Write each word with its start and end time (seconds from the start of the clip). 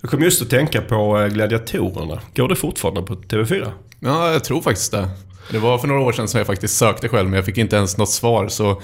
Jag 0.00 0.10
kom 0.10 0.22
just 0.22 0.42
att 0.42 0.50
tänka 0.50 0.80
på 0.80 1.20
eh, 1.20 1.26
Gladiatorerna. 1.28 2.20
Går 2.36 2.48
det 2.48 2.56
fortfarande 2.56 3.02
på 3.02 3.14
TV4? 3.14 3.70
Ja, 4.00 4.32
jag 4.32 4.44
tror 4.44 4.62
faktiskt 4.62 4.92
det. 4.92 5.08
Det 5.50 5.58
var 5.58 5.78
för 5.78 5.88
några 5.88 6.00
år 6.00 6.12
sedan 6.12 6.28
som 6.28 6.38
jag 6.38 6.46
faktiskt 6.46 6.76
sökte 6.76 7.08
själv, 7.08 7.28
men 7.28 7.36
jag 7.36 7.44
fick 7.44 7.58
inte 7.58 7.76
ens 7.76 7.96
något 7.96 8.10
svar, 8.10 8.48
så 8.48 8.82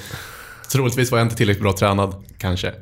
troligtvis 0.73 1.11
var 1.13 1.19
jag 1.19 1.25
inte 1.27 1.37
tillräckligt 1.37 1.63
bra 1.63 1.73
tränad, 1.73 2.15
kanske. 2.39 2.73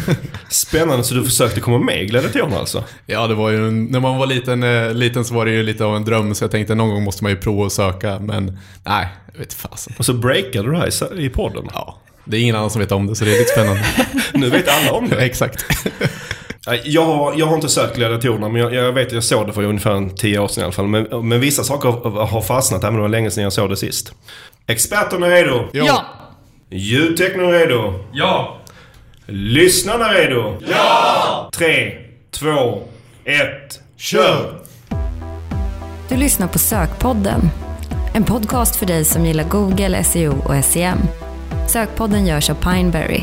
Spännande, 0.48 1.04
så 1.04 1.14
du 1.14 1.24
försökte 1.24 1.60
komma 1.60 1.78
med 1.78 2.02
i 2.02 2.06
Gladiatorerna 2.06 2.56
alltså? 2.58 2.84
Ja, 3.06 3.26
det 3.26 3.34
var 3.34 3.50
ju, 3.50 3.70
när 3.70 4.00
man 4.00 4.18
var 4.18 4.26
liten, 4.26 4.62
eh, 4.62 4.94
liten 4.94 5.24
så 5.24 5.34
var 5.34 5.44
det 5.46 5.50
ju 5.52 5.62
lite 5.62 5.84
av 5.84 5.96
en 5.96 6.04
dröm, 6.04 6.34
så 6.34 6.44
jag 6.44 6.50
tänkte 6.50 6.74
någon 6.74 6.90
gång 6.90 7.04
måste 7.04 7.24
man 7.24 7.32
ju 7.32 7.38
prova 7.38 7.66
att 7.66 7.72
söka, 7.72 8.18
men 8.18 8.58
nej, 8.86 9.08
jag 9.32 9.38
vet 9.38 9.54
fasen. 9.54 9.92
Och 9.98 10.04
så 10.04 10.14
breakade 10.14 10.68
du 10.68 10.72
det 10.72 10.78
här 10.78 11.18
i- 11.20 11.24
i 11.24 11.28
podden? 11.30 11.68
Ja, 11.74 11.98
det 12.24 12.36
är 12.36 12.40
ingen 12.40 12.56
annan 12.56 12.70
som 12.70 12.80
vet 12.80 12.92
om 12.92 13.06
det, 13.06 13.16
så 13.16 13.24
det 13.24 13.34
är 13.34 13.38
lite 13.38 13.50
spännande. 13.50 13.84
Nu 14.34 14.50
vet 14.50 14.68
alla 14.68 14.92
om 14.92 15.08
det. 15.08 15.16
Exakt. 15.24 15.64
Jag 16.84 17.04
har, 17.04 17.34
jag 17.38 17.46
har 17.46 17.54
inte 17.54 17.68
sökt 17.68 17.96
gladiatorerna, 17.96 18.48
men 18.48 18.62
jag, 18.62 18.74
jag 18.74 18.92
vet 18.92 19.06
att 19.06 19.12
jag 19.12 19.24
såg 19.24 19.46
det 19.46 19.52
för 19.52 19.62
ungefär 19.62 19.90
en 19.90 20.14
tio 20.16 20.38
år 20.38 20.48
sedan 20.48 20.60
i 20.60 20.64
alla 20.64 20.72
fall. 20.72 20.86
Men, 20.86 21.28
men 21.28 21.40
vissa 21.40 21.64
saker 21.64 21.88
har- 21.88 22.26
har 22.26 22.40
fastnat, 22.40 22.80
även 22.84 22.88
om 22.88 22.96
det 22.96 23.02
var 23.02 23.08
länge 23.08 23.30
sedan 23.30 23.44
jag 23.44 23.52
såg 23.52 23.70
det 23.70 23.76
sist. 23.76 24.12
Experterna 24.66 25.26
är 25.26 25.30
redo. 25.44 25.68
Jo. 25.72 25.84
Ja! 25.86 26.04
Ljudteknikerna 26.70 27.56
är 27.56 27.66
redo. 27.66 27.94
Ja! 28.12 28.56
Lyssnarna 29.26 30.08
är 30.08 30.14
redo. 30.28 30.56
Ja! 30.70 31.50
Tre, 31.56 31.92
två, 32.30 32.82
ett, 33.24 33.80
kör! 33.96 34.60
Du 36.08 36.16
lyssnar 36.16 36.48
på 36.48 36.58
Sökpodden. 36.58 37.50
En 38.14 38.24
podcast 38.24 38.76
för 38.76 38.86
dig 38.86 39.04
som 39.04 39.26
gillar 39.26 39.44
Google, 39.44 40.04
SEO 40.04 40.34
och 40.44 40.64
SEM. 40.64 40.98
Sökpodden 41.68 42.26
görs 42.26 42.50
av 42.50 42.54
Pineberry. 42.54 43.22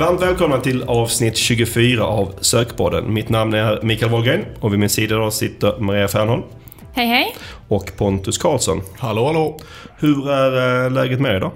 Varmt 0.00 0.22
välkomna 0.22 0.60
till 0.60 0.82
avsnitt 0.82 1.36
24 1.36 2.04
av 2.04 2.34
Sökpodden. 2.40 3.14
Mitt 3.14 3.28
namn 3.28 3.54
är 3.54 3.82
Mikael 3.82 4.12
Wahlgren 4.12 4.44
och 4.60 4.72
vid 4.72 4.80
min 4.80 4.88
sida 4.88 5.14
idag 5.14 5.32
sitter 5.32 5.78
Maria 5.78 6.08
Fernholm 6.08 6.42
Hej 6.92 7.06
hej! 7.06 7.36
och 7.68 7.92
Pontus 7.96 8.38
Karlsson. 8.38 8.82
Hallå, 8.98 9.26
hallå. 9.26 9.60
Hur 9.98 10.30
är 10.30 10.84
eh, 10.84 10.90
läget 10.90 11.20
med 11.20 11.32
er 11.32 11.36
idag? 11.36 11.52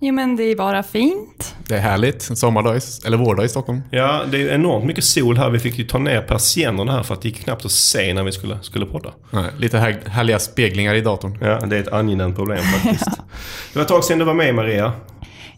Jo 0.00 0.14
men 0.14 0.36
det 0.36 0.42
är 0.42 0.56
bara 0.56 0.82
fint. 0.82 1.54
Det 1.68 1.74
är 1.74 1.80
härligt. 1.80 2.30
En 2.30 2.36
sommardag, 2.36 2.80
eller 3.06 3.16
vårdag 3.16 3.44
i 3.44 3.48
Stockholm. 3.48 3.80
Ja, 3.90 4.22
det 4.30 4.42
är 4.42 4.54
enormt 4.54 4.84
mycket 4.84 5.04
sol 5.04 5.36
här. 5.36 5.50
Vi 5.50 5.58
fick 5.58 5.78
ju 5.78 5.84
ta 5.84 5.98
ner 5.98 6.22
persiennerna 6.22 6.92
här 6.92 7.02
för 7.02 7.14
att 7.14 7.22
det 7.22 7.28
gick 7.28 7.44
knappt 7.44 7.64
att 7.64 7.72
se 7.72 8.14
när 8.14 8.22
vi 8.22 8.32
skulle, 8.32 8.58
skulle 8.62 8.86
podda. 8.86 9.12
Nej, 9.30 9.44
lite 9.58 9.78
här, 9.78 10.00
härliga 10.06 10.38
speglingar 10.38 10.94
i 10.94 11.00
datorn. 11.00 11.38
Ja, 11.40 11.60
det 11.66 11.76
är 11.76 11.80
ett 11.80 11.92
angenämt 11.92 12.36
problem 12.36 12.64
faktiskt. 12.64 13.10
Det 13.72 13.78
var 13.78 13.82
ett 13.82 13.88
tag 13.88 14.04
sedan 14.04 14.18
du 14.18 14.24
var 14.24 14.34
med 14.34 14.54
Maria. 14.54 14.92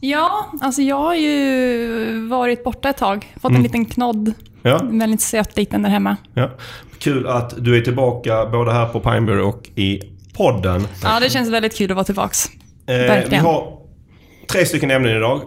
Ja, 0.08 0.46
alltså 0.60 0.82
jag 0.82 0.96
har 0.96 1.14
ju 1.14 2.26
varit 2.28 2.64
borta 2.64 2.88
ett 2.90 2.96
tag. 2.96 3.34
Fått 3.42 3.52
en 3.52 3.62
liten 3.62 3.84
knodd. 3.84 4.32
Ja, 4.62 4.80
En 4.80 4.98
väldigt 4.98 5.20
söt 5.20 5.56
liten 5.56 5.82
där 5.82 5.90
hemma. 5.90 6.16
ja. 6.34 6.50
Kul 6.98 7.26
att 7.26 7.54
du 7.64 7.76
är 7.76 7.80
tillbaka 7.80 8.46
både 8.46 8.72
här 8.72 8.86
på 8.86 9.00
Pineberry 9.00 9.40
och 9.42 9.68
i 9.74 10.00
podden. 10.36 10.86
Ja, 11.02 11.20
det 11.20 11.30
känns 11.30 11.48
väldigt 11.50 11.76
kul 11.76 11.90
att 11.90 11.94
vara 11.94 12.04
tillbaks. 12.04 12.46
Eh, 12.86 12.94
vi 12.96 13.06
Verkligen. 13.06 13.44
har 13.44 13.78
tre 14.52 14.66
stycken 14.66 14.90
ämnen 14.90 15.16
idag. 15.16 15.40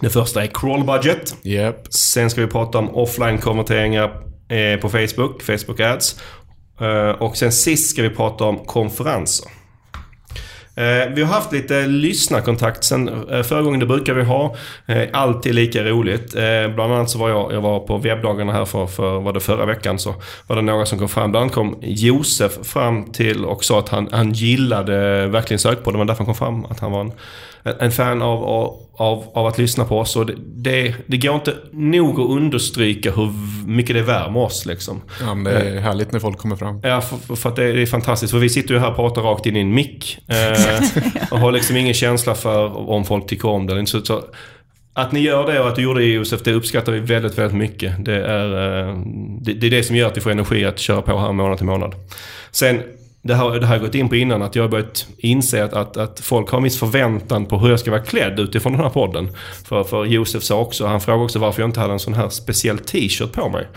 Det 0.00 0.10
första 0.10 0.42
är 0.42 0.46
crawl 0.46 0.84
budget. 0.84 1.36
Japp. 1.42 1.92
Sen 1.92 2.30
ska 2.30 2.40
vi 2.40 2.46
prata 2.46 2.78
om 2.78 2.88
offline-konverteringar 2.94 4.04
eh, 4.48 4.80
på 4.80 4.88
Facebook, 4.88 5.42
Facebook 5.42 5.80
Ads. 5.80 6.20
Eh, 6.80 7.08
Och 7.22 7.36
sen 7.36 7.52
sist 7.52 7.90
ska 7.90 8.02
vi 8.02 8.10
prata 8.10 8.44
om 8.44 8.58
konferenser. 8.58 9.50
Eh, 10.76 11.14
vi 11.14 11.22
har 11.22 11.34
haft 11.34 11.52
lite 11.52 11.86
lyssnarkontakt 11.86 12.84
sen 12.84 13.30
eh, 13.30 13.42
förra 13.42 13.62
gången, 13.62 13.80
det 13.80 13.86
brukar 13.86 14.14
vi 14.14 14.22
ha. 14.22 14.56
Eh, 14.86 15.02
alltid 15.12 15.54
lika 15.54 15.84
roligt. 15.84 16.32
Bland 16.74 16.92
annat 16.92 17.10
så 17.10 17.18
var 17.18 17.28
jag, 17.28 17.52
jag 17.52 17.60
var 17.60 17.80
på 17.80 17.98
webbdagarna 17.98 18.52
här 18.52 18.64
för, 18.64 18.86
för 18.86 19.20
var 19.20 19.32
det 19.32 19.40
förra 19.40 19.66
veckan 19.66 19.98
så 19.98 20.14
var 20.46 20.56
det 20.56 20.62
några 20.62 20.86
som 20.86 20.98
kom 20.98 21.08
fram. 21.08 21.30
Bland 21.30 21.42
annat 21.42 21.54
kom 21.54 21.78
Josef 21.82 22.52
fram 22.62 23.12
till 23.12 23.44
och 23.44 23.64
sa 23.64 23.78
att 23.78 23.88
han, 23.88 24.08
han 24.12 24.32
gillade 24.32 25.26
verkligen 25.26 25.58
sökpodden. 25.58 25.92
Det 25.92 25.98
var 25.98 26.04
därför 26.04 26.24
han 26.24 26.34
kom 26.34 26.34
fram. 26.34 26.64
Att 26.64 26.80
han 26.80 26.92
var 26.92 27.00
en, 27.00 27.12
en 27.64 27.92
fan 27.92 28.22
av, 28.22 28.44
av, 28.92 29.24
av, 29.34 29.46
att 29.46 29.58
lyssna 29.58 29.84
på 29.84 29.98
oss. 29.98 30.16
Och 30.16 30.26
det, 30.26 30.34
det, 30.56 30.94
det 31.06 31.16
går 31.16 31.34
inte 31.34 31.54
nog 31.72 32.20
att 32.20 32.30
understryka 32.30 33.12
hur 33.12 33.32
mycket 33.66 33.96
det 33.96 34.02
värmer 34.02 34.40
oss 34.40 34.66
liksom. 34.66 35.02
Ja, 35.20 35.34
men 35.34 35.44
det 35.44 35.60
är 35.60 35.80
härligt 35.80 36.12
när 36.12 36.20
folk 36.20 36.38
kommer 36.38 36.56
fram. 36.56 36.80
Ja, 36.82 37.00
för, 37.00 37.36
för 37.36 37.48
att 37.48 37.56
det 37.56 37.64
är 37.64 37.86
fantastiskt. 37.86 38.30
För 38.30 38.38
vi 38.38 38.48
sitter 38.48 38.74
ju 38.74 38.80
här 38.80 38.90
och 38.90 38.96
pratar 38.96 39.22
rakt 39.22 39.46
in 39.46 39.56
i 39.56 39.60
en 39.60 39.74
mick. 39.74 40.18
Eh, 40.28 40.84
och 41.30 41.38
har 41.38 41.52
liksom 41.52 41.76
ingen 41.76 41.94
känsla 41.94 42.34
för 42.34 42.88
om 42.90 43.04
folk 43.04 43.26
tycker 43.26 43.48
om 43.48 43.66
det 43.66 43.72
eller 43.72 43.80
inte. 43.80 43.92
Så, 43.92 44.04
så, 44.04 44.22
att 44.96 45.12
ni 45.12 45.20
gör 45.20 45.52
det 45.52 45.60
och 45.60 45.68
att 45.68 45.76
du 45.76 45.82
gjorde 45.82 46.00
det 46.00 46.06
Josef, 46.06 46.42
det 46.42 46.52
uppskattar 46.52 46.92
vi 46.92 47.00
väldigt, 47.00 47.38
väldigt 47.38 47.56
mycket. 47.58 48.04
Det 48.04 48.26
är, 48.26 48.48
eh, 48.88 48.98
det, 49.40 49.52
det 49.52 49.66
är 49.66 49.70
det 49.70 49.82
som 49.82 49.96
gör 49.96 50.08
att 50.08 50.16
vi 50.16 50.20
får 50.20 50.30
energi 50.30 50.64
att 50.64 50.78
köra 50.78 51.02
på 51.02 51.18
här 51.18 51.32
månad 51.32 51.56
till 51.56 51.66
månad. 51.66 51.94
Sen, 52.50 52.82
det 53.26 53.34
här, 53.34 53.60
det 53.60 53.66
här 53.66 53.78
har 53.78 53.86
gått 53.86 53.94
in 53.94 54.08
på 54.08 54.16
innan, 54.16 54.42
att 54.42 54.56
jag 54.56 54.62
har 54.62 54.68
börjat 54.68 55.06
inse 55.18 55.64
att, 55.64 55.72
att, 55.72 55.96
att 55.96 56.20
folk 56.20 56.50
har 56.50 56.58
en 56.58 56.64
viss 56.64 56.78
förväntan 56.78 57.46
på 57.46 57.58
hur 57.58 57.70
jag 57.70 57.80
ska 57.80 57.90
vara 57.90 58.02
klädd 58.02 58.40
utifrån 58.40 58.72
den 58.72 58.82
här 58.82 58.90
podden. 58.90 59.28
För, 59.64 59.84
för 59.84 60.04
Josef 60.04 60.42
sa 60.42 60.60
också, 60.60 60.86
han 60.86 61.00
frågade 61.00 61.24
också 61.24 61.38
varför 61.38 61.62
jag 61.62 61.68
inte 61.68 61.80
hade 61.80 61.92
en 61.92 61.98
sån 61.98 62.14
här 62.14 62.28
speciell 62.28 62.78
t-shirt 62.78 63.32
på 63.32 63.48
mig. 63.48 63.68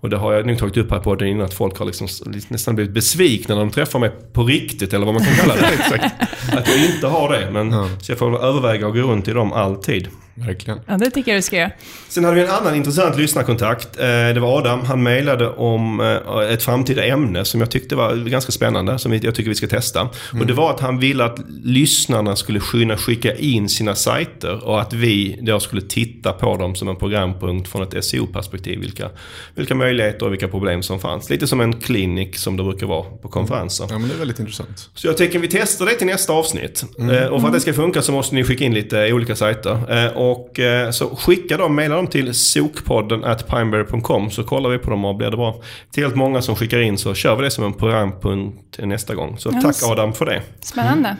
Och 0.00 0.10
det 0.10 0.16
har 0.16 0.32
jag 0.32 0.46
nog 0.46 0.58
tagit 0.58 0.76
upp 0.76 0.90
här 0.90 0.98
på 0.98 1.14
den 1.14 1.28
innan 1.28 1.44
att 1.44 1.54
folk 1.54 1.78
har 1.78 1.86
liksom 1.86 2.08
nästan 2.48 2.74
blivit 2.74 2.94
besvikna 2.94 3.54
när 3.54 3.62
de 3.62 3.70
träffar 3.70 3.98
mig 3.98 4.10
på 4.32 4.44
riktigt 4.44 4.92
eller 4.92 5.06
vad 5.06 5.14
man 5.14 5.24
kan 5.24 5.34
kalla 5.34 5.54
det. 5.54 6.12
Att 6.58 6.68
jag 6.68 6.84
inte 6.94 7.06
har 7.06 7.32
det. 7.32 7.50
Men, 7.50 7.72
Så 8.00 8.12
jag 8.12 8.18
får 8.18 8.44
överväga 8.44 8.86
att 8.86 8.94
gå 8.94 9.00
runt 9.00 9.28
i 9.28 9.32
dem 9.32 9.52
alltid. 9.52 10.08
Verkligen. 10.46 10.80
Ja, 10.86 10.96
det 10.96 11.10
tycker 11.10 11.30
jag 11.32 11.38
du 11.38 11.42
ska 11.42 11.56
göra. 11.56 11.70
Sen 12.08 12.24
hade 12.24 12.36
vi 12.36 12.42
en 12.42 12.50
annan 12.50 12.74
intressant 12.74 13.16
lyssnarkontakt. 13.18 13.98
Eh, 13.98 14.04
Det 14.06 14.40
var 14.40 14.58
Adam. 14.58 14.80
Han 14.84 15.02
mejlade 15.02 15.48
om 15.48 16.00
eh, 16.00 16.52
ett 16.52 16.62
framtida 16.62 17.04
ämne 17.04 17.44
som 17.44 17.60
jag 17.60 17.70
tyckte 17.70 17.96
var 17.96 18.14
ganska 18.16 18.52
spännande. 18.52 18.98
Som 18.98 19.12
jag 19.12 19.22
tycker 19.34 19.48
vi 19.48 19.54
ska 19.54 19.66
testa. 19.66 20.08
Och 20.40 20.46
det 20.46 20.52
var 20.52 20.70
att 20.70 20.80
han 20.80 20.98
ville 20.98 21.24
att 21.24 21.38
lyssnarna 21.64 22.36
skulle 22.36 22.60
kunna 22.60 22.96
skicka 22.96 23.34
in 23.36 23.68
sina 23.68 23.94
sajter. 23.94 24.64
Och 24.64 24.80
att 24.80 24.92
vi 24.92 25.38
då 25.42 25.60
skulle 25.60 25.82
titta 25.82 26.32
på 26.32 26.56
dem 26.56 26.74
som 26.74 26.88
en 26.88 26.96
programpunkt 26.96 27.68
från 27.68 27.82
ett 27.82 28.04
SEO-perspektiv. 28.04 28.78
Vilka, 28.80 29.08
vilka 29.54 29.74
möjligheter 29.74 30.26
och 30.26 30.32
vilka 30.32 30.48
problem 30.48 30.82
som 30.82 31.00
fanns. 31.00 31.30
Lite 31.30 31.46
som 31.46 31.60
en 31.60 31.72
klinik 31.72 32.36
som 32.36 32.56
det 32.56 32.62
brukar 32.62 32.86
vara 32.86 33.02
på 33.02 33.28
konferenser. 33.28 33.86
Ja, 33.90 33.98
men 33.98 34.08
det 34.08 34.14
är 34.14 34.18
väldigt 34.18 34.38
intressant. 34.38 34.90
Så 34.94 35.06
jag 35.06 35.16
tänker 35.16 35.38
vi 35.38 35.48
testar 35.48 35.86
det 35.86 35.94
till 35.94 36.06
nästa 36.06 36.32
avsnitt. 36.32 36.84
Eh, 36.98 37.26
och 37.26 37.40
för 37.40 37.48
att 37.48 37.54
det 37.54 37.60
ska 37.60 37.72
funka 37.72 38.02
så 38.02 38.12
måste 38.12 38.34
ni 38.34 38.44
skicka 38.44 38.64
in 38.64 38.74
lite 38.74 39.12
olika 39.12 39.36
sajter. 39.36 40.04
Eh, 40.06 40.12
och 40.30 40.60
eh, 40.60 40.90
så 40.90 41.16
skicka 41.16 41.56
dem, 41.56 41.74
mejla 41.74 41.94
dem 41.94 42.06
till 42.06 42.34
sokpodden 42.34 43.24
at 43.24 43.48
pineberry.com 43.48 44.30
så 44.30 44.44
kollar 44.44 44.70
vi 44.70 44.78
på 44.78 44.90
dem 44.90 45.04
och 45.04 45.16
blir 45.16 45.30
det 45.30 45.36
bra. 45.36 45.60
Tillräckligt 45.90 46.18
många 46.18 46.42
som 46.42 46.56
skickar 46.56 46.78
in 46.78 46.98
så 46.98 47.14
kör 47.14 47.36
vi 47.36 47.42
det 47.42 47.50
som 47.50 47.64
en 47.64 47.72
programpunkt 47.72 48.78
nästa 48.78 49.14
gång. 49.14 49.38
Så 49.38 49.50
Ja, 49.52 49.60
tack 49.60 49.76
Adam 49.82 50.12
för 50.12 50.26
det. 50.26 50.42
Spännande. 50.60 51.16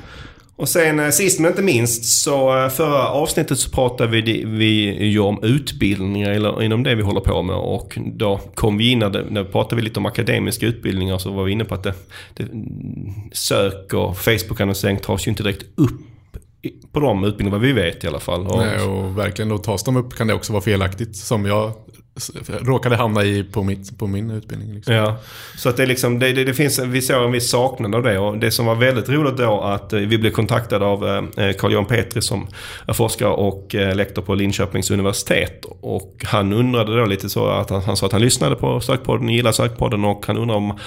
Och 0.58 0.68
sen 0.68 1.00
eh, 1.00 1.10
sist 1.10 1.40
men 1.40 1.50
inte 1.50 1.62
minst 1.62 2.04
så 2.04 2.64
eh, 2.64 2.68
förra 2.68 3.08
avsnittet 3.08 3.58
så 3.58 3.70
pratade 3.70 4.10
vi, 4.10 4.44
vi 4.46 5.04
ju 5.04 5.18
om 5.18 5.38
utbildningar 5.42 6.30
eller 6.30 6.62
inom 6.62 6.82
det 6.82 6.94
vi 6.94 7.02
håller 7.02 7.20
på 7.20 7.42
med 7.42 7.56
och 7.56 7.98
då 8.06 8.40
kom 8.54 8.78
vi 8.78 8.90
in, 8.90 8.98
när, 8.98 9.42
vi 9.42 9.50
pratade 9.50 9.76
vi 9.76 9.82
lite 9.82 10.00
om 10.00 10.06
akademiska 10.06 10.66
utbildningar 10.66 11.18
så 11.18 11.30
var 11.30 11.44
vi 11.44 11.52
inne 11.52 11.64
på 11.64 11.74
att 11.74 11.82
det, 11.82 11.94
det, 12.34 12.48
sök 13.32 13.94
och 13.94 14.16
Facebook-annonsering 14.18 14.98
tas 14.98 15.26
ju 15.26 15.30
inte 15.30 15.42
direkt 15.42 15.62
upp 15.74 16.00
på 16.92 17.00
de 17.00 17.24
utbildningar 17.24 17.58
vad 17.58 17.66
vi 17.66 17.72
vet 17.72 18.04
i 18.04 18.06
alla 18.06 18.20
fall. 18.20 18.46
Och, 18.46 18.58
Nej, 18.58 18.80
och 18.80 19.18
verkligen, 19.18 19.48
då 19.48 19.58
tas 19.58 19.84
de 19.84 19.96
upp 19.96 20.14
kan 20.14 20.26
det 20.26 20.34
också 20.34 20.52
vara 20.52 20.62
felaktigt. 20.62 21.16
Som 21.16 21.46
jag 21.46 21.72
råkade 22.46 22.96
hamna 22.96 23.24
i 23.24 23.44
på, 23.44 23.62
mitt, 23.62 23.98
på 23.98 24.06
min 24.06 24.30
utbildning. 24.30 24.74
Liksom. 24.74 24.94
Ja, 24.94 25.16
så 25.56 25.68
att 25.68 25.76
det, 25.76 25.82
är 25.82 25.86
liksom, 25.86 26.18
det, 26.18 26.32
det, 26.32 26.44
det 26.44 26.54
finns, 26.54 26.78
vi 26.78 27.02
såg 27.02 27.24
en 27.24 27.32
viss 27.32 27.50
saknad 27.50 27.94
av 27.94 28.02
det. 28.02 28.18
Och 28.18 28.38
det 28.38 28.50
som 28.50 28.66
var 28.66 28.74
väldigt 28.74 29.08
roligt 29.08 29.36
då 29.36 29.60
att 29.60 29.92
eh, 29.92 30.00
vi 30.00 30.18
blev 30.18 30.30
kontaktade 30.30 30.84
av 30.84 31.06
eh, 31.06 31.52
Carl-Johan 31.52 31.86
Petri 31.86 32.22
som 32.22 32.46
är 32.86 32.92
forskare 32.92 33.28
och 33.28 33.74
eh, 33.74 33.94
lektor 33.94 34.22
på 34.22 34.34
Linköpings 34.34 34.90
universitet. 34.90 35.64
Och 35.80 36.24
han 36.24 36.52
undrade 36.52 36.96
då 36.96 37.06
lite 37.06 37.28
så 37.28 37.46
att 37.46 37.70
han, 37.70 37.82
han 37.82 37.96
sa 37.96 38.06
att 38.06 38.12
han 38.12 38.22
lyssnade 38.22 38.56
på 38.56 38.80
sökpodden, 38.80 39.28
gillar 39.28 39.52
sökpodden 39.52 40.04
och 40.04 40.26
han 40.26 40.38
undrar 40.38 40.56
om 40.56 40.78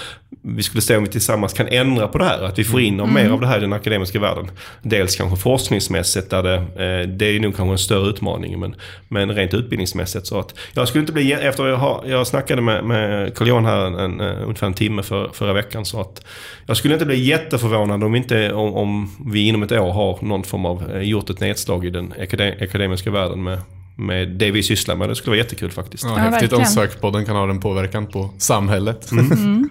vi 0.44 0.62
skulle 0.62 0.82
se 0.82 0.96
om 0.96 1.04
vi 1.04 1.10
tillsammans 1.10 1.52
kan 1.52 1.68
ändra 1.68 2.08
på 2.08 2.18
det 2.18 2.24
här. 2.24 2.42
Att 2.42 2.58
vi 2.58 2.64
får 2.64 2.80
in 2.80 3.12
mer 3.14 3.30
av 3.30 3.40
det 3.40 3.46
här 3.46 3.58
i 3.58 3.60
den 3.60 3.72
akademiska 3.72 4.20
världen. 4.20 4.50
Dels 4.82 5.16
kanske 5.16 5.36
forskningsmässigt 5.36 6.30
där 6.30 6.42
det, 6.42 6.54
eh, 6.54 7.08
det 7.08 7.26
är 7.26 7.40
nog 7.40 7.56
kanske 7.56 7.72
en 7.72 7.78
större 7.78 8.08
utmaning. 8.08 8.60
Men, 8.60 8.74
men 9.08 9.30
rent 9.30 9.54
utbildningsmässigt 9.54 10.26
så 10.26 10.38
att 10.38 10.54
jag 10.74 10.88
skulle 10.88 11.00
inte 11.00 11.12
bli, 11.12 11.32
efter 11.32 11.66
jag, 11.66 11.76
har, 11.76 12.04
jag 12.06 12.26
snackade 12.26 12.62
med, 12.62 12.84
med 12.84 13.34
Carl-Johan 13.34 13.64
här 13.64 13.86
en, 13.86 13.94
en, 13.94 14.20
eh, 14.20 14.42
ungefär 14.42 14.66
en 14.66 14.74
timme 14.74 15.02
för, 15.02 15.30
förra 15.32 15.52
veckan. 15.52 15.84
Så 15.84 16.00
att 16.00 16.24
jag 16.66 16.76
skulle 16.76 16.94
inte 16.94 17.06
bli 17.06 17.24
jätteförvånad 17.24 18.04
om, 18.04 18.14
inte, 18.14 18.52
om, 18.52 18.74
om 18.74 19.10
vi 19.32 19.48
inom 19.48 19.62
ett 19.62 19.72
år 19.72 19.90
har 19.90 20.18
någon 20.22 20.44
form 20.44 20.66
av 20.66 20.90
eh, 20.90 21.02
gjort 21.02 21.30
ett 21.30 21.40
nedslag 21.40 21.86
i 21.86 21.90
den 21.90 22.14
akade- 22.20 22.56
akademiska 22.64 23.10
världen 23.10 23.42
med, 23.42 23.58
med 23.96 24.28
det 24.28 24.50
vi 24.50 24.62
sysslar 24.62 24.96
med. 24.96 25.08
Det 25.08 25.14
skulle 25.14 25.30
vara 25.30 25.38
jättekul 25.38 25.70
faktiskt. 25.70 26.04
Ja, 26.04 26.10
Ja, 26.10 26.16
häftigt 26.16 26.52
om 26.52 26.64
sökpodden 26.64 27.24
kan 27.24 27.36
ha 27.36 27.50
en 27.50 27.60
påverkan 27.60 28.06
på 28.06 28.30
samhället. 28.38 29.10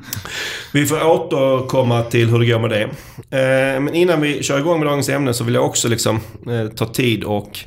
Vi 0.74 0.86
får 0.86 1.06
återkomma 1.06 2.04
till 2.04 2.30
hur 2.30 2.40
det 2.40 2.46
går 2.46 2.60
med 2.60 2.70
det. 2.70 2.84
Eh, 3.38 3.82
men 3.82 3.96
innan 3.96 4.22
vi 4.22 4.44
kör 4.44 4.60
igång 4.60 4.80
med 4.80 4.88
dagens 4.88 5.10
ämne 5.10 5.34
så 5.34 5.44
vill 5.44 5.54
jag 5.54 5.66
också 5.66 5.88
liksom, 5.88 6.20
eh, 6.48 6.68
ta 6.68 6.86
tid 6.86 7.24
och 7.24 7.60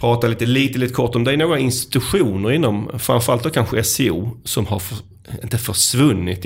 prata 0.00 0.26
lite, 0.26 0.46
lite, 0.46 0.78
lite 0.78 0.94
kort 0.94 1.16
om 1.16 1.24
det 1.24 1.32
är 1.32 1.36
några 1.36 1.58
institutioner 1.58 2.52
inom, 2.52 2.90
framförallt 2.98 3.42
då 3.42 3.50
kanske 3.50 3.84
SEO, 3.84 4.36
som 4.44 4.66
har 4.66 4.78
för, 4.78 4.98
inte 5.42 5.58
försvunnit 5.58 6.42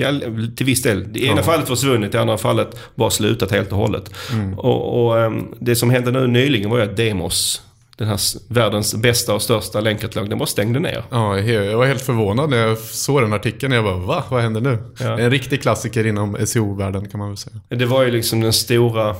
till 0.57 0.65
viss 0.65 0.81
del. 0.81 1.17
I 1.17 1.27
ena 1.27 1.37
ja. 1.37 1.43
fallet 1.43 1.67
försvunnit, 1.67 2.13
i 2.13 2.17
andra 2.17 2.37
fallet 2.37 2.79
bara 2.95 3.09
slutat 3.09 3.51
helt 3.51 3.71
och 3.71 3.77
hållet. 3.77 4.13
Mm. 4.31 4.59
Och, 4.59 5.05
och, 5.05 5.19
ehm, 5.19 5.47
det 5.59 5.75
som 5.75 5.89
hände 5.89 6.11
nu 6.11 6.27
nyligen 6.27 6.69
var 6.69 6.77
ju 6.77 6.83
att 6.83 6.97
Demos 6.97 7.61
den 7.97 8.07
här 8.07 8.19
världens 8.53 8.95
bästa 8.95 9.33
och 9.33 9.41
största 9.41 9.81
länkkatalog, 9.81 10.29
den 10.29 10.37
bara 10.37 10.45
stängde 10.45 10.79
ner. 10.79 11.03
Ja, 11.11 11.39
jag 11.39 11.77
var 11.77 11.85
helt 11.85 12.01
förvånad 12.01 12.49
när 12.49 12.57
jag 12.57 12.77
såg 12.77 13.21
den 13.21 13.33
artikeln. 13.33 13.73
Jag 13.73 13.83
bara, 13.83 13.97
va? 13.97 14.23
Vad 14.29 14.41
händer 14.41 14.61
nu? 14.61 14.77
Ja. 14.99 15.19
En 15.19 15.31
riktig 15.31 15.61
klassiker 15.61 16.07
inom 16.07 16.37
SEO-världen 16.45 17.09
kan 17.09 17.19
man 17.19 17.27
väl 17.27 17.37
säga. 17.37 17.55
Det 17.69 17.85
var 17.85 18.03
ju 18.03 18.11
liksom 18.11 18.41
den 18.41 18.53
stora 18.53 19.15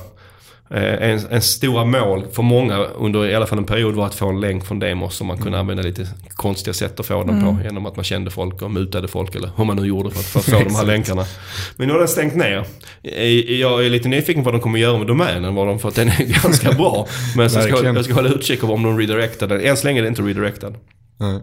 en, 0.70 1.20
en 1.30 1.42
stora 1.42 1.84
mål 1.84 2.26
för 2.32 2.42
många 2.42 2.78
under 2.78 3.26
i 3.26 3.34
alla 3.34 3.46
fall 3.46 3.58
en 3.58 3.64
period 3.64 3.94
var 3.94 4.06
att 4.06 4.14
få 4.14 4.28
en 4.28 4.40
länk 4.40 4.66
från 4.66 4.78
Demos 4.78 5.14
som 5.14 5.26
man 5.26 5.36
kunde 5.36 5.48
mm. 5.48 5.60
använda 5.60 5.82
lite 5.82 6.08
konstiga 6.34 6.74
sätt 6.74 7.00
att 7.00 7.06
få 7.06 7.24
den 7.24 7.38
mm. 7.38 7.56
på. 7.56 7.62
Genom 7.64 7.86
att 7.86 7.96
man 7.96 8.04
kände 8.04 8.30
folk 8.30 8.62
och 8.62 8.70
mutade 8.70 9.08
folk 9.08 9.34
eller 9.34 9.50
hur 9.56 9.64
man 9.64 9.76
nu 9.76 9.86
gjorde 9.86 10.10
för 10.10 10.20
att, 10.20 10.26
för 10.26 10.38
att 10.38 10.44
få 10.44 10.68
de 10.68 10.74
här 10.74 10.84
länkarna. 10.84 11.24
Men 11.76 11.86
nu 11.88 11.92
har 11.92 11.98
den 11.98 12.08
stängt 12.08 12.34
ner. 12.34 12.64
Jag 13.60 13.86
är 13.86 13.90
lite 13.90 14.08
nyfiken 14.08 14.44
på 14.44 14.50
vad 14.50 14.54
de 14.54 14.60
kommer 14.60 14.78
göra 14.78 14.98
med 14.98 15.06
domänen. 15.06 15.54
Vad 15.54 15.66
de, 15.66 15.78
för 15.78 15.88
att 15.88 15.94
den 15.94 16.08
är 16.08 16.42
ganska 16.42 16.72
bra. 16.72 17.06
Men 17.36 17.50
så 17.50 17.60
ska, 17.60 17.84
jag 17.84 18.04
ska 18.04 18.14
hålla 18.14 18.28
utkik 18.28 18.64
om 18.64 18.82
de 18.82 18.98
redirectar 18.98 19.46
den. 19.46 19.60
Än 19.60 19.76
så 19.76 19.86
länge 19.86 20.00
är 20.00 20.02
det 20.02 20.08
inte 20.08 20.22
redirectad. 20.22 20.74
Mm. 21.20 21.40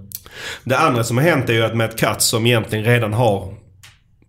Det 0.64 0.78
andra 0.78 1.04
som 1.04 1.18
har 1.18 1.24
hänt 1.24 1.50
är 1.50 1.54
ju 1.54 1.64
att 1.64 1.76
Matt 1.76 1.98
Katz 1.98 2.26
som 2.26 2.46
egentligen 2.46 2.86
redan 2.86 3.14
har 3.14 3.54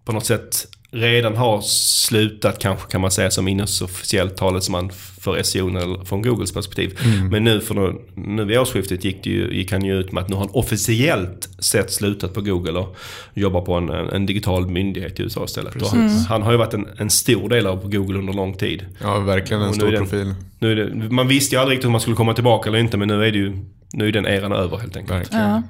på 0.05 0.13
något 0.13 0.27
sätt 0.27 0.67
redan 0.95 1.37
har 1.37 1.61
slutat 1.61 2.59
kanske 2.59 2.91
kan 2.91 3.01
man 3.01 3.11
säga 3.11 3.31
som 3.31 3.49
inofficiell 3.49 4.31
talesman 4.31 4.91
för 5.21 5.43
SEO 5.43 6.05
från 6.05 6.23
Googles 6.23 6.53
perspektiv. 6.53 6.99
Mm. 7.05 7.29
Men 7.29 7.45
nu, 7.45 7.61
för 7.61 7.75
nu, 7.75 8.01
nu 8.15 8.45
vid 8.45 8.59
årsskiftet 8.59 9.05
gick, 9.05 9.25
det 9.25 9.31
ju, 9.31 9.55
gick 9.55 9.73
han 9.73 9.85
ju 9.85 10.01
ut 10.01 10.13
med 10.13 10.23
att 10.23 10.29
nu 10.29 10.35
har 10.35 10.41
han 10.41 10.51
officiellt 10.53 11.49
sett 11.59 11.93
slutat 11.93 12.35
på 12.35 12.41
Google 12.41 12.79
och 12.79 12.97
jobbar 13.35 13.61
på 13.61 13.75
en, 13.75 13.91
en 13.91 14.27
digital 14.27 14.67
myndighet 14.67 15.21
i 15.21 15.23
USA 15.23 15.45
istället. 15.45 15.91
Han, 15.91 16.01
mm. 16.01 16.17
han, 16.29 16.43
har 16.43 16.53
ju 16.53 16.59
varit 16.59 16.75
en, 16.75 16.89
en, 16.99 17.11
stor 17.11 17.49
del 17.49 17.67
av 17.67 17.91
Google 17.91 18.19
under 18.19 18.33
lång 18.33 18.55
tid. 18.55 18.87
Ja, 19.03 19.19
verkligen 19.19 19.63
en 19.63 19.75
stor 19.75 19.97
profil. 19.97 20.35
Nu 20.59 20.75
det, 20.75 21.11
man 21.11 21.29
visste 21.29 21.55
ju 21.55 21.61
aldrig 21.61 21.77
riktigt 21.77 21.87
om 21.87 21.93
man 21.93 22.01
skulle 22.01 22.17
komma 22.17 22.35
tillbaka 22.35 22.69
eller 22.69 22.79
inte 22.79 22.97
men 22.97 23.09
nu 23.09 23.27
är 23.27 23.33
det 23.33 23.39
ju 23.39 23.53
nu 23.93 24.09
är 24.09 24.13
den 24.13 24.27
eran 24.27 24.53
över 24.53 24.77
helt 24.77 24.97
enkelt. 24.97 25.19
Verkligen. 25.19 25.45
Ja. 25.45 25.63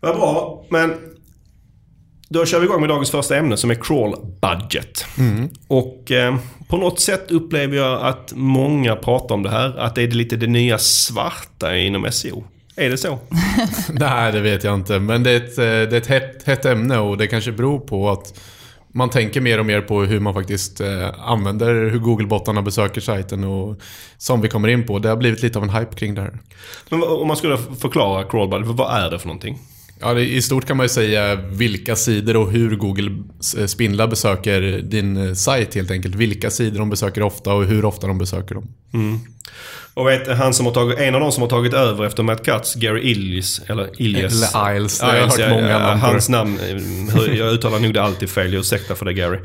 Vad 0.00 0.16
bra. 0.16 0.64
Men 0.68 0.94
då 2.32 2.46
kör 2.46 2.60
vi 2.60 2.66
igång 2.66 2.80
med 2.80 2.88
dagens 2.88 3.10
första 3.10 3.36
ämne 3.36 3.56
som 3.56 3.70
är 3.70 3.74
crawl 3.74 4.14
budget. 4.42 5.04
Mm. 5.18 5.48
Och 5.68 6.10
eh, 6.10 6.36
på 6.68 6.76
något 6.76 7.00
sätt 7.00 7.30
upplever 7.30 7.76
jag 7.76 8.02
att 8.02 8.32
många 8.36 8.96
pratar 8.96 9.34
om 9.34 9.42
det 9.42 9.50
här. 9.50 9.78
Att 9.78 9.94
det 9.94 10.02
är 10.02 10.08
lite 10.08 10.36
det 10.36 10.46
nya 10.46 10.78
svarta 10.78 11.76
inom 11.76 12.12
SEO. 12.12 12.44
Är 12.76 12.90
det 12.90 12.98
så? 12.98 13.18
Nej, 13.92 14.32
det 14.32 14.40
vet 14.40 14.64
jag 14.64 14.74
inte. 14.74 14.98
Men 14.98 15.22
det 15.22 15.30
är 15.30 15.36
ett, 15.36 15.58
eh, 15.58 15.64
det 15.64 15.96
är 15.96 16.00
ett 16.00 16.06
hett, 16.06 16.42
hett 16.44 16.64
ämne 16.64 16.98
och 16.98 17.18
det 17.18 17.26
kanske 17.26 17.52
beror 17.52 17.78
på 17.78 18.10
att 18.10 18.40
man 18.92 19.10
tänker 19.10 19.40
mer 19.40 19.58
och 19.58 19.66
mer 19.66 19.80
på 19.80 20.02
hur 20.02 20.20
man 20.20 20.34
faktiskt 20.34 20.80
eh, 20.80 21.08
använder 21.20 21.90
hur 21.90 21.98
Google-bottarna 21.98 22.62
besöker 22.62 23.00
sajten 23.00 23.44
och 23.44 23.80
som 24.18 24.40
vi 24.40 24.48
kommer 24.48 24.68
in 24.68 24.86
på. 24.86 24.98
Det 24.98 25.08
har 25.08 25.16
blivit 25.16 25.42
lite 25.42 25.58
av 25.58 25.64
en 25.64 25.70
hype 25.70 25.94
kring 25.94 26.14
det 26.14 26.20
här. 26.20 26.38
Men 26.88 27.02
om 27.02 27.28
man 27.28 27.36
skulle 27.36 27.58
förklara 27.58 28.24
crawlbudget, 28.24 28.68
vad 28.68 29.04
är 29.04 29.10
det 29.10 29.18
för 29.18 29.26
någonting? 29.26 29.58
Ja, 30.00 30.18
i 30.18 30.42
stort 30.42 30.66
kan 30.66 30.76
man 30.76 30.84
ju 30.84 30.88
säga 30.88 31.34
vilka 31.34 31.96
sidor 31.96 32.36
och 32.36 32.50
hur 32.50 32.76
Google 32.76 33.10
eh, 33.58 33.66
spindlar 33.66 34.06
besöker 34.06 34.60
din 34.82 35.16
eh, 35.16 35.34
sajt 35.34 35.74
helt 35.74 35.90
enkelt. 35.90 36.14
Vilka 36.14 36.50
sidor 36.50 36.78
de 36.78 36.90
besöker 36.90 37.22
ofta 37.22 37.54
och 37.54 37.64
hur 37.64 37.84
ofta 37.84 38.06
de 38.06 38.18
besöker 38.18 38.54
dem. 38.54 38.68
Mm. 38.94 39.20
Och 39.94 40.06
vet, 40.06 40.38
han 40.38 40.54
som 40.54 40.66
har 40.66 40.72
tagit, 40.72 40.98
en 40.98 41.14
av 41.14 41.20
de 41.20 41.32
som 41.32 41.42
har 41.42 41.48
tagit 41.48 41.74
över 41.74 42.06
efter 42.06 42.22
Matt 42.22 42.44
Cutts, 42.44 42.74
Gary 42.74 43.00
Illies, 43.00 43.60
eller 43.66 44.02
Illies. 44.02 44.54
Eller 44.54 44.76
Iles, 44.76 45.00
jag 45.00 45.08
har 45.08 45.14
hört 45.14 45.50
många 45.50 45.78
namn 45.78 46.00
Hans 46.00 46.28
namn, 46.28 46.58
eh, 46.58 47.38
jag 47.38 47.52
uttalar 47.54 47.78
nog 47.78 47.94
det 47.94 48.02
alltid 48.02 48.30
fel, 48.30 48.54
ursäkta 48.54 48.94
för 48.94 49.04
det 49.04 49.12
Gary. 49.12 49.38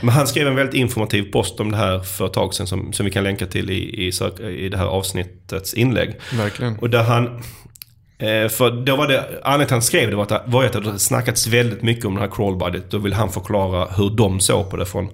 men 0.00 0.08
han 0.08 0.26
skrev 0.26 0.48
en 0.48 0.54
väldigt 0.54 0.74
informativ 0.74 1.32
post 1.32 1.60
om 1.60 1.70
det 1.70 1.76
här 1.76 1.98
för 2.00 2.26
ett 2.26 2.32
tag 2.32 2.54
sedan 2.54 2.66
som, 2.66 2.92
som 2.92 3.06
vi 3.06 3.12
kan 3.12 3.24
länka 3.24 3.46
till 3.46 3.70
i, 3.70 4.06
i, 4.06 4.12
i 4.64 4.68
det 4.68 4.76
här 4.76 4.86
avsnittets 4.86 5.74
inlägg. 5.74 6.14
Verkligen. 6.32 6.76
Och 6.78 6.90
där 6.90 7.02
han 7.02 7.42
för 8.50 8.84
då 8.84 8.96
var 8.96 9.08
det, 9.08 9.18
anledningen 9.18 9.42
till 9.42 9.62
att 9.64 9.70
han 9.70 9.82
skrev 9.82 10.10
det 10.10 10.16
var 10.16 10.22
att, 10.22 10.42
var 10.46 10.64
att 10.64 10.72
det 10.72 10.84
hade 10.84 10.98
snackats 10.98 11.46
väldigt 11.46 11.82
mycket 11.82 12.04
om 12.04 12.14
den 12.14 12.22
här 12.22 12.30
crawl 12.30 12.56
budget. 12.56 12.90
Då 12.90 12.98
vill 12.98 13.12
han 13.12 13.30
förklara 13.32 13.88
hur 13.96 14.10
de 14.10 14.40
såg 14.40 14.70
på 14.70 14.76
det 14.76 14.86
från, 14.86 15.08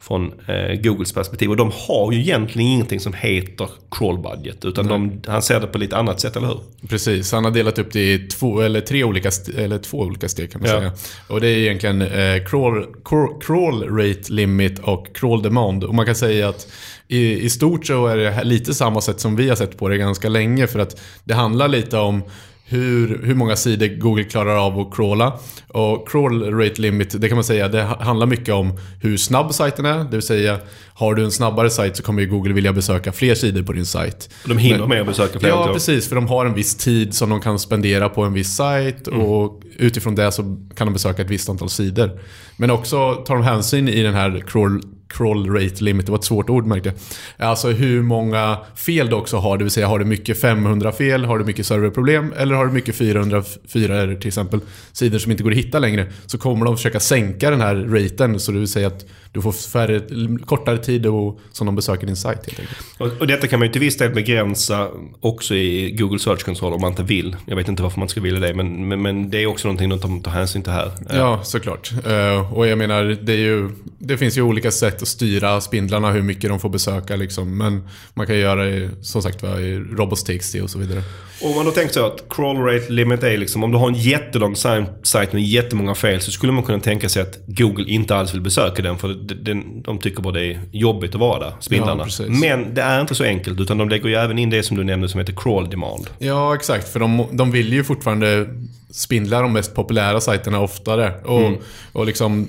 från 0.00 0.32
eh, 0.48 0.80
Googles 0.80 1.12
perspektiv. 1.12 1.50
Och 1.50 1.56
de 1.56 1.72
har 1.88 2.12
ju 2.12 2.20
egentligen 2.20 2.68
ingenting 2.68 3.00
som 3.00 3.12
heter 3.12 3.68
crawl 3.90 4.18
budget. 4.18 4.64
Utan 4.64 4.86
de, 4.86 5.22
han 5.26 5.42
ser 5.42 5.60
det 5.60 5.66
på 5.66 5.78
lite 5.78 5.96
annat 5.96 6.20
sätt, 6.20 6.36
eller 6.36 6.46
hur? 6.46 6.60
Precis, 6.88 7.32
han 7.32 7.44
har 7.44 7.50
delat 7.50 7.78
upp 7.78 7.92
det 7.92 8.12
i 8.14 8.18
två, 8.18 8.60
eller 8.60 8.80
tre 8.80 9.04
olika, 9.04 9.30
eller 9.56 9.78
två 9.78 9.98
olika 9.98 10.28
steg 10.28 10.52
kan 10.52 10.60
man 10.60 10.70
ja. 10.70 10.78
säga. 10.78 10.92
Och 11.28 11.40
det 11.40 11.48
är 11.48 11.56
egentligen 11.56 12.02
eh, 12.02 12.44
crawl, 12.44 12.86
crawl, 13.04 13.40
crawl 13.40 13.96
rate 13.96 14.32
limit 14.32 14.78
och 14.78 15.06
crawl 15.14 15.42
demand. 15.42 15.84
Och 15.84 15.94
man 15.94 16.06
kan 16.06 16.14
säga 16.14 16.48
att 16.48 16.66
i, 17.14 17.44
i 17.44 17.50
stort 17.50 17.86
så 17.86 18.06
är 18.06 18.16
det 18.16 18.44
lite 18.44 18.74
samma 18.74 19.00
sätt 19.00 19.20
som 19.20 19.36
vi 19.36 19.48
har 19.48 19.56
sett 19.56 19.78
på 19.78 19.88
det 19.88 19.96
ganska 19.96 20.28
länge. 20.28 20.66
För 20.66 20.78
att 20.78 21.00
det 21.24 21.34
handlar 21.34 21.68
lite 21.68 21.98
om 21.98 22.22
hur, 22.66 23.20
hur 23.24 23.34
många 23.34 23.56
sidor 23.56 23.86
Google 23.86 24.24
klarar 24.24 24.66
av 24.66 24.78
att 24.78 24.94
crawla. 24.94 25.38
Och 25.68 26.08
crawl 26.08 26.54
rate 26.54 26.80
limit, 26.80 27.20
det 27.20 27.28
kan 27.28 27.36
man 27.36 27.44
säga, 27.44 27.68
det 27.68 27.82
handlar 27.82 28.26
mycket 28.26 28.54
om 28.54 28.72
hur 29.00 29.16
snabb 29.16 29.54
sajten 29.54 29.84
är. 29.84 29.98
Det 29.98 30.10
vill 30.10 30.22
säga, 30.22 30.58
har 30.94 31.14
du 31.14 31.24
en 31.24 31.30
snabbare 31.30 31.70
sajt 31.70 31.96
så 31.96 32.02
kommer 32.02 32.22
ju 32.22 32.28
Google 32.28 32.52
vilja 32.52 32.72
besöka 32.72 33.12
fler 33.12 33.34
sidor 33.34 33.62
på 33.62 33.72
din 33.72 33.86
sajt. 33.86 34.30
De 34.44 34.58
hinner 34.58 34.86
med 34.86 35.00
att 35.00 35.06
besöka 35.06 35.40
fler? 35.40 35.48
Ja, 35.48 35.70
precis. 35.72 36.08
För 36.08 36.16
de 36.16 36.26
har 36.26 36.46
en 36.46 36.54
viss 36.54 36.74
tid 36.74 37.14
som 37.14 37.30
de 37.30 37.40
kan 37.40 37.58
spendera 37.58 38.08
på 38.08 38.22
en 38.22 38.32
viss 38.32 38.56
sajt. 38.56 39.08
Mm. 39.08 39.20
Och 39.20 39.62
utifrån 39.76 40.14
det 40.14 40.32
så 40.32 40.42
kan 40.76 40.86
de 40.86 40.92
besöka 40.92 41.22
ett 41.22 41.30
visst 41.30 41.48
antal 41.48 41.70
sidor. 41.70 42.20
Men 42.56 42.70
också 42.70 43.14
tar 43.14 43.34
de 43.34 43.44
hänsyn 43.44 43.88
i 43.88 44.02
den 44.02 44.14
här 44.14 44.44
crawl 44.46 44.80
crawl 45.16 45.50
rate 45.50 45.84
limit, 45.84 46.06
det 46.06 46.12
var 46.12 46.18
ett 46.18 46.24
svårt 46.24 46.50
ord 46.50 46.66
märkte 46.66 46.92
jag. 47.36 47.48
Alltså 47.48 47.68
hur 47.68 48.02
många 48.02 48.58
fel 48.74 49.08
du 49.08 49.14
också 49.14 49.36
har, 49.36 49.58
det 49.58 49.64
vill 49.64 49.70
säga 49.70 49.86
har 49.86 49.98
du 49.98 50.04
mycket 50.04 50.40
500 50.40 50.92
fel, 50.92 51.24
har 51.24 51.38
du 51.38 51.44
mycket 51.44 51.66
serverproblem 51.66 52.32
eller 52.36 52.54
har 52.54 52.66
du 52.66 52.72
mycket 52.72 52.96
404 52.96 54.06
till 54.06 54.28
exempel 54.28 54.60
sidor 54.92 55.18
som 55.18 55.30
inte 55.30 55.42
går 55.42 55.50
att 55.50 55.56
hitta 55.56 55.78
längre 55.78 56.06
så 56.26 56.38
kommer 56.38 56.64
de 56.64 56.76
försöka 56.76 57.00
sänka 57.00 57.50
den 57.50 57.60
här 57.60 57.74
raten 57.74 58.40
så 58.40 58.52
det 58.52 58.58
vill 58.58 58.68
säga 58.68 58.86
att 58.86 59.06
du 59.34 59.42
får 59.42 59.52
färre, 59.52 60.00
kortare 60.46 60.78
tid 60.78 61.06
och, 61.06 61.40
som 61.52 61.66
de 61.66 61.76
besöker 61.76 62.06
din 62.06 62.16
sajt 62.16 62.46
helt 62.46 62.60
enkelt. 62.60 62.78
Och, 62.98 63.20
och 63.20 63.26
detta 63.26 63.46
kan 63.46 63.58
man 63.58 63.68
ju 63.68 63.72
till 63.72 63.80
viss 63.80 63.96
del 63.96 64.10
begränsa 64.10 64.88
också 65.20 65.54
i 65.54 65.90
Google 65.90 66.18
Search 66.18 66.44
Console 66.44 66.74
om 66.74 66.80
man 66.80 66.90
inte 66.90 67.02
vill. 67.02 67.36
Jag 67.46 67.56
vet 67.56 67.68
inte 67.68 67.82
varför 67.82 67.98
man 67.98 68.08
ska 68.08 68.20
vilja 68.20 68.40
det 68.40 68.54
men, 68.54 68.88
men, 68.88 69.02
men 69.02 69.30
det 69.30 69.42
är 69.42 69.46
också 69.46 69.68
någonting 69.68 69.88
de 69.88 70.22
tar 70.22 70.30
hänsyn 70.30 70.62
till 70.62 70.72
här. 70.72 70.92
Ja, 71.10 71.40
såklart. 71.44 71.92
Uh, 72.06 72.54
och 72.54 72.66
jag 72.66 72.78
menar, 72.78 73.04
det, 73.22 73.34
ju, 73.34 73.70
det 73.98 74.16
finns 74.16 74.38
ju 74.38 74.42
olika 74.42 74.70
sätt 74.70 75.02
att 75.02 75.08
styra 75.08 75.60
spindlarna 75.60 76.10
hur 76.10 76.22
mycket 76.22 76.50
de 76.50 76.60
får 76.60 76.68
besöka 76.68 77.16
liksom. 77.16 77.58
Men 77.58 77.88
man 78.14 78.26
kan 78.26 78.38
göra 78.38 78.64
det 78.64 78.90
som 79.02 79.22
sagt 79.22 79.42
var 79.42 79.60
i 79.60 79.78
robots.txt 79.78 80.54
och 80.62 80.70
så 80.70 80.78
vidare. 80.78 81.02
Och 81.42 81.50
om 81.50 81.56
man 81.56 81.64
då 81.64 81.70
tänker 81.70 81.94
så 81.94 82.06
att 82.06 82.24
crawl 82.30 82.56
rate 82.56 82.92
limit 82.92 83.22
är 83.22 83.36
liksom, 83.36 83.64
om 83.64 83.72
du 83.72 83.78
har 83.78 83.88
en 83.88 83.94
jättelång 83.94 84.56
sajt 85.02 85.32
med 85.32 85.42
jättemånga 85.42 85.94
fel 85.94 86.20
så 86.20 86.30
skulle 86.30 86.52
man 86.52 86.62
kunna 86.62 86.80
tänka 86.80 87.08
sig 87.08 87.22
att 87.22 87.38
Google 87.46 87.84
inte 87.90 88.16
alls 88.16 88.34
vill 88.34 88.40
besöka 88.40 88.82
den 88.82 88.98
för 88.98 89.14
de, 89.44 89.82
de 89.82 89.98
tycker 89.98 90.22
bara 90.22 90.32
det 90.32 90.44
är 90.44 90.60
jobbigt 90.72 91.14
att 91.14 91.20
vara 91.20 91.38
där, 91.38 91.52
spindlarna. 91.60 92.06
Ja, 92.18 92.24
Men 92.28 92.74
det 92.74 92.82
är 92.82 93.00
inte 93.00 93.14
så 93.14 93.24
enkelt 93.24 93.60
utan 93.60 93.78
de 93.78 93.88
lägger 93.88 94.08
ju 94.08 94.14
även 94.14 94.38
in 94.38 94.50
det 94.50 94.62
som 94.62 94.76
du 94.76 94.84
nämnde 94.84 95.08
som 95.08 95.20
heter 95.20 95.34
crawl 95.36 95.70
demand. 95.70 96.10
Ja, 96.18 96.54
exakt. 96.54 96.88
För 96.88 97.00
de, 97.00 97.26
de 97.32 97.50
vill 97.50 97.72
ju 97.72 97.84
fortfarande 97.84 98.46
spindla 98.90 99.40
de 99.40 99.52
mest 99.52 99.74
populära 99.74 100.20
sajterna 100.20 100.60
oftare. 100.60 101.12
Och, 101.24 101.40
mm. 101.40 101.58
och 101.92 102.06
liksom 102.06 102.48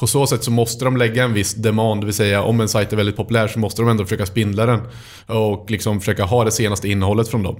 på 0.00 0.06
så 0.06 0.26
sätt 0.26 0.44
så 0.44 0.50
måste 0.50 0.84
de 0.84 0.96
lägga 0.96 1.24
en 1.24 1.32
viss 1.32 1.54
demand, 1.54 2.00
det 2.00 2.04
vill 2.04 2.14
säga 2.14 2.42
om 2.42 2.60
en 2.60 2.68
sajt 2.68 2.92
är 2.92 2.96
väldigt 2.96 3.16
populär 3.16 3.48
så 3.48 3.58
måste 3.58 3.82
de 3.82 3.88
ändå 3.88 4.04
försöka 4.04 4.26
spindla 4.26 4.66
den. 4.66 4.80
Och 5.26 5.70
liksom 5.70 6.00
försöka 6.00 6.24
ha 6.24 6.44
det 6.44 6.50
senaste 6.50 6.88
innehållet 6.88 7.28
från 7.28 7.42
dem. 7.42 7.56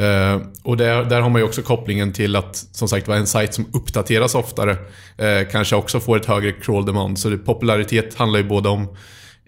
Uh, 0.00 0.42
och 0.62 0.76
där, 0.76 1.04
där 1.04 1.20
har 1.20 1.30
man 1.30 1.40
ju 1.40 1.46
också 1.46 1.62
kopplingen 1.62 2.12
till 2.12 2.36
att 2.36 2.56
som 2.56 2.88
sagt 2.88 3.08
var 3.08 3.16
en 3.16 3.26
sajt 3.26 3.54
som 3.54 3.66
uppdateras 3.72 4.34
oftare 4.34 4.72
uh, 4.72 5.50
kanske 5.52 5.76
också 5.76 6.00
får 6.00 6.16
ett 6.16 6.26
högre 6.26 6.52
crawl 6.52 6.86
demand. 6.86 7.18
Så 7.18 7.28
det, 7.28 7.38
popularitet 7.38 8.14
handlar 8.14 8.38
ju 8.38 8.44
både 8.44 8.68
om 8.68 8.96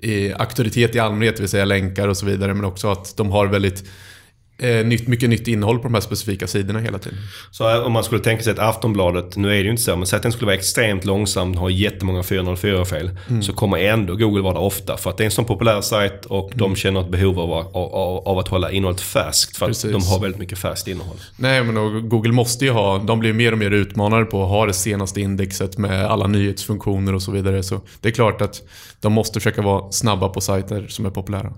i 0.03 0.33
auktoritet 0.33 0.95
i 0.95 0.99
allmänhet, 0.99 1.37
det 1.37 1.43
vill 1.43 1.51
säga 1.51 1.65
länkar 1.65 2.09
och 2.09 2.17
så 2.17 2.27
vidare, 2.27 2.55
men 2.55 2.65
också 2.65 2.91
att 2.91 3.17
de 3.17 3.31
har 3.31 3.47
väldigt 3.47 3.85
eh, 4.59 4.87
nytt, 4.87 5.09
mycket 5.09 5.31
nytt 5.31 5.49
innehåll 5.49 5.79
på 5.79 5.83
de 5.83 5.95
här 5.95 6.01
specifika 6.01 6.47
sidorna 6.47 6.81
hela 6.81 6.99
tiden. 6.99 7.19
Så 7.51 7.71
eh, 7.71 7.87
om 7.87 7.93
man 7.93 8.05
skulle 8.05 8.21
tänka 8.21 8.43
sig 8.43 8.53
att 8.53 8.59
Aftonbladet, 8.59 9.37
nu 9.37 9.49
är 9.49 9.53
det 9.53 9.63
ju 9.63 9.71
inte 9.71 9.83
så, 9.83 9.97
men 9.97 10.07
säg 10.07 10.17
att 10.17 10.23
den 10.23 10.33
skulle 10.33 10.47
vara 10.47 10.57
extremt 10.57 11.05
långsam, 11.05 11.55
ha 11.55 11.71
jättemånga 11.71 12.23
404-fel. 12.23 13.11
Mm. 13.29 13.43
Så 13.43 13.53
kommer 13.53 13.79
ändå 13.79 14.17
Google 14.17 14.43
vara 14.43 14.55
där 14.55 14.61
ofta. 14.61 14.97
För 14.97 15.11
att 15.11 15.17
det 15.17 15.23
är 15.23 15.25
en 15.25 15.31
sån 15.31 15.45
populär 15.45 15.81
sajt 15.81 16.25
och 16.25 16.47
mm. 16.47 16.59
de 16.59 16.77
känner 16.77 17.01
ett 17.01 17.11
behov 17.11 17.41
av, 17.41 17.53
av, 17.53 18.29
av, 18.29 18.39
att 18.39 18.49
hålla 18.49 18.71
innehållet 18.71 19.01
färskt. 19.01 19.57
För 19.57 19.67
Precis. 19.67 19.85
att 19.85 19.93
de 19.93 20.07
har 20.07 20.21
väldigt 20.21 20.41
mycket 20.41 20.59
färskt 20.59 20.89
innehåll. 20.89 21.17
Nej, 21.37 21.65
men 21.65 22.09
Google 22.09 22.33
måste 22.33 22.65
ju 22.65 22.71
ha, 22.71 22.99
de 22.99 23.19
blir 23.19 23.33
mer 23.33 23.53
och 23.53 23.59
mer 23.59 23.71
utmanade 23.71 24.25
på 24.25 24.43
att 24.43 24.49
ha 24.49 24.67
det 24.67 24.73
senaste 24.73 25.21
indexet 25.21 25.79
med 25.79 26.05
alla 26.05 26.27
nyhetsfunktioner 26.27 27.15
och 27.15 27.23
så 27.23 27.33
vidare. 27.33 27.63
Så 27.63 27.81
det 28.01 28.09
är 28.09 28.13
klart 28.13 28.41
att 28.41 28.63
de 29.01 29.13
måste 29.13 29.41
försöka 29.41 29.63
vara 29.63 29.93
snabba 29.93 30.29
på 30.29 30.41
sajter 30.41 30.87
som 30.89 31.07
är 31.07 31.11
populära. 31.11 31.53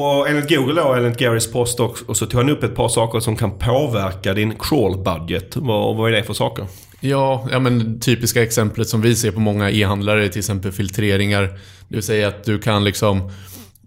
Och 0.00 0.28
enligt 0.28 0.48
Google 0.48 0.82
då, 0.82 0.94
enligt 0.94 1.18
Garys 1.18 1.52
post 1.52 1.80
också, 1.80 2.04
och 2.08 2.16
så 2.16 2.26
tog 2.26 2.40
han 2.40 2.50
upp 2.50 2.62
ett 2.62 2.74
par 2.74 2.88
saker 2.88 3.20
som 3.20 3.36
kan 3.36 3.50
påverka 3.58 4.34
din 4.34 4.54
crawl 4.58 4.98
budget. 4.98 5.56
Vad, 5.56 5.96
vad 5.96 6.12
är 6.12 6.16
det 6.16 6.22
för 6.22 6.34
saker? 6.34 6.66
Ja, 7.00 7.48
ja, 7.50 7.58
men 7.58 8.00
typiska 8.00 8.42
exemplet 8.42 8.88
som 8.88 9.00
vi 9.00 9.16
ser 9.16 9.30
på 9.30 9.40
många 9.40 9.70
e-handlare 9.70 10.24
är 10.24 10.28
till 10.28 10.38
exempel 10.38 10.72
filtreringar. 10.72 11.42
Det 11.88 11.94
vill 11.94 12.02
säga 12.02 12.28
att 12.28 12.44
du 12.44 12.58
kan 12.58 12.84
liksom 12.84 13.30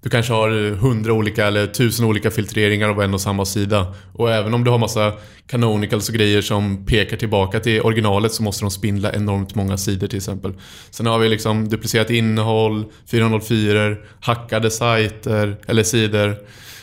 du 0.04 0.10
kanske 0.10 0.34
har 0.34 0.76
hundra 0.76 1.14
olika 1.14 1.46
eller 1.48 1.68
tusen 1.68 2.06
olika 2.06 2.32
filtreringar 2.32 2.90
av 2.90 3.02
en 3.02 3.14
och 3.14 3.22
samma 3.22 3.46
sida. 3.46 3.94
Och 4.14 4.32
även 4.32 4.54
om 4.54 4.64
du 4.64 4.72
har 4.72 4.78
massa 4.78 5.14
canonicals 5.48 6.10
och 6.10 6.16
grejer 6.16 6.42
som 6.42 6.86
pekar 6.86 7.18
tillbaka 7.18 7.60
till 7.60 7.82
originalet 7.82 8.32
så 8.32 8.44
måste 8.44 8.64
de 8.64 8.72
spindla 8.72 9.14
enormt 9.14 9.56
många 9.56 9.78
sidor 9.78 10.08
till 10.08 10.18
exempel. 10.18 10.54
Sen 10.92 11.06
har 11.06 11.20
vi 11.20 11.30
liksom 11.30 11.70
duplicerat 11.70 12.10
innehåll, 12.10 12.86
404 13.12 13.96
hackade 14.20 14.72
sajter 14.72 15.58
eller 15.68 15.84
sidor. 15.84 16.36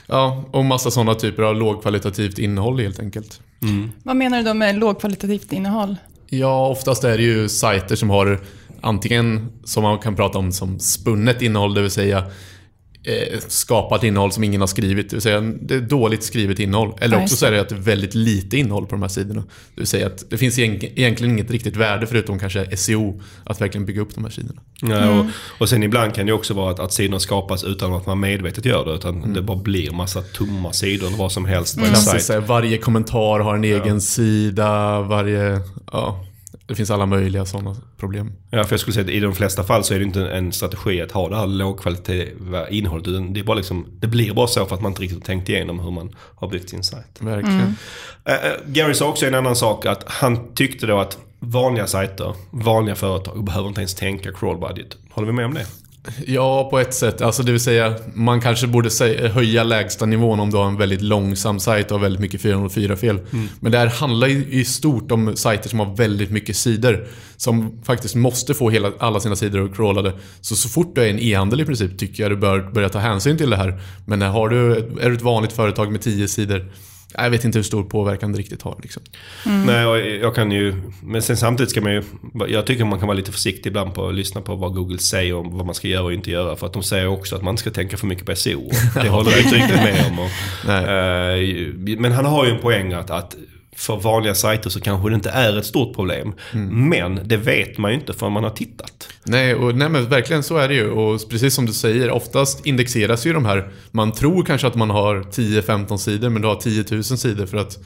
Ja, 0.06 0.44
och 0.50 0.64
massa 0.64 0.90
sådana 0.90 1.14
typer 1.14 1.42
av 1.42 1.56
lågkvalitativt 1.56 2.38
innehåll 2.38 2.80
helt 2.80 3.00
enkelt. 3.00 3.40
Mm. 3.62 3.90
Vad 4.02 4.16
menar 4.16 4.38
du 4.38 4.44
då 4.44 4.54
med 4.54 4.78
lågkvalitativt 4.78 5.52
innehåll? 5.52 5.96
Ja, 6.28 6.68
oftast 6.68 7.04
är 7.04 7.16
det 7.16 7.24
ju 7.24 7.48
sajter 7.48 7.96
som 7.96 8.10
har 8.10 8.40
antingen, 8.80 9.52
som 9.64 9.82
man 9.82 9.98
kan 9.98 10.16
prata 10.16 10.38
om 10.38 10.52
som 10.52 10.78
spunnet 10.78 11.42
innehåll, 11.42 11.74
det 11.74 11.82
vill 11.82 11.90
säga 11.90 12.24
skapat 13.48 14.04
innehåll 14.04 14.32
som 14.32 14.44
ingen 14.44 14.60
har 14.60 14.68
skrivit. 14.68 15.10
Det 15.10 15.16
vill 15.16 15.22
säga 15.22 15.40
det 15.40 15.74
är 15.74 15.80
dåligt 15.80 16.24
skrivet 16.24 16.58
innehåll. 16.58 16.94
Eller 17.00 17.22
också 17.22 17.36
så 17.36 17.46
är 17.46 17.50
det 17.50 17.60
att 17.60 17.68
det 17.68 17.74
är 17.74 17.80
väldigt 17.80 18.14
lite 18.14 18.56
innehåll 18.56 18.86
på 18.86 18.94
de 18.94 19.02
här 19.02 19.08
sidorna. 19.08 19.40
Det 19.74 19.80
vill 19.80 19.86
säga 19.86 20.06
att 20.06 20.30
det 20.30 20.38
finns 20.38 20.58
egentligen 20.58 21.32
inget 21.32 21.50
riktigt 21.50 21.76
värde 21.76 22.06
förutom 22.06 22.38
kanske 22.38 22.76
SEO 22.76 23.20
att 23.44 23.60
verkligen 23.60 23.86
bygga 23.86 24.00
upp 24.00 24.14
de 24.14 24.24
här 24.24 24.30
sidorna. 24.30 24.60
Ja, 24.80 25.08
och, 25.08 25.14
mm. 25.14 25.26
och 25.58 25.68
sen 25.68 25.82
ibland 25.82 26.14
kan 26.14 26.26
det 26.26 26.32
också 26.32 26.54
vara 26.54 26.70
att, 26.70 26.80
att 26.80 26.92
sidorna 26.92 27.20
skapas 27.20 27.64
utan 27.64 27.92
att 27.92 28.06
man 28.06 28.20
medvetet 28.20 28.64
gör 28.64 28.84
det. 28.84 28.92
Utan 28.92 29.16
mm. 29.16 29.34
det 29.34 29.42
bara 29.42 29.56
blir 29.58 29.90
massa 29.90 30.22
tomma 30.22 30.72
sidor 30.72 31.06
eller 31.06 31.18
vad 31.18 31.32
som 31.32 31.44
helst 31.44 31.78
mm. 31.78 31.94
sajt. 31.94 32.48
Varje 32.48 32.78
kommentar 32.78 33.40
har 33.40 33.54
en 33.54 33.64
egen 33.64 33.94
ja. 33.94 34.00
sida. 34.00 35.00
Varje... 35.00 35.60
Ja. 35.92 36.24
Det 36.66 36.74
finns 36.74 36.90
alla 36.90 37.06
möjliga 37.06 37.46
sådana 37.46 37.76
problem. 37.98 38.32
Ja, 38.50 38.64
för 38.64 38.72
jag 38.72 38.80
skulle 38.80 38.94
säga 38.94 39.04
att 39.04 39.10
i 39.10 39.20
de 39.20 39.34
flesta 39.34 39.64
fall 39.64 39.84
så 39.84 39.94
är 39.94 39.98
det 39.98 40.04
inte 40.04 40.30
en 40.30 40.52
strategi 40.52 41.02
att 41.02 41.12
ha 41.12 41.28
det 41.28 41.36
här 41.36 41.46
lågkvalitativa 41.46 42.68
innehållet. 42.68 43.08
Utan 43.08 43.32
det, 43.32 43.40
är 43.40 43.44
bara 43.44 43.56
liksom, 43.56 43.86
det 44.00 44.06
blir 44.06 44.34
bara 44.34 44.46
så 44.46 44.66
för 44.66 44.74
att 44.74 44.82
man 44.82 44.92
inte 44.92 45.02
riktigt 45.02 45.24
tänkt 45.24 45.48
igenom 45.48 45.80
hur 45.80 45.90
man 45.90 46.14
har 46.34 46.48
byggt 46.48 46.70
sin 46.70 46.82
sajt. 46.82 47.18
Verkligen. 47.18 47.60
Mm. 47.60 47.74
Uh, 48.28 48.72
Gary 48.72 48.94
sa 48.94 49.08
också 49.08 49.26
en 49.26 49.34
annan 49.34 49.56
sak 49.56 49.86
att 49.86 50.04
han 50.06 50.54
tyckte 50.54 50.86
då 50.86 50.98
att 50.98 51.18
vanliga 51.40 51.86
sajter, 51.86 52.34
vanliga 52.50 52.94
företag 52.94 53.44
behöver 53.44 53.68
inte 53.68 53.80
ens 53.80 53.94
tänka 53.94 54.32
crawl 54.32 54.58
budget. 54.58 54.96
Håller 55.10 55.26
vi 55.26 55.32
med 55.32 55.46
om 55.46 55.54
det? 55.54 55.66
Ja, 56.26 56.70
på 56.70 56.78
ett 56.78 56.94
sätt. 56.94 57.20
Alltså 57.20 57.42
det 57.42 57.52
vill 57.52 57.60
säga, 57.60 57.94
man 58.14 58.40
kanske 58.40 58.66
borde 58.66 58.90
höja 59.28 59.64
lägsta 59.64 60.06
nivån 60.06 60.40
om 60.40 60.50
du 60.50 60.56
har 60.56 60.66
en 60.66 60.76
väldigt 60.76 61.00
långsam 61.00 61.60
sajt 61.60 61.90
och 61.90 61.98
har 61.98 62.02
väldigt 62.02 62.20
mycket 62.20 62.40
404-fel. 62.40 63.20
Mm. 63.32 63.48
Men 63.60 63.72
det 63.72 63.78
här 63.78 63.86
handlar 63.86 64.28
i 64.28 64.64
stort 64.64 65.12
om 65.12 65.36
sajter 65.36 65.68
som 65.68 65.78
har 65.78 65.96
väldigt 65.96 66.30
mycket 66.30 66.56
sidor. 66.56 67.06
Som 67.36 67.82
faktiskt 67.82 68.14
måste 68.14 68.54
få 68.54 68.70
hela, 68.70 68.92
alla 68.98 69.20
sina 69.20 69.36
sidor 69.36 69.74
crawlade. 69.74 70.12
Så 70.40 70.56
så 70.56 70.68
fort 70.68 70.94
du 70.94 71.02
är 71.02 71.10
en 71.10 71.18
e-handel 71.18 71.60
i 71.60 71.64
princip 71.64 71.98
tycker 71.98 72.22
jag 72.22 72.32
du 72.32 72.36
bör 72.36 72.70
börja 72.72 72.88
ta 72.88 72.98
hänsyn 72.98 73.38
till 73.38 73.50
det 73.50 73.56
här. 73.56 73.80
Men 74.06 74.22
har 74.22 74.48
du, 74.48 74.72
är 75.00 75.10
du 75.10 75.14
ett 75.14 75.22
vanligt 75.22 75.52
företag 75.52 75.92
med 75.92 76.02
10 76.02 76.28
sidor 76.28 76.72
jag 77.14 77.30
vet 77.30 77.44
inte 77.44 77.58
hur 77.58 77.62
stor 77.62 77.84
påverkan 77.84 78.32
det 78.32 78.38
riktigt 78.38 78.62
har. 78.62 78.78
Liksom. 78.82 79.02
Mm. 79.46 79.66
Nej, 79.66 80.16
jag 80.16 80.34
kan 80.34 80.50
ju... 80.50 80.74
Men 81.02 81.22
sen 81.22 81.36
samtidigt 81.36 81.70
ska 81.70 81.80
man 81.80 81.92
ju... 81.92 82.02
Jag 82.48 82.66
tycker 82.66 82.84
man 82.84 82.98
kan 82.98 83.08
vara 83.08 83.16
lite 83.16 83.32
försiktig 83.32 83.70
ibland 83.70 83.94
på 83.94 84.08
att 84.08 84.14
lyssna 84.14 84.40
på 84.40 84.54
vad 84.54 84.74
Google 84.74 84.98
säger 84.98 85.34
om 85.34 85.56
vad 85.56 85.66
man 85.66 85.74
ska 85.74 85.88
göra 85.88 86.04
och 86.04 86.12
inte 86.12 86.30
göra. 86.30 86.56
För 86.56 86.66
att 86.66 86.72
de 86.72 86.82
säger 86.82 87.06
också 87.06 87.36
att 87.36 87.42
man 87.42 87.52
inte 87.52 87.60
ska 87.60 87.70
tänka 87.70 87.96
för 87.96 88.06
mycket 88.06 88.26
på 88.26 88.34
SEO. 88.34 88.70
Det 88.94 89.08
håller 89.08 89.30
jag 89.30 89.40
inte 89.40 89.54
riktigt 89.54 89.76
med 89.76 90.04
om. 90.10 90.18
Och, 90.24 90.30
uh, 90.64 91.98
men 91.98 92.12
han 92.12 92.24
har 92.24 92.44
ju 92.44 92.50
en 92.50 92.60
poäng 92.60 92.92
att, 92.92 93.10
att 93.10 93.36
för 93.78 93.96
vanliga 93.96 94.34
sajter 94.34 94.70
så 94.70 94.80
kanske 94.80 95.08
det 95.08 95.14
inte 95.14 95.30
är 95.30 95.58
ett 95.58 95.66
stort 95.66 95.94
problem. 95.94 96.34
Mm. 96.52 96.88
Men 96.88 97.20
det 97.24 97.36
vet 97.36 97.78
man 97.78 97.90
ju 97.90 97.98
inte 97.98 98.12
förrän 98.12 98.32
man 98.32 98.42
har 98.42 98.50
tittat. 98.50 99.08
Nej, 99.24 99.54
och, 99.54 99.74
nej 99.74 99.88
men 99.88 100.08
verkligen 100.08 100.42
så 100.42 100.56
är 100.56 100.68
det 100.68 100.74
ju. 100.74 100.90
Och 100.90 101.30
precis 101.30 101.54
som 101.54 101.66
du 101.66 101.72
säger, 101.72 102.10
oftast 102.10 102.66
indexeras 102.66 103.26
ju 103.26 103.32
de 103.32 103.44
här. 103.44 103.70
Man 103.90 104.12
tror 104.12 104.44
kanske 104.44 104.66
att 104.66 104.74
man 104.74 104.90
har 104.90 105.16
10-15 105.16 105.96
sidor 105.96 106.28
men 106.28 106.42
du 106.42 106.48
har 106.48 106.54
10 106.54 106.84
000 106.90 107.04
sidor 107.04 107.46
för 107.46 107.56
att 107.56 107.78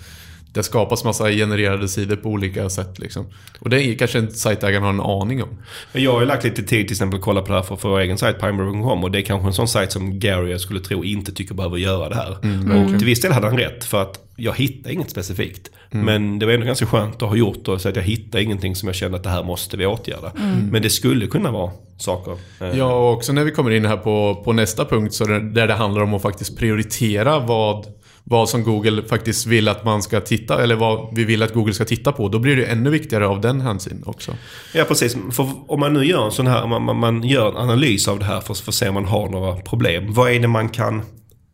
det 0.52 0.62
skapas 0.62 1.04
massa 1.04 1.30
genererade 1.30 1.88
sidor 1.88 2.16
på 2.16 2.28
olika 2.28 2.70
sätt. 2.70 2.98
Liksom. 2.98 3.26
Och 3.58 3.70
det 3.70 3.82
är 3.82 3.94
kanske 3.94 4.18
inte 4.18 4.34
sajtägaren 4.34 4.82
har 4.82 4.90
en 4.90 5.00
aning 5.00 5.42
om. 5.42 5.48
Jag 5.92 6.12
har 6.12 6.20
ju 6.20 6.26
lagt 6.26 6.44
lite 6.44 6.62
tid 6.62 6.86
till 6.86 6.94
exempel 6.94 7.18
att 7.18 7.24
kolla 7.24 7.42
på 7.42 7.48
det 7.48 7.54
här 7.54 7.62
för, 7.62 7.76
för 7.76 7.88
vår 7.88 8.00
egen 8.00 8.18
sajt, 8.18 8.40
pineberry.com. 8.40 9.04
Och 9.04 9.10
det 9.10 9.18
är 9.18 9.22
kanske 9.22 9.46
en 9.46 9.52
sån 9.52 9.68
sajt 9.68 9.92
som 9.92 10.18
Gary, 10.18 10.50
jag 10.50 10.60
skulle 10.60 10.80
tro, 10.80 11.04
inte 11.04 11.32
tycker 11.32 11.54
behöver 11.54 11.76
göra 11.76 12.08
det 12.08 12.14
här. 12.14 12.36
Mm, 12.42 12.84
och 12.84 12.98
till 12.98 13.06
viss 13.06 13.20
del 13.20 13.32
hade 13.32 13.46
han 13.46 13.58
rätt. 13.58 13.84
För 13.84 14.02
att 14.02 14.28
jag 14.36 14.54
hittade 14.56 14.94
inget 14.94 15.10
specifikt. 15.10 15.70
Mm. 15.90 16.06
Men 16.06 16.38
det 16.38 16.46
var 16.46 16.52
ändå 16.52 16.66
ganska 16.66 16.86
skönt 16.86 17.22
att 17.22 17.28
ha 17.28 17.36
gjort 17.36 17.64
det. 17.64 17.78
Så 17.78 17.88
att 17.88 17.96
jag 17.96 18.02
hittade 18.02 18.44
ingenting 18.44 18.76
som 18.76 18.88
jag 18.88 18.96
kände 18.96 19.16
att 19.16 19.22
det 19.22 19.30
här 19.30 19.44
måste 19.44 19.76
vi 19.76 19.86
åtgärda. 19.86 20.32
Mm. 20.36 20.68
Men 20.68 20.82
det 20.82 20.90
skulle 20.90 21.26
kunna 21.26 21.50
vara 21.50 21.70
saker. 21.96 22.32
Eh. 22.60 22.78
Ja, 22.78 22.94
och 22.94 23.12
också 23.12 23.32
när 23.32 23.44
vi 23.44 23.50
kommer 23.50 23.70
in 23.70 23.84
här 23.84 23.96
på, 23.96 24.42
på 24.44 24.52
nästa 24.52 24.84
punkt 24.84 25.14
så 25.14 25.24
där 25.24 25.66
det 25.66 25.74
handlar 25.74 26.02
om 26.02 26.14
att 26.14 26.22
faktiskt 26.22 26.58
prioritera 26.58 27.38
vad 27.38 27.86
vad 28.24 28.48
som 28.48 28.62
Google 28.62 29.02
faktiskt 29.02 29.46
vill 29.46 29.68
att 29.68 29.84
man 29.84 30.02
ska 30.02 30.20
titta, 30.20 30.62
eller 30.62 30.76
vad 30.76 31.16
vi 31.16 31.24
vill 31.24 31.42
att 31.42 31.54
Google 31.54 31.74
ska 31.74 31.84
titta 31.84 32.12
på. 32.12 32.28
Då 32.28 32.38
blir 32.38 32.56
det 32.56 32.64
ännu 32.64 32.90
viktigare 32.90 33.26
av 33.26 33.40
den 33.40 33.60
hänsyn 33.60 34.02
också. 34.06 34.36
Ja, 34.74 34.84
precis. 34.84 35.16
För 35.30 35.48
om 35.68 35.80
man 35.80 35.94
nu 35.94 36.04
gör 36.04 36.24
en 36.24 36.32
sån 36.32 36.46
här, 36.46 36.66
man, 36.66 36.96
man 36.96 37.22
gör 37.22 37.48
en 37.48 37.56
analys 37.56 38.08
av 38.08 38.18
det 38.18 38.24
här 38.24 38.40
för, 38.40 38.54
för 38.54 38.70
att 38.70 38.74
se 38.74 38.88
om 38.88 38.94
man 38.94 39.04
har 39.04 39.28
några 39.28 39.56
problem. 39.56 40.12
Vad 40.12 40.32
är 40.32 40.40
det 40.40 40.48
man 40.48 40.68
kan 40.68 41.02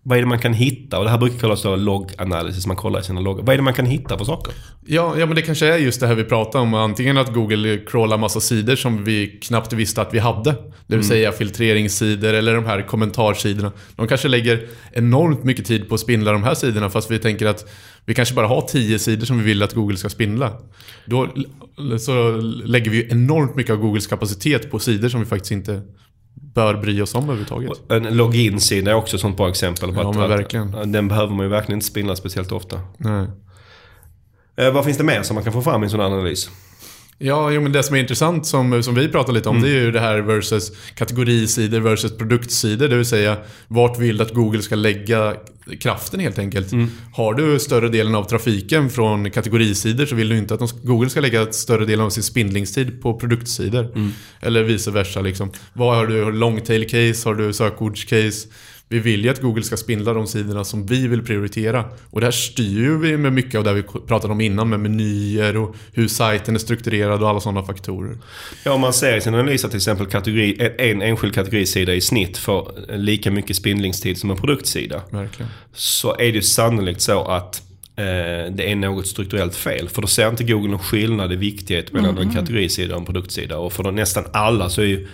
vad 0.09 0.19
är 0.19 0.23
det 0.23 0.29
man 0.29 0.39
kan 0.39 0.53
hitta? 0.53 0.99
Och 0.99 1.05
det 1.05 1.11
här 1.11 1.19
brukar 1.19 1.39
kallas 1.39 1.63
då 1.63 1.77
logg-analysis, 1.77 2.67
man 2.67 2.77
kollar 2.77 3.01
i 3.01 3.03
sina 3.03 3.21
loggar. 3.21 3.43
Vad 3.45 3.53
är 3.53 3.57
det 3.57 3.63
man 3.63 3.75
kan 3.75 3.87
hitta 3.87 4.19
för 4.19 4.25
saker? 4.25 4.55
Ja, 4.87 5.19
ja, 5.19 5.27
men 5.27 5.37
det 5.37 5.43
kanske 5.43 5.67
är 5.75 5.79
just 5.79 6.01
det 6.01 6.07
här 6.07 6.15
vi 6.15 6.25
pratar 6.25 6.59
om. 6.59 6.75
Antingen 6.75 7.19
att 7.19 7.35
Google 7.35 7.79
crawlar 7.87 8.19
massa 8.19 8.41
sidor 8.41 8.77
som 8.77 9.05
vi 9.05 9.39
knappt 9.43 9.73
visste 9.73 10.03
att 10.03 10.15
vi 10.15 10.19
hade. 10.19 10.51
Det 10.51 10.61
vill 10.87 10.95
mm. 10.95 11.09
säga 11.09 11.33
filtreringssidor 11.33 12.35
eller 12.35 12.55
de 12.55 12.65
här 12.65 12.83
kommentarsidorna. 12.83 13.73
De 13.97 14.09
kanske 14.09 14.29
lägger 14.29 14.67
enormt 14.93 15.45
mycket 15.45 15.67
tid 15.67 15.89
på 15.89 15.95
att 15.95 16.01
spindla 16.01 16.33
de 16.33 16.43
här 16.43 16.55
sidorna 16.55 16.91
fast 16.91 17.11
vi 17.11 17.19
tänker 17.19 17.47
att 17.47 17.71
vi 18.05 18.15
kanske 18.15 18.35
bara 18.35 18.47
har 18.47 18.61
tio 18.61 18.99
sidor 18.99 19.27
som 19.27 19.39
vi 19.39 19.45
vill 19.45 19.63
att 19.63 19.75
Google 19.75 19.97
ska 19.97 20.09
spindla. 20.09 20.53
Då 21.07 21.29
så 21.99 22.37
lägger 22.65 22.91
vi 22.91 23.09
enormt 23.11 23.57
mycket 23.57 23.73
av 23.73 23.79
Googles 23.79 24.07
kapacitet 24.07 24.71
på 24.71 24.79
sidor 24.79 25.09
som 25.09 25.21
vi 25.21 25.27
faktiskt 25.27 25.53
inte 25.53 25.83
bör 26.55 26.75
bry 26.75 27.03
oss 27.03 27.15
om 27.15 27.25
överhuvudtaget. 27.25 27.91
En 27.91 28.17
login-sida 28.17 28.91
är 28.91 28.95
också 28.95 29.17
ett 29.17 29.21
sånt 29.21 29.37
bra 29.37 29.49
exempel. 29.49 29.93
På 29.93 30.03
ja, 30.03 30.11
att, 30.11 30.17
men 30.17 30.29
verkligen. 30.29 30.93
Den 30.93 31.09
behöver 31.09 31.35
man 31.35 31.47
ju 31.47 31.51
verkligen 31.51 31.77
inte 31.77 31.87
spindla 31.87 32.17
speciellt 32.17 32.53
ofta. 32.53 32.81
Nej. 32.97 33.27
Eh, 34.57 34.73
vad 34.73 34.85
finns 34.85 34.99
det 34.99 35.05
mer 35.05 35.23
som 35.23 35.35
man 35.35 35.45
kan 35.45 35.53
få 35.53 35.63
fram 35.63 35.83
i 35.83 35.85
en 35.85 35.91
sån 35.91 36.01
analys? 36.01 36.51
Ja, 37.21 37.51
jo, 37.51 37.61
men 37.61 37.73
det 37.73 37.83
som 37.83 37.97
är 37.97 38.01
intressant 38.01 38.47
som, 38.47 38.83
som 38.83 38.95
vi 38.95 39.09
pratar 39.09 39.33
lite 39.33 39.49
om 39.49 39.57
mm. 39.57 39.69
det 39.69 39.77
är 39.77 39.81
ju 39.81 39.93
det 39.93 40.01
här 40.01 40.19
versus 40.19 40.73
kategorisidor 40.95 41.81
versus 41.81 42.17
produktsidor. 42.17 42.89
Det 42.89 42.97
vill 42.97 43.07
säga 43.07 43.37
vart 43.69 43.99
vill 43.99 44.17
du 44.17 44.23
att 44.23 44.35
Google 44.35 44.63
ska 44.63 44.75
lägga 44.75 45.37
kraften 45.81 46.21
helt 46.21 46.39
enkelt. 46.39 46.73
Mm. 46.73 46.91
Har 47.13 47.35
du 47.35 47.59
större 47.59 47.89
delen 47.89 48.15
av 48.15 48.25
trafiken 48.25 48.91
från 48.91 49.31
kategorisidor 49.31 50.07
så 50.07 50.15
vill 50.15 50.29
du 50.29 50.39
inte 50.39 50.55
att 50.55 50.83
Google 50.83 51.11
ska 51.11 51.21
lägga 51.21 51.53
större 51.53 51.85
delen 51.85 52.07
av 52.07 52.11
sin 52.11 52.23
spindlingstid 52.23 53.03
på 53.03 53.15
produktsidor. 53.15 53.85
Mm. 53.85 54.13
Eller 54.41 54.63
vice 54.63 54.91
versa. 54.91 55.21
Liksom. 55.21 55.51
Vad 55.73 55.97
har 55.97 56.07
du? 56.07 56.33
Long 56.33 56.61
tail 56.61 56.85
case? 56.85 57.29
Har 57.29 57.35
du 57.35 57.53
sökordscase? 57.53 58.49
Vi 58.91 58.99
vill 58.99 59.25
ju 59.25 59.31
att 59.31 59.41
Google 59.41 59.63
ska 59.63 59.77
spindla 59.77 60.15
de 60.15 60.27
sidorna 60.27 60.65
som 60.65 60.87
vi 60.87 61.07
vill 61.07 61.23
prioritera. 61.23 61.85
Och 62.11 62.21
det 62.21 62.27
här 62.27 62.31
styr 62.33 62.91
vi 62.91 63.17
med 63.17 63.33
mycket 63.33 63.55
av 63.55 63.65
det 63.65 63.73
vi 63.73 63.83
pratade 63.83 64.33
om 64.33 64.41
innan 64.41 64.69
med 64.69 64.81
menyer 64.81 65.57
och 65.57 65.77
hur 65.93 66.09
sajten 66.09 66.55
är 66.55 66.59
strukturerad 66.59 67.23
och 67.23 67.29
alla 67.29 67.41
sådana 67.41 67.63
faktorer. 67.63 68.19
Ja, 68.65 68.73
om 68.73 68.81
man 68.81 68.93
ser 68.93 69.17
i 69.17 69.21
sin 69.21 69.35
analys 69.35 69.65
att 69.65 69.71
till 69.71 69.79
exempel 69.79 70.07
kategori, 70.07 70.73
en 70.79 71.03
enskild 71.03 71.35
kategorisida 71.35 71.95
i 71.95 72.01
snitt 72.01 72.39
får 72.39 72.73
lika 72.97 73.31
mycket 73.31 73.57
spindlingstid 73.57 74.19
som 74.19 74.31
en 74.31 74.37
produktsida. 74.37 75.03
Verkligen. 75.11 75.51
Så 75.73 76.13
är 76.13 76.19
det 76.19 76.25
ju 76.29 76.43
sannolikt 76.43 77.01
så 77.01 77.25
att 77.25 77.63
eh, 77.97 78.53
det 78.53 78.71
är 78.71 78.77
något 78.77 79.07
strukturellt 79.07 79.57
fel. 79.57 79.89
För 79.89 80.03
då 80.03 80.09
ser 80.09 80.29
inte 80.29 80.45
Google 80.45 80.71
någon 80.71 80.79
skillnad 80.79 81.33
i 81.33 81.37
viktighet 81.37 81.93
mellan 81.93 82.11
mm. 82.11 82.29
en 82.29 82.35
kategorisida 82.35 82.95
och 82.95 83.01
en 83.01 83.07
produktsida. 83.07 83.59
Och 83.59 83.73
för 83.73 83.93
nästan 83.93 84.25
alla 84.33 84.71
så 84.71 84.81
är 84.81 84.87
ju 84.87 85.09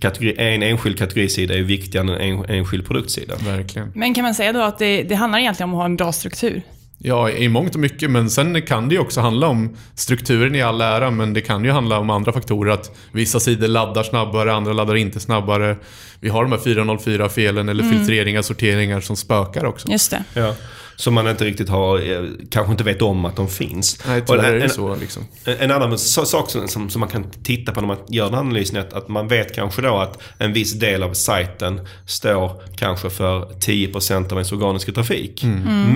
kategori, 0.00 0.34
en 0.38 0.62
enskild 0.62 0.98
kategorisida 0.98 1.54
är 1.54 1.62
viktigare 1.62 2.16
än 2.18 2.38
en 2.38 2.44
enskild 2.44 2.86
produktsida. 2.86 3.34
Verkligen. 3.36 3.92
Men 3.94 4.14
kan 4.14 4.24
man 4.24 4.34
säga 4.34 4.52
då 4.52 4.62
att 4.62 4.78
det, 4.78 5.02
det 5.02 5.14
handlar 5.14 5.38
egentligen 5.38 5.70
om 5.70 5.74
att 5.74 5.78
ha 5.78 5.84
en 5.84 5.96
bra 5.96 6.12
struktur? 6.12 6.62
Ja, 7.02 7.30
i 7.30 7.48
mångt 7.48 7.74
och 7.74 7.80
mycket. 7.80 8.10
Men 8.10 8.30
sen 8.30 8.62
kan 8.62 8.88
det 8.88 8.94
ju 8.94 9.00
också 9.00 9.20
handla 9.20 9.46
om 9.46 9.76
strukturen 9.94 10.54
i 10.54 10.62
all 10.62 10.80
ära, 10.80 11.10
men 11.10 11.32
det 11.34 11.40
kan 11.40 11.64
ju 11.64 11.70
handla 11.70 11.98
om 11.98 12.10
andra 12.10 12.32
faktorer. 12.32 12.72
Att 12.72 12.96
vissa 13.12 13.40
sidor 13.40 13.68
laddar 13.68 14.02
snabbare, 14.02 14.52
andra 14.52 14.72
laddar 14.72 14.96
inte 14.96 15.20
snabbare. 15.20 15.76
Vi 16.20 16.28
har 16.28 16.42
de 16.42 16.52
här 16.52 16.58
404-felen 16.58 17.68
eller 17.68 17.84
mm. 17.84 17.96
filtreringar, 17.96 18.42
sorteringar 18.42 19.00
som 19.00 19.16
spökar 19.16 19.64
också. 19.64 19.88
Just 19.88 20.10
det. 20.10 20.24
Ja. 20.34 20.54
Som 21.00 21.14
man 21.14 21.28
inte 21.28 21.44
riktigt 21.44 21.68
har, 21.68 22.10
eh, 22.12 22.22
kanske 22.50 22.70
inte 22.72 22.84
vet 22.84 23.02
om 23.02 23.24
att 23.24 23.36
de 23.36 23.48
finns. 23.48 23.98
Nej, 24.06 24.22
tyvärr 24.26 24.44
är 24.44 24.52
en- 24.52 24.58
det 24.58 24.64
en- 24.64 24.70
så 24.70 24.96
liksom. 24.96 25.22
en 25.44 25.70
annan 25.70 25.98
så- 25.98 26.24
sak 26.24 26.50
som, 26.50 26.68
som, 26.68 26.90
som 26.90 27.00
man 27.00 27.08
kan 27.08 27.24
titta 27.42 27.72
på 27.72 27.80
när 27.80 27.88
man 27.88 27.96
gör 28.08 28.24
den 28.30 28.34
analysen 28.38 28.76
är 28.76 28.80
att, 28.80 28.92
att 28.92 29.08
man 29.08 29.28
vet 29.28 29.54
kanske 29.54 29.82
då 29.82 29.96
att 29.98 30.18
en 30.38 30.52
viss 30.52 30.72
del 30.72 31.02
av 31.02 31.12
sajten 31.12 31.80
står 32.06 32.62
kanske 32.76 33.10
för 33.10 33.40
10% 33.60 34.32
av 34.32 34.38
ens 34.38 34.52
organiska 34.52 34.92
trafik. 34.92 35.44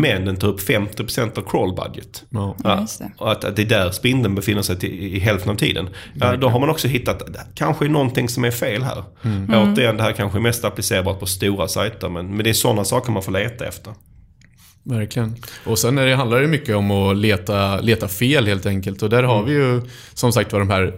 Men 0.01 0.25
den 0.25 0.37
tar 0.37 0.49
upp 0.49 0.61
50% 0.61 1.39
av 1.39 1.43
crawl 1.43 1.75
budget. 1.75 2.25
Ja. 2.31 2.57
Ja, 2.65 2.87
det. 2.99 3.11
Och 3.19 3.33
att, 3.33 3.45
att 3.45 3.57
det 3.57 3.63
är 3.63 3.67
där 3.67 3.91
spindeln 3.91 4.35
befinner 4.35 4.63
sig 4.63 4.79
till, 4.79 4.91
i 4.91 5.19
hälften 5.19 5.51
av 5.51 5.57
tiden. 5.57 5.89
Ja, 6.15 6.37
då 6.37 6.49
har 6.49 6.61
man 6.61 6.69
också 6.71 6.89
hittat 6.89 7.19
det 7.33 7.41
kanske 7.55 7.85
är 7.85 7.89
någonting 7.89 8.29
som 8.29 8.45
är 8.45 8.51
fel 8.51 8.83
här. 8.83 9.05
Återigen, 9.49 9.97
det 9.97 10.03
här 10.03 10.13
kanske 10.13 10.39
är 10.39 10.43
mest 10.43 10.65
applicerbart 10.65 11.21
på 11.21 11.27
stora 11.27 11.69
sajter. 11.69 12.09
Men, 12.09 12.27
men 12.37 12.45
det 12.45 12.51
är 12.51 12.55
sådana 12.55 12.85
saker 12.85 13.13
man 13.13 13.23
får 13.23 13.33
leta 13.33 13.67
efter. 13.67 13.93
Verkligen. 14.85 15.35
Och 15.65 15.79
sen 15.79 15.99
är 15.99 16.07
det, 16.07 16.15
handlar 16.15 16.41
det 16.41 16.47
mycket 16.47 16.77
om 16.77 16.91
att 16.91 17.17
leta, 17.17 17.81
leta 17.81 18.09
fel 18.09 18.47
helt 18.47 18.67
enkelt. 18.67 19.03
Och 19.03 19.11
där 19.11 19.23
har 19.23 19.43
vi 19.43 19.53
ju 19.53 19.83
som 20.15 20.33
sagt 20.33 20.53
var 20.53 20.61
de 20.61 20.71
här 20.71 20.95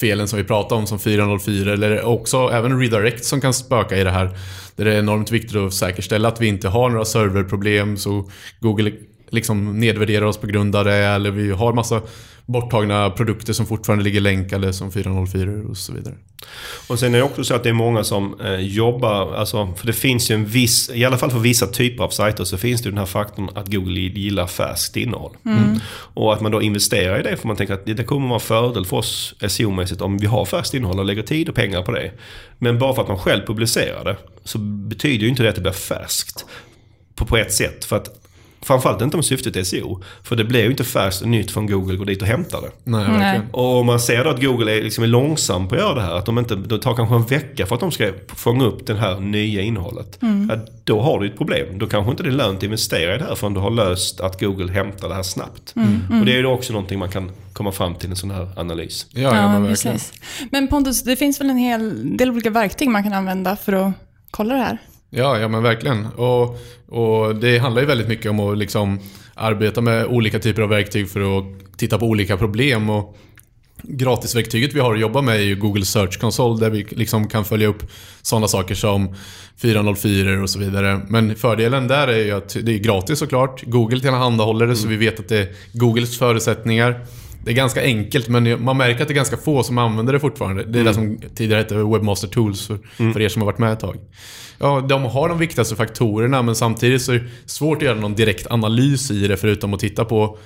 felen 0.00 0.28
som 0.28 0.36
vi 0.36 0.44
pratade 0.44 0.80
om 0.80 0.86
som 0.86 0.98
404 0.98 1.72
eller 1.72 2.04
också 2.04 2.50
även 2.52 2.80
redirect 2.80 3.24
som 3.24 3.40
kan 3.40 3.54
spöka 3.54 3.96
i 3.96 4.04
det 4.04 4.10
här. 4.10 4.30
Där 4.76 4.84
det 4.84 4.94
är 4.94 4.98
enormt 4.98 5.30
viktigt 5.30 5.56
att 5.56 5.74
säkerställa 5.74 6.28
att 6.28 6.40
vi 6.40 6.46
inte 6.46 6.68
har 6.68 6.90
några 6.90 7.04
serverproblem 7.04 7.96
så 7.96 8.30
Google 8.60 8.92
liksom 9.30 9.80
nedvärderar 9.80 10.26
oss 10.26 10.38
på 10.38 10.46
grund 10.46 10.76
av 10.76 10.84
det 10.84 10.94
eller 10.94 11.30
vi 11.30 11.50
har 11.50 11.72
massa 11.72 12.02
borttagna 12.50 13.10
produkter 13.10 13.52
som 13.52 13.66
fortfarande 13.66 14.04
ligger 14.04 14.20
länkade 14.20 14.72
som 14.72 14.92
404 14.92 15.50
och 15.70 15.76
så 15.76 15.92
vidare. 15.92 16.14
Och 16.88 16.98
sen 16.98 17.14
är 17.14 17.18
det 17.18 17.24
också 17.24 17.44
så 17.44 17.54
att 17.54 17.62
det 17.62 17.68
är 17.68 17.72
många 17.72 18.04
som 18.04 18.40
eh, 18.40 18.54
jobbar, 18.54 19.34
alltså, 19.34 19.74
för 19.76 19.86
det 19.86 19.92
finns 19.92 20.30
ju 20.30 20.34
en 20.34 20.46
viss, 20.46 20.90
i 20.94 21.04
alla 21.04 21.18
fall 21.18 21.30
för 21.30 21.38
vissa 21.38 21.66
typer 21.66 22.04
av 22.04 22.08
sajter 22.08 22.44
så 22.44 22.58
finns 22.58 22.82
det 22.82 22.86
ju 22.86 22.90
den 22.90 22.98
här 22.98 23.06
faktorn 23.06 23.48
att 23.54 23.72
Google 23.72 24.00
gillar 24.00 24.46
färskt 24.46 24.96
innehåll. 24.96 25.36
Och 25.92 26.32
att 26.32 26.40
man 26.40 26.52
då 26.52 26.62
investerar 26.62 27.20
i 27.20 27.22
det 27.22 27.36
för 27.36 27.46
man 27.46 27.56
tänker 27.56 27.74
att 27.74 27.86
det 27.86 28.04
kommer 28.04 28.28
vara 28.28 28.34
en 28.34 28.40
fördel 28.40 28.86
för 28.86 28.96
oss 28.96 29.34
SEO-mässigt 29.40 30.02
om 30.02 30.18
vi 30.18 30.26
har 30.26 30.44
färskt 30.44 30.74
innehåll 30.74 30.98
och 30.98 31.04
lägger 31.04 31.22
tid 31.22 31.48
och 31.48 31.54
pengar 31.54 31.82
på 31.82 31.92
det. 31.92 32.12
Men 32.58 32.78
bara 32.78 32.94
för 32.94 33.02
att 33.02 33.08
man 33.08 33.18
själv 33.18 33.46
publicerar 33.46 34.04
det 34.04 34.16
så 34.44 34.58
betyder 34.58 35.22
ju 35.22 35.28
inte 35.28 35.42
det 35.42 35.48
att 35.48 35.54
det 35.54 35.60
blir 35.60 35.72
färskt. 35.72 36.44
På, 37.14 37.26
på 37.26 37.36
ett 37.36 37.52
sätt. 37.52 37.84
För 37.84 37.96
att 37.96 38.08
Framförallt 38.62 39.02
inte 39.02 39.16
om 39.16 39.22
syftet 39.22 39.56
är 39.56 39.62
SEO. 39.62 40.02
För 40.22 40.36
det 40.36 40.44
blir 40.44 40.62
ju 40.62 40.70
inte 40.70 40.84
färskt 40.84 41.22
och 41.22 41.28
nytt 41.28 41.50
från 41.50 41.66
Google 41.66 41.96
går 41.96 42.04
dit 42.04 42.22
och 42.22 42.28
hämtar 42.28 42.60
det. 42.60 42.70
Nej, 42.84 43.06
Nej. 43.08 43.40
Och 43.52 43.76
om 43.76 43.86
man 43.86 44.00
ser 44.00 44.24
då 44.24 44.30
att 44.30 44.42
Google 44.42 44.72
är, 44.78 44.82
liksom 44.82 45.04
är 45.04 45.08
långsam 45.08 45.68
på 45.68 45.74
att 45.74 45.80
göra 45.80 45.94
det 45.94 46.00
här, 46.00 46.14
att 46.14 46.26
de 46.26 46.38
inte, 46.38 46.54
det 46.56 46.78
tar 46.78 46.94
kanske 46.94 47.14
en 47.14 47.26
vecka 47.26 47.66
för 47.66 47.74
att 47.74 47.80
de 47.80 47.90
ska 47.92 48.12
fånga 48.28 48.64
upp 48.64 48.86
det 48.86 48.94
här 48.94 49.20
nya 49.20 49.62
innehållet. 49.62 50.18
Ja, 50.20 50.56
då 50.84 51.00
har 51.00 51.20
du 51.20 51.26
ett 51.26 51.36
problem. 51.38 51.78
Då 51.78 51.86
kanske 51.86 52.10
inte 52.10 52.22
det 52.22 52.28
är 52.28 52.32
lönt 52.32 52.58
att 52.58 52.62
investera 52.62 53.14
i 53.14 53.18
det 53.18 53.24
här 53.24 53.34
förrän 53.34 53.54
du 53.54 53.60
har 53.60 53.70
löst 53.70 54.20
att 54.20 54.40
Google 54.40 54.72
hämtar 54.72 55.08
det 55.08 55.14
här 55.14 55.22
snabbt. 55.22 55.74
Och 56.20 56.26
det 56.26 56.32
är 56.32 56.36
ju 56.36 56.42
då 56.42 56.50
också 56.52 56.72
någonting 56.72 56.98
man 56.98 57.10
kan 57.10 57.30
komma 57.52 57.72
fram 57.72 57.94
till 57.94 58.10
en 58.10 58.16
sån 58.16 58.30
här 58.30 58.48
analys. 58.56 59.06
Ja, 59.10 59.20
ja, 59.20 59.32
men 59.32 59.62
verkligen. 59.62 59.96
precis. 59.96 60.12
Men 60.50 60.68
Pontus, 60.68 61.02
det 61.02 61.16
finns 61.16 61.40
väl 61.40 61.50
en 61.50 61.58
hel 61.58 62.16
del 62.16 62.30
olika 62.30 62.50
verktyg 62.50 62.88
man 62.88 63.02
kan 63.02 63.12
använda 63.12 63.56
för 63.56 63.72
att 63.72 63.92
kolla 64.30 64.54
det 64.54 64.60
här? 64.60 64.78
Ja, 65.10 65.38
ja 65.38 65.48
men 65.48 65.62
verkligen. 65.62 66.06
Och, 66.06 66.58
och 66.88 67.36
det 67.36 67.58
handlar 67.58 67.82
ju 67.82 67.88
väldigt 67.88 68.08
mycket 68.08 68.30
om 68.30 68.40
att 68.40 68.58
liksom 68.58 69.00
arbeta 69.34 69.80
med 69.80 70.06
olika 70.06 70.38
typer 70.38 70.62
av 70.62 70.68
verktyg 70.68 71.10
för 71.10 71.38
att 71.38 71.44
titta 71.76 71.98
på 71.98 72.06
olika 72.06 72.36
problem. 72.36 72.90
Och 72.90 73.16
gratisverktyget 73.82 74.74
vi 74.74 74.80
har 74.80 74.94
att 74.94 75.00
jobba 75.00 75.22
med 75.22 75.36
är 75.36 75.44
ju 75.44 75.56
Google 75.56 75.84
Search 75.84 76.20
Console 76.20 76.60
där 76.60 76.70
vi 76.70 76.86
liksom 76.90 77.28
kan 77.28 77.44
följa 77.44 77.68
upp 77.68 77.82
sådana 78.22 78.48
saker 78.48 78.74
som 78.74 79.14
404 79.56 80.42
och 80.42 80.50
så 80.50 80.58
vidare. 80.58 81.00
Men 81.08 81.36
fördelen 81.36 81.88
där 81.88 82.08
är 82.08 82.24
ju 82.24 82.30
att 82.30 82.56
det 82.62 82.74
är 82.74 82.78
gratis 82.78 83.18
såklart. 83.18 83.62
Google 83.66 84.00
tillhandahåller 84.00 84.66
det 84.66 84.76
så 84.76 84.88
vi 84.88 84.96
vet 84.96 85.20
att 85.20 85.28
det 85.28 85.38
är 85.38 85.48
Googles 85.72 86.18
förutsättningar. 86.18 87.06
Det 87.44 87.50
är 87.50 87.54
ganska 87.54 87.82
enkelt 87.82 88.28
men 88.28 88.64
man 88.64 88.76
märker 88.76 89.02
att 89.02 89.08
det 89.08 89.12
är 89.12 89.16
ganska 89.16 89.36
få 89.36 89.62
som 89.62 89.78
använder 89.78 90.12
det 90.12 90.20
fortfarande. 90.20 90.64
Det 90.64 90.80
är 90.80 90.84
det 90.84 90.94
som 90.94 91.18
tidigare 91.34 91.62
hette 91.62 91.74
Webmaster 91.74 92.28
Tools 92.28 92.66
för, 92.66 92.78
för 93.12 93.20
er 93.20 93.28
som 93.28 93.42
har 93.42 93.46
varit 93.46 93.58
med 93.58 93.72
ett 93.72 93.80
tag. 93.80 93.96
Ja, 94.58 94.80
de 94.88 95.04
har 95.04 95.28
de 95.28 95.38
viktigaste 95.38 95.76
faktorerna 95.76 96.42
men 96.42 96.54
samtidigt 96.54 97.02
så 97.02 97.12
är 97.12 97.18
det 97.18 97.24
svårt 97.46 97.76
att 97.76 97.82
göra 97.82 98.00
någon 98.00 98.14
direkt 98.14 98.46
analys 98.50 99.10
i 99.10 99.28
det 99.28 99.36
förutom 99.36 99.74
att 99.74 99.80
titta 99.80 100.04
på, 100.04 100.38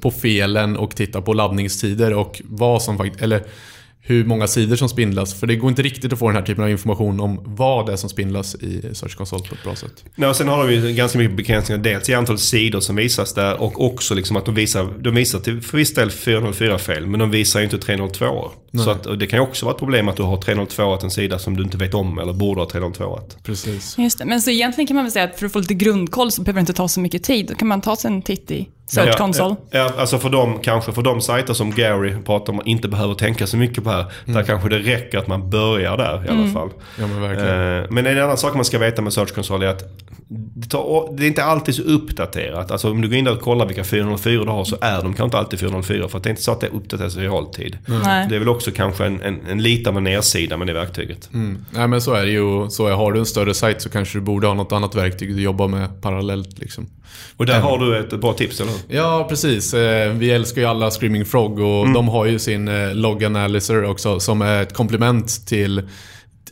på 0.00 0.10
felen 0.10 0.76
och 0.76 0.96
titta 0.96 1.22
på 1.22 1.32
laddningstider 1.32 2.14
och 2.14 2.42
vad 2.44 2.82
som 2.82 2.98
faktiskt, 2.98 3.22
eller 3.22 3.42
hur 4.08 4.24
många 4.24 4.46
sidor 4.46 4.76
som 4.76 4.88
spindlas. 4.88 5.34
För 5.34 5.46
det 5.46 5.56
går 5.56 5.70
inte 5.70 5.82
riktigt 5.82 6.12
att 6.12 6.18
få 6.18 6.28
den 6.28 6.36
här 6.36 6.42
typen 6.42 6.64
av 6.64 6.70
information 6.70 7.20
om 7.20 7.40
vad 7.44 7.86
det 7.86 7.92
är 7.92 7.96
som 7.96 8.10
spindlas 8.10 8.54
i 8.54 8.94
Search 8.94 9.16
Console 9.16 9.42
på 9.48 9.54
ett 9.54 9.62
bra 9.62 9.76
sätt. 9.76 10.04
Nej, 10.14 10.28
och 10.28 10.36
sen 10.36 10.48
har 10.48 10.66
de 10.66 10.74
ju 10.74 10.92
ganska 10.92 11.18
mycket 11.18 11.36
begränsningar. 11.36 11.82
Dels 11.82 12.08
i 12.08 12.14
antal 12.14 12.38
sidor 12.38 12.80
som 12.80 12.96
visas 12.96 13.34
där 13.34 13.60
och 13.60 13.84
också 13.84 14.14
liksom 14.14 14.36
att 14.36 14.44
de 14.44 14.54
visar, 14.54 14.88
de 15.00 15.14
visar 15.14 15.38
till 15.40 15.60
för 15.60 15.78
viss 15.78 15.94
del 15.94 16.08
404-fel 16.08 17.06
men 17.06 17.20
de 17.20 17.30
visar 17.30 17.60
ju 17.60 17.64
inte 17.64 17.78
302. 17.78 18.50
Så 18.84 18.90
att, 18.90 19.06
och 19.06 19.18
det 19.18 19.26
kan 19.26 19.38
ju 19.38 19.42
också 19.42 19.66
vara 19.66 19.74
ett 19.74 19.78
problem 19.78 20.08
att 20.08 20.16
du 20.16 20.22
har 20.22 20.36
302 20.36 20.98
en 21.02 21.10
sida 21.10 21.38
som 21.38 21.56
du 21.56 21.62
inte 21.62 21.76
vet 21.76 21.94
om 21.94 22.18
eller 22.18 22.32
borde 22.32 22.60
ha 22.60 22.70
302 22.70 23.20
Precis. 23.42 23.98
Just 23.98 24.18
det. 24.18 24.24
Men 24.24 24.42
så 24.42 24.50
egentligen 24.50 24.86
kan 24.86 24.96
man 24.96 25.04
väl 25.04 25.12
säga 25.12 25.24
att 25.24 25.38
för 25.38 25.46
att 25.46 25.52
få 25.52 25.58
lite 25.58 25.74
grundkoll 25.74 26.32
så 26.32 26.42
behöver 26.42 26.58
det 26.58 26.62
inte 26.62 26.72
ta 26.72 26.88
så 26.88 27.00
mycket 27.00 27.22
tid. 27.22 27.46
Då 27.46 27.54
kan 27.54 27.68
man 27.68 27.80
ta 27.80 27.96
sig 27.96 28.10
en 28.10 28.22
titt 28.22 28.50
i 28.50 28.68
Search 28.88 29.16
Console. 29.16 29.56
Ja, 29.70 29.78
ja, 29.78 29.92
alltså 29.98 30.18
för 30.18 30.30
dem, 30.30 30.58
kanske 30.62 30.92
för 30.92 31.02
de 31.02 31.20
sajter 31.20 31.54
som 31.54 31.70
Gary 31.70 32.14
pratar 32.26 32.52
om 32.52 32.62
inte 32.64 32.88
behöver 32.88 33.14
tänka 33.14 33.46
så 33.46 33.56
mycket 33.56 33.84
på 33.84 33.90
här. 33.90 34.04
Där 34.24 34.42
kanske 34.42 34.68
det 34.68 34.78
räcker 34.78 35.18
att 35.18 35.26
man 35.26 35.50
börjar 35.50 35.96
där 35.96 36.24
i 36.26 36.28
alla 36.28 36.52
fall. 36.52 36.68
Ja 36.98 37.06
men 37.06 37.20
verkligen. 37.20 37.78
Eh, 37.82 37.86
Men 37.90 38.06
en 38.06 38.18
annan 38.18 38.36
sak 38.38 38.54
man 38.54 38.64
ska 38.64 38.78
veta 38.78 39.02
med 39.02 39.12
Search 39.12 39.34
Console 39.34 39.66
är 39.66 39.70
att 39.70 39.82
det, 40.30 40.68
tar, 40.68 41.16
det 41.16 41.24
är 41.24 41.26
inte 41.26 41.44
alltid 41.44 41.74
så 41.74 41.82
uppdaterat. 41.82 42.70
Alltså 42.70 42.90
om 42.90 43.00
du 43.00 43.08
går 43.08 43.16
in 43.16 43.24
där 43.24 43.32
och 43.32 43.40
kollar 43.40 43.66
vilka 43.66 43.84
404 43.84 44.44
du 44.44 44.50
har 44.50 44.64
så 44.64 44.76
är 44.80 44.96
de 44.96 45.02
kanske 45.02 45.24
inte 45.24 45.38
alltid 45.38 45.60
404. 45.60 46.08
För 46.08 46.18
att 46.18 46.24
det 46.24 46.28
är 46.28 46.30
inte 46.30 46.42
så 46.42 46.52
att 46.52 46.60
det 46.60 46.68
uppdateras 46.68 47.16
i 47.16 47.20
realtid. 47.20 47.78
Nej. 47.86 48.26
Det 48.28 48.34
är 48.34 48.38
väl 48.38 48.48
också 48.48 48.70
kanske 48.70 49.06
en, 49.06 49.22
en, 49.22 49.40
en 49.50 49.62
lite 49.62 49.90
av 49.90 49.96
en 49.96 50.04
nedsida 50.04 50.56
med 50.56 50.66
det 50.66 50.72
verktyget. 50.72 51.30
Mm. 51.34 51.64
Nej 51.70 51.88
men 51.88 52.00
så 52.00 52.14
är 52.14 52.24
det 52.24 52.30
ju. 52.32 52.70
Så 52.70 52.86
är, 52.86 52.92
har 52.92 53.12
du 53.12 53.18
en 53.18 53.26
större 53.26 53.54
sajt 53.54 53.82
så 53.82 53.88
kanske 53.88 54.18
du 54.18 54.22
borde 54.22 54.46
ha 54.46 54.54
något 54.54 54.72
annat 54.72 54.94
verktyg 54.94 55.34
du 55.36 55.42
jobbar 55.42 55.68
med 55.68 56.02
parallellt. 56.02 56.58
Liksom. 56.58 56.86
Och 57.36 57.46
där 57.46 57.60
har 57.60 57.78
du 57.78 57.98
ett 57.98 58.20
bra 58.20 58.32
tips, 58.32 58.60
eller 58.60 58.70
hur? 58.72 58.96
Ja, 58.96 59.26
precis. 59.28 59.74
Eh, 59.74 60.12
Vi 60.12 60.30
älskar 60.30 60.60
ju 60.62 60.66
alla 60.66 60.90
Screaming 60.90 61.24
Frog 61.24 61.58
och 61.58 61.92
de 61.92 62.08
har 62.08 62.26
ju 62.26 62.38
sin 62.38 62.68
eh, 62.68 62.94
Log 62.94 63.24
Analyzer 63.24 63.84
också 63.84 64.20
som 64.20 64.42
är 64.42 64.62
ett 64.62 64.74
komplement 64.74 65.46
till 65.46 65.82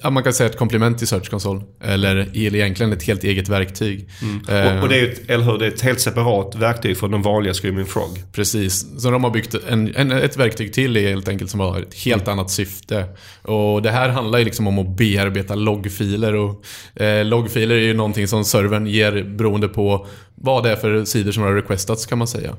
Ja, 0.03 0.11
man 0.11 0.23
kan 0.23 0.33
säga 0.33 0.51
ett 0.51 0.57
komplement 0.59 0.99
till 0.99 1.07
Search 1.07 1.31
Console. 1.31 1.61
Eller 1.85 2.37
egentligen 2.37 2.93
ett 2.93 3.03
helt 3.03 3.25
eget 3.25 3.49
verktyg. 3.49 4.09
Eh, 4.49 4.77
Och, 4.77 4.83
och 4.83 4.89
det 4.89 5.01
är 5.01 5.05
ett, 5.13 5.31
eller 5.31 5.45
hur, 5.45 5.59
det 5.59 5.67
är 5.67 5.71
ett 5.71 5.81
helt 5.81 6.01
separat 6.01 6.55
verktyg 6.55 6.97
från 6.97 7.11
den 7.11 7.23
vanliga 7.23 7.55
Screaming 7.55 7.87
Frog. 7.87 8.23
Precis. 8.33 8.87
Så 9.03 9.11
de 9.11 9.25
har 9.25 9.31
byggt 9.31 9.55
en, 9.69 9.95
en, 9.97 10.13
ett 10.13 10.37
verktyg 10.37 10.73
till 10.73 10.97
helt 10.97 11.29
enkelt 11.29 11.51
som 11.51 11.61
har 11.61 11.81
ett 11.81 11.95
helt 11.95 12.29
annat 12.29 12.51
syfte. 12.51 13.05
Och 13.43 13.83
det 13.83 13.91
här 13.91 14.09
handlar 14.09 14.39
ju 14.39 14.45
liksom 14.45 14.67
om 14.67 14.79
att 14.79 14.97
bearbeta 14.97 15.55
loggfiler. 15.55 16.35
Och, 16.35 16.65
eh, 17.03 17.25
loggfiler 17.25 17.75
är 17.75 17.81
ju 17.81 17.95
någonting 17.95 18.29
som 18.29 18.45
servern 18.45 18.87
ger 18.87 19.23
beroende 19.23 19.69
på 19.69 20.07
vad 20.39 20.65
det 20.65 20.71
är 20.71 20.77
för 20.77 21.05
sidor 21.05 21.33
som 21.33 21.43
har 21.43 21.53
requestats 21.55 22.07
kan 22.07 22.19
man 22.19 22.27
säga. 22.29 22.57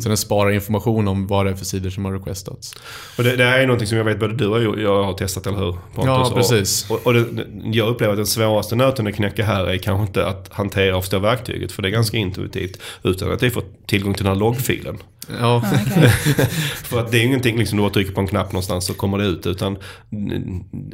Så 0.00 0.08
den 0.08 0.16
sparar 0.16 0.50
information 0.50 1.08
om 1.08 1.26
vad 1.26 1.46
det 1.46 1.50
är 1.52 1.54
för 1.54 1.64
sidor 1.64 1.90
som 1.90 2.04
har 2.04 2.12
requestats. 2.12 2.74
Och 3.18 3.24
det, 3.24 3.36
det 3.36 3.44
här 3.44 3.58
är 3.58 3.66
någonting 3.66 3.88
som 3.88 3.98
jag 3.98 4.04
vet 4.04 4.20
både 4.20 4.34
du 4.34 4.46
och 4.46 4.80
jag- 4.80 5.04
har 5.04 5.12
testat, 5.12 5.46
eller 5.46 5.58
hur? 5.58 5.72
Pontus? 5.72 6.06
Ja, 6.06 6.32
precis. 6.34 6.90
Och, 6.90 7.06
och 7.06 7.14
det, 7.14 7.24
jag 7.64 7.88
upplever 7.88 8.12
att 8.12 8.18
den 8.18 8.26
svåraste 8.26 8.76
nöten 8.76 9.06
att 9.06 9.14
knäcka 9.14 9.44
här 9.44 9.64
är 9.66 9.78
kanske 9.78 10.06
inte 10.06 10.26
att 10.26 10.48
hantera 10.52 10.96
och 10.96 11.02
förstå 11.04 11.18
verktyget, 11.18 11.72
för 11.72 11.82
det 11.82 11.88
är 11.88 11.92
ganska 11.92 12.16
intuitivt. 12.16 12.80
Utan 13.02 13.32
att 13.32 13.40
det 13.40 13.46
är 13.46 13.50
få 13.50 13.62
tillgång 13.86 14.14
till 14.14 14.24
den 14.24 14.32
här 14.32 14.40
loggfilen. 14.40 14.98
Ja, 15.40 15.60
För 16.84 17.00
att 17.00 17.10
det 17.10 17.18
är 17.18 17.22
ingenting 17.24 17.58
liksom 17.58 17.76
du 17.78 17.82
bara 17.82 17.92
trycker 17.92 18.12
på 18.12 18.20
en 18.20 18.26
knapp 18.26 18.52
någonstans 18.52 18.86
så 18.86 18.94
kommer 18.94 19.18
det 19.18 19.24
ut. 19.24 19.46
Utan, 19.46 19.76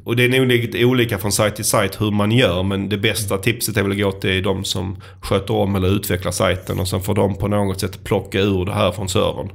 och 0.04 0.16
det 0.16 0.24
är 0.24 0.28
nog 0.28 0.46
lite 0.46 0.84
olika 0.84 1.18
från 1.18 1.32
sajt 1.32 1.56
till 1.56 1.64
sajt 1.64 2.00
hur 2.00 2.10
man 2.10 2.32
gör. 2.32 2.62
Men 2.62 2.88
det 2.88 2.98
bästa 2.98 3.38
tipset 3.38 3.76
är 3.76 3.82
väl 3.82 3.92
att 3.92 3.98
gå 3.98 4.12
till 4.12 4.42
de 4.42 4.64
som 4.64 4.96
sköter 5.20 5.54
om 5.54 5.74
eller 5.74 5.88
utvecklar 5.88 6.21
sajten. 6.30 6.80
Och 6.80 6.88
sen 6.88 7.02
får 7.02 7.14
de 7.14 7.34
på 7.38 7.48
något 7.48 7.80
sätt 7.80 8.04
plocka 8.04 8.40
ur 8.40 8.64
det 8.64 8.72
här 8.72 8.92
från 8.92 9.08
servern. 9.08 9.50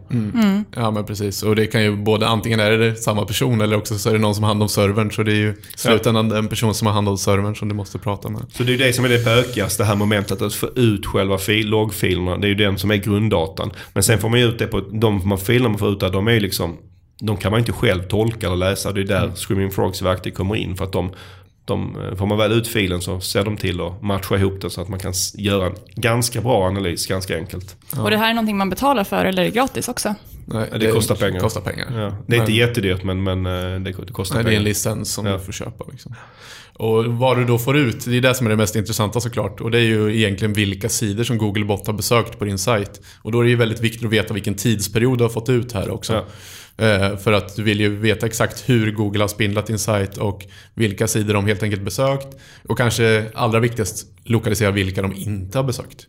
ja 0.75 0.91
men 0.91 1.05
precis. 1.05 1.43
Och 1.43 1.55
det 1.55 1.67
kan 1.67 1.83
ju 1.83 1.95
både 1.95 2.27
antingen 2.27 2.59
är 2.59 2.71
det 2.71 2.95
samma 2.95 3.25
person 3.25 3.61
eller 3.61 3.77
också 3.77 3.97
så 3.97 4.09
är 4.09 4.13
det 4.13 4.19
någon 4.19 4.35
som 4.35 4.43
har 4.43 4.49
hand 4.49 4.61
om 4.61 4.69
servern. 4.69 5.11
Så 5.11 5.23
det 5.23 5.31
är 5.31 5.35
ju 5.35 5.55
slutändan 5.75 6.29
den 6.29 6.47
person 6.47 6.73
som 6.73 6.87
har 6.87 6.93
hand 6.93 7.09
om 7.09 7.17
servern 7.17 7.55
som 7.55 7.69
du 7.69 7.75
måste 7.75 7.97
prata 7.97 8.29
med. 8.29 8.41
Så 8.53 8.63
det 8.63 8.69
är 8.69 8.77
ju 8.77 8.77
det 8.77 8.93
som 8.93 9.05
är 9.05 9.09
det 9.09 9.25
bökigaste, 9.25 9.83
det 9.83 9.87
här 9.87 9.95
momentet 9.95 10.41
att 10.41 10.53
få 10.53 10.67
ut 10.75 11.05
själva 11.05 11.37
fil, 11.37 11.69
loggfilerna. 11.69 12.37
Det 12.37 12.47
är 12.47 12.49
ju 12.49 12.55
den 12.55 12.77
som 12.77 12.91
är 12.91 12.95
grunddatan. 12.95 13.71
Men 13.93 14.03
sen 14.03 14.19
får 14.19 14.29
man 14.29 14.39
ju 14.39 14.45
ut 14.45 14.59
det 14.59 14.67
på, 14.67 14.79
de 14.79 15.27
man 15.27 15.37
filerna 15.37 15.69
man 15.69 15.77
får 15.77 15.89
ut 15.89 15.99
där, 15.99 16.09
de 16.09 16.27
är 16.27 16.31
ju 16.31 16.39
liksom, 16.39 16.77
de 17.21 17.37
kan 17.37 17.51
man 17.51 17.59
inte 17.59 17.71
själv 17.71 18.03
tolka 18.03 18.45
eller 18.47 18.55
läsa. 18.55 18.91
Det 18.91 19.01
är 19.01 19.05
där 19.05 19.31
Screaming 19.35 19.71
Frogs 19.71 20.01
verktyg 20.01 20.35
kommer 20.35 20.55
in. 20.55 20.75
För 20.75 20.85
att 20.85 20.91
de, 20.91 21.11
de, 21.67 21.97
får 22.17 22.25
man 22.25 22.37
väl 22.37 22.51
ut 22.51 22.67
filen 22.67 23.01
så 23.01 23.19
ser 23.19 23.43
de 23.45 23.57
till 23.57 23.81
att 23.81 24.01
matcha 24.01 24.35
ihop 24.37 24.61
den 24.61 24.69
så 24.69 24.81
att 24.81 24.89
man 24.89 24.99
kan 24.99 25.13
göra 25.35 25.65
en 25.67 25.75
ganska 25.95 26.41
bra 26.41 26.67
analys 26.67 27.07
ganska 27.07 27.37
enkelt. 27.37 27.75
Och 28.01 28.09
det 28.09 28.17
här 28.17 28.29
är 28.29 28.33
någonting 28.33 28.57
man 28.57 28.69
betalar 28.69 29.03
för 29.03 29.25
eller 29.25 29.41
är 29.41 29.45
det 29.45 29.51
gratis 29.51 29.87
också? 29.87 30.15
Nej, 30.45 30.69
det 30.79 30.91
kostar 30.91 31.15
pengar. 31.15 31.39
kostar 31.39 31.61
pengar. 31.61 31.87
Ja. 31.95 32.15
Det 32.27 32.35
är 32.35 32.39
inte 32.39 32.51
Men- 32.51 32.55
jättedyrt 32.59 33.03
men, 33.03 33.23
men 33.23 33.45
eh, 33.45 33.51
det, 33.79 33.91
det 34.05 34.13
kostar 34.13 34.35
Nej, 34.35 34.43
det 34.43 34.49
är 34.49 34.51
pengar. 34.51 34.57
en 34.59 34.63
licens 34.63 35.13
som 35.13 35.25
Ja. 35.25 35.33
du 35.33 35.39
får 35.39 35.51
köpa. 35.51 35.85
Liksom. 35.91 36.15
Och 36.73 37.05
vad 37.05 37.37
du 37.37 37.45
då 37.45 37.57
får 37.57 37.77
ut, 37.77 38.05
det 38.05 38.17
är 38.17 38.21
det 38.21 38.33
som 38.35 38.47
är 38.47 38.49
det 38.51 38.55
mest 38.55 38.75
intressanta 38.75 39.19
såklart. 39.19 39.61
Och 39.61 39.71
det 39.71 39.77
är 39.77 39.81
ju 39.83 40.17
egentligen 40.17 40.53
vilka 40.53 40.89
sidor 40.89 41.23
som 41.23 41.37
Googlebot 41.37 41.87
har 41.87 41.93
besökt 41.93 42.39
på 42.39 42.45
din 42.45 42.57
sajt. 42.57 43.01
Och 43.21 43.31
då 43.31 43.39
är 43.39 43.43
det 43.43 43.49
ju 43.49 43.55
väldigt 43.55 43.79
viktigt 43.81 44.05
att 44.05 44.11
veta 44.11 44.33
vilken 44.33 44.55
tidsperiod 44.55 45.17
du 45.17 45.23
har 45.23 45.29
fått 45.29 45.49
ut 45.49 45.71
här 45.71 45.89
också. 45.89 46.25
Eh, 46.77 47.17
För 47.17 47.31
att 47.31 47.55
du 47.55 47.63
vill 47.63 47.79
ju 47.79 47.95
veta 47.95 48.25
exakt 48.25 48.69
hur 48.69 48.91
Google 48.91 49.23
har 49.23 49.27
spindlat 49.27 49.67
din 49.67 49.79
sajt 49.79 50.17
och 50.17 50.45
vilka 50.73 51.07
sidor 51.07 51.33
de 51.33 51.45
helt 51.45 51.63
enkelt 51.63 51.81
besökt. 51.81 52.27
Och 52.67 52.77
kanske 52.77 53.25
allra 53.33 53.59
viktigast, 53.59 54.07
lokalisera 54.23 54.71
vilka 54.71 55.01
de 55.01 55.13
inte 55.13 55.57
har 55.57 55.63
besökt. 55.63 56.07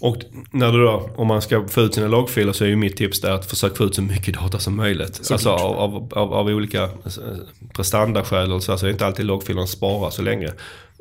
Och 0.00 0.16
när 0.50 0.72
du 0.72 0.78
då, 0.84 1.10
om 1.16 1.26
man 1.26 1.42
ska 1.42 1.68
få 1.68 1.80
ut 1.80 1.94
sina 1.94 2.08
loggfiler 2.08 2.52
så 2.52 2.64
är 2.64 2.68
ju 2.68 2.76
mitt 2.76 2.96
tips 2.96 3.20
där 3.20 3.30
att 3.30 3.46
försöka 3.46 3.74
få 3.74 3.84
ut 3.84 3.94
så 3.94 4.02
mycket 4.02 4.34
data 4.34 4.58
som 4.58 4.76
möjligt. 4.76 5.20
Alltså 5.30 5.50
av, 5.50 5.76
av, 5.76 6.08
av, 6.14 6.32
av 6.34 6.46
olika 6.46 6.82
eh, 6.82 6.88
prestandaskäl 7.74 8.52
och 8.52 8.62
så, 8.62 8.78
så 8.78 8.86
är 8.86 8.90
inte 8.90 9.06
alltid 9.06 9.26
loggfilerna 9.26 9.66
sparar 9.66 10.10
så 10.10 10.22
länge. 10.22 10.50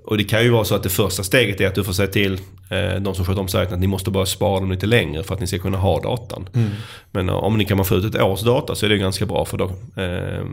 Och 0.10 0.18
det 0.18 0.24
kan 0.24 0.44
ju 0.44 0.50
vara 0.50 0.64
så 0.64 0.76
att 0.76 0.84
det 0.84 0.90
första 0.90 1.24
steget 1.24 1.62
är 1.62 1.68
att 1.68 1.76
du 1.76 1.84
får 1.84 1.94
säga 1.94 2.08
till 2.08 2.34
eh, 2.70 3.02
de 3.02 3.16
som 3.16 3.26
sköter 3.26 3.42
om 3.42 3.48
sajten 3.48 3.74
att 3.74 3.80
ni 3.80 3.88
måste 3.88 4.12
bara 4.12 4.26
spara 4.26 4.60
dem 4.60 4.72
lite 4.72 4.86
längre 4.86 5.24
för 5.24 5.34
att 5.34 5.40
ni 5.40 5.48
ska 5.48 5.58
kunna 5.58 5.78
ha 5.78 6.02
datan. 6.02 6.50
Men 7.12 7.30
eh, 7.30 7.36
om 7.36 7.58
ni 7.58 7.66
kan 7.66 7.86
få 7.86 7.96
ut 7.96 8.16
ett 8.16 8.22
års 8.22 8.42
data 8.42 8.76
så 8.76 8.86
är 8.86 8.90
det 8.90 8.98
ganska 8.98 9.26
bra 9.26 9.46
för 9.46 9.58
då, 9.58 9.66
eh, 10.02 10.46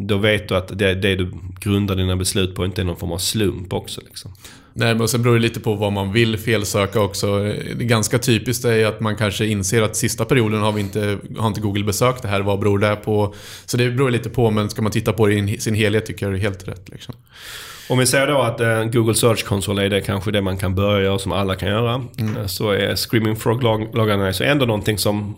då 0.00 0.16
vet 0.16 0.48
du 0.48 0.56
att 0.56 0.78
det, 0.78 0.94
det 0.94 1.16
du 1.16 1.30
grundar 1.60 1.96
dina 1.96 2.16
beslut 2.16 2.54
på 2.54 2.64
inte 2.64 2.80
är 2.80 2.84
någon 2.84 2.96
form 2.96 3.12
av 3.12 3.18
slump 3.18 3.72
också. 3.72 4.00
Liksom. 4.00 4.30
Nej, 4.72 4.94
men 4.94 5.08
sen 5.08 5.22
beror 5.22 5.34
det 5.34 5.40
lite 5.40 5.60
på 5.60 5.74
vad 5.74 5.92
man 5.92 6.12
vill 6.12 6.38
felsöka 6.38 7.00
också. 7.00 7.38
Det 7.76 7.84
ganska 7.84 8.18
typiskt 8.18 8.64
är 8.64 8.86
att 8.86 9.00
man 9.00 9.16
kanske 9.16 9.46
inser 9.46 9.82
att 9.82 9.96
sista 9.96 10.24
perioden 10.24 10.60
har, 10.60 10.72
vi 10.72 10.80
inte, 10.80 11.18
har 11.38 11.46
inte 11.48 11.60
Google 11.60 11.84
besökt 11.84 12.22
det 12.22 12.28
här. 12.28 12.40
Vad 12.40 12.58
beror 12.58 12.78
det 12.78 12.96
på? 12.96 13.34
Så 13.66 13.76
det 13.76 13.90
beror 13.90 14.10
lite 14.10 14.30
på, 14.30 14.50
men 14.50 14.70
ska 14.70 14.82
man 14.82 14.92
titta 14.92 15.12
på 15.12 15.26
det 15.26 15.34
i 15.34 15.58
sin 15.58 15.74
helhet 15.74 16.06
tycker 16.06 16.26
jag 16.26 16.32
det 16.32 16.38
är 16.38 16.42
helt 16.42 16.68
rätt. 16.68 16.88
Liksom. 16.88 17.14
Om 17.88 17.98
vi 17.98 18.06
säger 18.06 18.26
då 18.26 18.38
att 18.42 18.60
eh, 18.60 18.84
Google 18.84 19.14
Search 19.14 19.44
Console 19.44 19.84
är 19.84 19.90
det 19.90 20.00
kanske 20.00 20.30
det 20.30 20.42
man 20.42 20.56
kan 20.58 20.74
börja 20.74 21.04
göra 21.04 21.18
som 21.18 21.32
alla 21.32 21.54
kan 21.54 21.68
göra. 21.68 21.94
Eh, 22.18 22.46
Så 22.46 22.70
är 22.70 22.96
Screaming 22.96 23.36
Frog 23.36 23.62
Log 23.62 24.10
Analyzer 24.10 24.44
ändå 24.44 24.66
någonting 24.66 24.98
som 24.98 25.34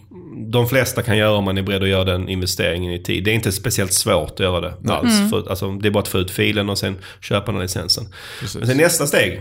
de 0.53 0.69
flesta 0.69 1.03
kan 1.03 1.17
göra 1.19 1.33
om 1.37 1.45
man 1.45 1.59
är 1.59 1.63
beredd 1.63 1.83
att 1.83 1.89
göra 1.89 2.05
den 2.05 2.29
investeringen 2.29 2.93
i 2.93 3.03
tid. 3.03 3.25
Det 3.25 3.31
är 3.31 3.35
inte 3.35 3.53
speciellt 3.53 3.93
svårt 3.93 4.31
att 4.31 4.41
göra 4.41 4.61
det 4.61 4.93
alls. 4.93 5.31
För, 5.31 5.51
alltså, 5.51 5.73
det 5.73 5.89
är 5.89 5.91
bara 5.91 6.01
att 6.01 6.09
få 6.09 6.19
ut 6.19 6.31
filen 6.31 6.69
och 6.69 6.79
sen 6.79 6.97
köpa 7.21 7.53
den 7.53 7.61
licensen. 7.61 8.05
Precis. 8.41 8.57
Men 8.57 8.67
sen 8.67 8.77
nästa 8.77 9.07
steg. 9.07 9.41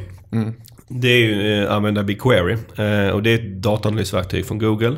Det 0.88 1.08
är 1.08 1.18
ju 1.18 1.64
eh, 1.64 1.72
använda 1.72 2.04
BigQuery. 2.04 2.54
Eh, 2.54 3.10
och 3.10 3.24
det 3.24 3.30
är 3.30 3.36
ett 3.36 3.62
dataanalysverktyg 3.62 4.46
från 4.46 4.58
Google. 4.60 4.96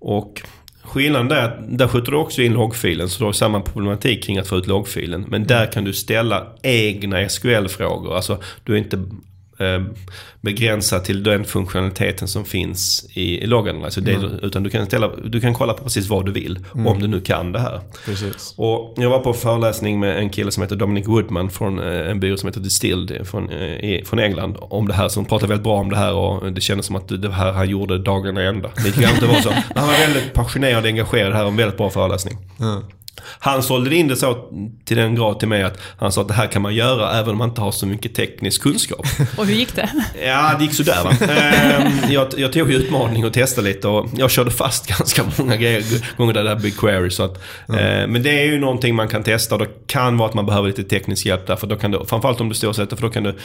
Och 0.00 0.42
skillnaden 0.90 1.32
är 1.32 1.44
att 1.44 1.78
där 1.78 1.88
skjuter 1.88 2.12
du 2.12 2.18
också 2.18 2.42
in 2.42 2.52
loggfilen. 2.52 3.08
Så 3.08 3.18
du 3.18 3.24
har 3.24 3.32
samma 3.32 3.60
problematik 3.60 4.24
kring 4.24 4.38
att 4.38 4.48
få 4.48 4.56
ut 4.56 4.66
loggfilen. 4.66 5.24
Men 5.28 5.46
där 5.46 5.72
kan 5.72 5.84
du 5.84 5.92
ställa 5.92 6.46
egna 6.62 7.28
SQL-frågor. 7.28 8.16
Alltså 8.16 8.38
du 8.64 8.74
är 8.74 8.78
inte 8.78 9.04
eh, 9.60 9.82
begränsad 10.40 11.04
till 11.04 11.22
den 11.22 11.44
funktionaliteten 11.44 12.28
som 12.28 12.44
finns 12.44 13.06
i, 13.14 13.38
i 13.42 13.46
loggen. 13.46 13.84
Alltså 13.84 14.00
det, 14.00 14.12
Utan 14.42 14.62
du 14.62 14.70
kan, 14.70 14.86
ställa, 14.86 15.10
du 15.24 15.40
kan 15.40 15.54
kolla 15.54 15.72
på 15.72 15.84
precis 15.84 16.08
vad 16.08 16.26
du 16.26 16.32
vill. 16.32 16.58
Om 16.72 17.00
du 17.00 17.06
nu 17.06 17.20
kan 17.20 17.52
det 17.52 17.60
här. 17.60 17.80
Precis. 18.04 18.54
Och 18.56 18.94
jag 18.96 19.10
var 19.10 19.18
på 19.18 19.32
föreläsning 19.32 20.00
med 20.00 20.18
en 20.18 20.30
kille 20.30 20.50
som 20.50 20.62
heter 20.62 20.76
Dominic 20.76 21.08
Woodman 21.08 21.50
från 21.50 21.78
eh, 21.78 22.10
en 22.10 22.20
byrå 22.20 22.36
som 22.36 22.46
heter 22.46 22.60
Distilled 22.60 23.26
från, 23.26 23.50
eh, 23.50 24.04
från 24.04 24.18
England. 24.18 24.56
Om 24.60 24.88
det 24.88 24.94
här, 24.94 25.08
som 25.08 25.24
pratade 25.24 25.48
väldigt 25.48 25.64
bra 25.64 25.76
om 25.76 25.90
det 25.90 25.96
här 25.96 26.14
och 26.14 26.52
det 26.52 26.60
kändes 26.60 26.86
som 26.86 26.96
att 26.96 27.08
det 27.22 27.32
här 27.32 27.52
han 27.52 27.68
gjorde 27.68 27.98
dagarna 27.98 28.42
ända. 28.42 28.70
Det 28.84 28.92
kan 28.92 29.14
inte 29.14 29.26
vara 29.26 29.42
så. 29.42 29.50
Men 29.50 29.62
Han 29.74 29.86
var 29.86 29.94
väldigt 29.94 30.32
passionerad 30.32 30.82
och 30.82 30.88
engagerad 30.88 31.32
här 31.32 31.42
och 31.42 31.50
en 31.50 31.56
väldigt 31.56 31.76
bra 31.76 31.90
föreläsning. 31.90 32.38
Han 33.24 33.62
sålde 33.62 33.96
in 33.96 34.08
det 34.08 34.16
så 34.16 34.48
till 34.84 34.96
den 34.96 35.14
grad 35.14 35.38
till 35.38 35.48
mig 35.48 35.62
att 35.62 35.78
han 35.98 36.12
sa 36.12 36.20
att 36.20 36.28
det 36.28 36.34
här 36.34 36.46
kan 36.46 36.62
man 36.62 36.74
göra 36.74 37.18
även 37.18 37.30
om 37.30 37.38
man 37.38 37.48
inte 37.48 37.60
har 37.60 37.72
så 37.72 37.86
mycket 37.86 38.14
teknisk 38.14 38.62
kunskap. 38.62 39.06
Och 39.36 39.46
hur 39.46 39.54
gick 39.54 39.74
det? 39.74 39.90
Ja, 40.24 40.54
det 40.58 40.64
gick 40.64 40.74
sådär 40.74 41.04
va. 41.04 41.32
Ehm, 41.32 42.12
jag, 42.12 42.28
jag 42.36 42.52
tog 42.52 42.70
ju 42.70 42.76
utmaning 42.76 43.24
och 43.26 43.32
testade 43.32 43.68
lite 43.68 43.88
och 43.88 44.08
jag 44.16 44.30
körde 44.30 44.50
fast 44.50 44.86
ganska 44.98 45.22
många 45.38 45.56
gånger 46.16 46.32
där 46.32 46.42
det 46.42 46.48
här 46.48 46.56
BigQuery. 46.56 47.10
Så 47.10 47.22
att, 47.22 47.36
eh, 47.68 48.06
men 48.08 48.22
det 48.22 48.40
är 48.40 48.44
ju 48.44 48.58
någonting 48.58 48.94
man 48.94 49.08
kan 49.08 49.22
testa 49.22 49.54
och 49.54 49.60
det 49.60 49.68
kan 49.86 50.16
vara 50.16 50.28
att 50.28 50.34
man 50.34 50.46
behöver 50.46 50.68
lite 50.68 50.84
teknisk 50.84 51.26
hjälp 51.26 51.46
där. 51.46 51.56
För 51.56 51.66
då 51.66 51.76
kan 51.76 51.90
du, 51.90 52.04
framförallt 52.06 52.40
om 52.40 52.48
du 52.48 52.54
storsätter, 52.54 52.96
för 52.96 53.02
då 53.02 53.10
kan 53.10 53.22
du 53.22 53.36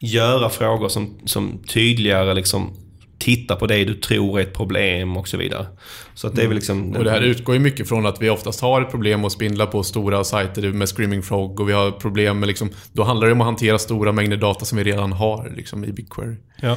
göra 0.00 0.48
frågor 0.50 0.88
som, 0.88 1.18
som 1.24 1.62
tydligare 1.68 2.34
liksom 2.34 2.76
titta 3.20 3.56
på 3.56 3.66
det 3.66 3.84
du 3.84 3.94
tror 3.94 4.38
är 4.38 4.42
ett 4.42 4.54
problem 4.54 5.16
och 5.16 5.28
så 5.28 5.36
vidare. 5.36 5.66
Så 6.14 6.26
att 6.26 6.36
det 6.36 6.42
är 6.42 6.46
väl 6.46 6.54
liksom... 6.54 6.96
Och 6.96 7.04
det 7.04 7.10
här 7.10 7.20
utgår 7.20 7.54
ju 7.54 7.60
mycket 7.60 7.88
från 7.88 8.06
att 8.06 8.22
vi 8.22 8.30
oftast 8.30 8.60
har 8.60 8.82
ett 8.82 8.90
problem 8.90 9.24
att 9.24 9.32
spindla 9.32 9.66
på 9.66 9.82
stora 9.82 10.24
sajter 10.24 10.72
med 10.72 10.88
Screaming 10.88 11.22
Frog 11.22 11.60
och 11.60 11.68
vi 11.68 11.72
har 11.72 11.90
problem 11.90 12.40
med 12.40 12.46
liksom, 12.46 12.70
då 12.92 13.02
handlar 13.02 13.26
det 13.26 13.32
om 13.32 13.40
att 13.40 13.46
hantera 13.46 13.78
stora 13.78 14.12
mängder 14.12 14.36
data 14.36 14.64
som 14.64 14.78
vi 14.78 14.84
redan 14.84 15.12
har 15.12 15.52
liksom, 15.56 15.84
i 15.84 15.92
BigQuery. 15.92 16.36
Ja. 16.62 16.76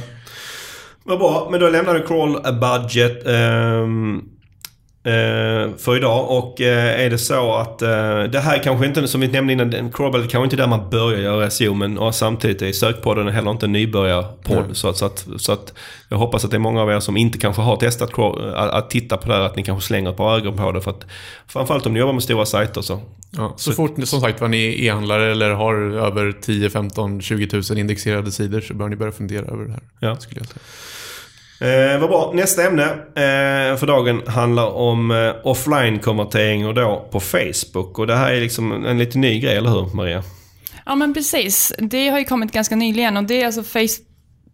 Vad 1.04 1.18
bra, 1.18 1.48
men 1.50 1.60
då 1.60 1.68
lämnar 1.68 1.94
du 1.94 2.06
crawl 2.06 2.36
a 2.36 2.52
budget 2.52 3.26
eh, 3.26 3.86
för 5.78 5.96
idag. 5.96 6.30
Och 6.30 6.60
eh, 6.60 7.00
är 7.00 7.10
det 7.10 7.18
så 7.18 7.54
att 7.54 7.82
eh, 7.82 8.22
det 8.22 8.40
här 8.40 8.62
kanske 8.62 8.86
inte, 8.86 9.08
som 9.08 9.20
vi 9.20 9.28
nämnde 9.28 9.52
innan, 9.52 9.70
budget 9.70 10.30
kanske 10.30 10.44
inte 10.44 10.56
är 10.56 10.58
där 10.58 10.66
man 10.66 10.90
börjar 10.90 11.20
göra 11.20 11.50
SEO. 11.50 11.74
Men 11.74 11.98
och 11.98 12.14
samtidigt 12.14 12.62
är 12.62 12.72
sökpodden 12.72 13.28
heller 13.28 13.50
inte 13.50 13.66
en 13.66 13.72
nybörjarpodd. 13.72 14.64
Så, 14.72 14.88
att, 14.88 14.96
så, 14.96 15.06
att, 15.06 15.26
så 15.36 15.52
att 15.52 15.72
jag 16.08 16.16
hoppas 16.16 16.44
att 16.44 16.50
det 16.50 16.56
är 16.56 16.58
många 16.58 16.82
av 16.82 16.90
er 16.90 17.00
som 17.00 17.16
inte 17.16 17.38
kanske 17.38 17.62
har 17.62 17.76
testat 17.76 18.18
att, 18.18 18.56
att 18.56 18.90
titta 18.90 19.16
på 19.16 19.28
det 19.28 19.34
här, 19.34 19.40
att 19.40 19.56
ni 19.56 19.62
kanske 19.62 19.86
slänger 19.86 20.10
ett 20.10 20.16
par 20.16 20.36
ögon 20.36 20.56
på 20.56 20.72
det. 20.72 20.80
För 20.80 20.90
att, 20.90 21.06
framförallt 21.46 21.86
om 21.86 21.92
ni 21.92 21.98
jobbar 22.00 22.12
med 22.12 22.22
stora 22.22 22.46
sajter 22.46 22.82
så. 22.82 23.00
Ja, 23.30 23.54
så 23.56 23.72
fort 23.72 23.96
ni 23.96 24.06
som 24.06 24.20
sagt 24.20 24.40
var 24.40 24.48
ni 24.48 24.86
e-handlare 24.86 25.32
eller 25.32 25.50
har 25.50 25.74
över 25.74 26.32
10, 26.32 26.70
15, 26.70 27.20
20 27.20 27.62
000 27.70 27.78
indexerade 27.78 28.32
sidor 28.32 28.60
så 28.60 28.74
bör 28.74 28.88
ni 28.88 28.96
börja 28.96 29.12
fundera 29.12 29.46
över 29.46 29.64
det 29.64 29.72
här. 29.72 29.82
Ja. 30.00 30.16
Skulle 30.16 30.40
jag 30.40 30.46
säga. 30.46 30.60
Eh, 31.64 32.00
vad 32.00 32.08
bra. 32.08 32.30
Nästa 32.34 32.66
ämne 32.66 32.84
eh, 32.84 33.76
för 33.76 33.86
dagen 33.86 34.22
handlar 34.26 34.66
om 34.66 35.10
eh, 35.10 35.34
offline-konvertering 35.44 36.66
och 36.66 36.74
då 36.74 37.08
på 37.10 37.20
Facebook. 37.20 37.98
Och 37.98 38.06
det 38.06 38.16
här 38.16 38.32
är 38.32 38.40
liksom 38.40 38.84
en 38.84 38.98
lite 38.98 39.18
ny 39.18 39.40
grej, 39.40 39.56
eller 39.56 39.70
hur 39.70 39.96
Maria? 39.96 40.22
Ja, 40.86 40.94
men 40.94 41.14
precis. 41.14 41.72
Det 41.78 42.08
har 42.08 42.18
ju 42.18 42.24
kommit 42.24 42.52
ganska 42.52 42.76
nyligen 42.76 43.16
och 43.16 43.24
det 43.24 43.42
är 43.42 43.46
alltså 43.46 43.62
face... 43.62 44.02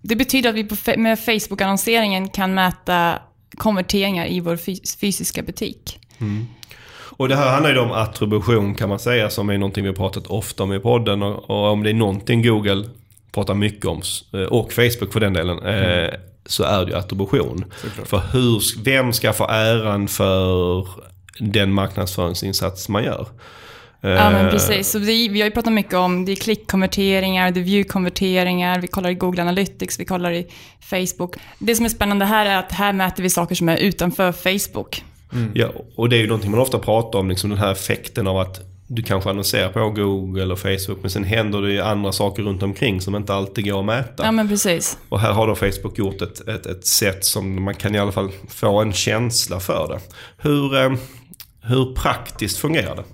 Det 0.02 0.16
betyder 0.16 0.50
att 0.50 0.56
vi 0.56 0.96
med 0.96 1.18
Facebook-annonseringen 1.18 2.28
kan 2.28 2.54
mäta 2.54 3.18
konverteringar 3.56 4.26
i 4.26 4.40
vår 4.40 4.56
fys- 4.56 4.98
fysiska 5.00 5.42
butik. 5.42 5.98
Och 7.20 7.28
det 7.28 7.36
här 7.36 7.50
handlar 7.50 7.70
ju 7.72 7.78
om 7.78 7.92
attribution 7.92 8.74
kan 8.74 8.88
man 8.88 8.98
säga, 8.98 9.30
som 9.30 9.50
är 9.50 9.58
någonting 9.58 9.84
vi 9.84 9.88
har 9.88 9.96
pratat 9.96 10.26
ofta 10.26 10.62
om 10.62 10.72
i 10.72 10.80
podden. 10.80 11.22
Och, 11.22 11.50
och 11.50 11.72
om 11.72 11.82
det 11.82 11.90
är 11.90 11.94
någonting 11.94 12.42
Google 12.42 12.84
pratar 13.32 13.54
mycket 13.54 13.84
om, 13.84 14.02
eh, 14.32 14.40
och 14.40 14.72
Facebook 14.72 15.12
för 15.12 15.20
den 15.20 15.32
delen, 15.32 15.58
eh, 15.58 16.10
så 16.46 16.64
är 16.64 16.84
det 16.84 16.90
ju 16.90 16.98
attribution. 16.98 17.64
Såklart. 17.82 18.08
För 18.08 18.22
hur, 18.32 18.84
vem 18.84 19.12
ska 19.12 19.32
få 19.32 19.48
äran 19.48 20.08
för 20.08 20.88
den 21.38 21.72
marknadsföringsinsats 21.72 22.88
man 22.88 23.04
gör? 23.04 23.26
Ja, 24.00 24.30
men 24.30 24.46
Eh, 24.46 24.50
precis. 24.50 24.90
Så 24.90 24.98
vi, 24.98 25.28
vi 25.28 25.40
har 25.40 25.48
ju 25.48 25.50
pratat 25.52 25.72
mycket 25.72 25.94
om 25.94 26.24
det 26.24 26.32
är 26.32 26.36
klickkonverteringar, 26.36 27.50
det 27.50 27.60
är 27.60 27.64
view-konverteringar, 27.64 28.80
vi 28.80 28.86
kollar 28.86 29.10
i 29.10 29.14
Google 29.14 29.42
Analytics, 29.42 30.00
vi 30.00 30.04
kollar 30.04 30.32
i 30.32 30.46
Facebook. 30.80 31.36
Det 31.58 31.74
som 31.74 31.84
är 31.84 31.88
spännande 31.88 32.24
här 32.24 32.46
är 32.46 32.58
att 32.58 32.72
här 32.72 32.92
mäter 32.92 33.22
vi 33.22 33.30
saker 33.30 33.54
som 33.54 33.68
är 33.68 33.76
utanför 33.76 34.32
Facebook. 34.32 35.04
Ja, 35.54 35.68
och 35.96 36.08
det 36.08 36.16
är 36.16 36.20
ju 36.20 36.26
någonting 36.26 36.50
man 36.50 36.60
ofta 36.60 36.78
pratar 36.78 37.18
om, 37.18 37.28
liksom 37.28 37.50
den 37.50 37.58
här 37.58 37.72
effekten 37.72 38.26
av 38.26 38.38
att 38.38 38.60
du 38.92 39.02
kanske 39.02 39.30
annonserar 39.30 39.68
på 39.68 39.90
Google 39.90 40.52
och 40.52 40.58
Facebook 40.58 40.98
men 41.00 41.10
sen 41.10 41.24
händer 41.24 41.62
det 41.62 41.72
ju 41.72 41.80
andra 41.80 42.12
saker 42.12 42.42
runt 42.42 42.62
omkring 42.62 43.00
som 43.00 43.16
inte 43.16 43.34
alltid 43.34 43.64
går 43.64 43.78
att 43.78 43.84
mäta. 43.84 44.24
Ja, 44.24 44.32
men 44.32 44.48
precis. 44.48 44.98
Och 45.08 45.20
här 45.20 45.32
har 45.32 45.46
då 45.46 45.54
Facebook 45.54 45.98
gjort 45.98 46.22
ett, 46.22 46.48
ett, 46.48 46.66
ett 46.66 46.86
sätt 46.86 47.24
som 47.24 47.64
man 47.64 47.74
kan 47.74 47.94
i 47.94 47.98
alla 47.98 48.12
fall 48.12 48.30
få 48.48 48.80
en 48.80 48.92
känsla 48.92 49.60
för 49.60 49.88
det. 49.88 50.00
Hur, 50.48 50.76
eh, 50.76 50.92
hur 51.62 51.94
praktiskt 51.94 52.58
fungerar 52.58 52.96
det? 52.96 53.04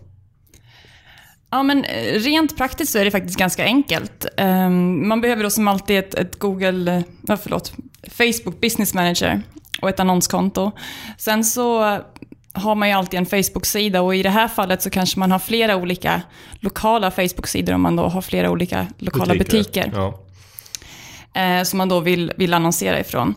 Ja, 1.50 1.62
men 1.62 1.84
eh, 1.84 2.20
rent 2.20 2.56
praktiskt 2.56 2.92
så 2.92 2.98
är 2.98 3.04
det 3.04 3.10
faktiskt 3.10 3.38
ganska 3.38 3.64
enkelt. 3.64 4.26
Ehm, 4.36 5.08
man 5.08 5.20
behöver 5.20 5.42
då 5.42 5.50
som 5.50 5.68
alltid 5.68 5.98
ett, 5.98 6.14
ett 6.14 6.38
Google, 6.38 7.04
eh, 7.28 7.36
förlåt, 7.36 7.72
Facebook 8.10 8.60
Business 8.60 8.94
Manager 8.94 9.42
och 9.82 9.88
ett 9.88 10.00
annonskonto. 10.00 10.72
Sen 11.18 11.44
så 11.44 11.98
har 12.56 12.74
man 12.74 12.88
ju 12.88 12.94
alltid 12.94 13.18
en 13.18 13.26
Facebook-sida 13.26 14.00
och 14.00 14.16
i 14.16 14.22
det 14.22 14.30
här 14.30 14.48
fallet 14.48 14.82
så 14.82 14.90
kanske 14.90 15.18
man 15.18 15.32
har 15.32 15.38
flera 15.38 15.76
olika 15.76 16.22
lokala 16.60 17.10
Facebook-sidor 17.10 17.74
om 17.74 17.80
man 17.80 17.96
då 17.96 18.02
har 18.08 18.22
flera 18.22 18.50
olika 18.50 18.86
lokala 18.98 19.34
butiker. 19.34 19.92
Ja. 19.94 20.20
eh, 21.40 21.62
som 21.62 21.78
man 21.78 21.88
då 21.88 22.00
vill, 22.00 22.32
vill 22.36 22.54
annonsera 22.54 23.00
ifrån. 23.00 23.34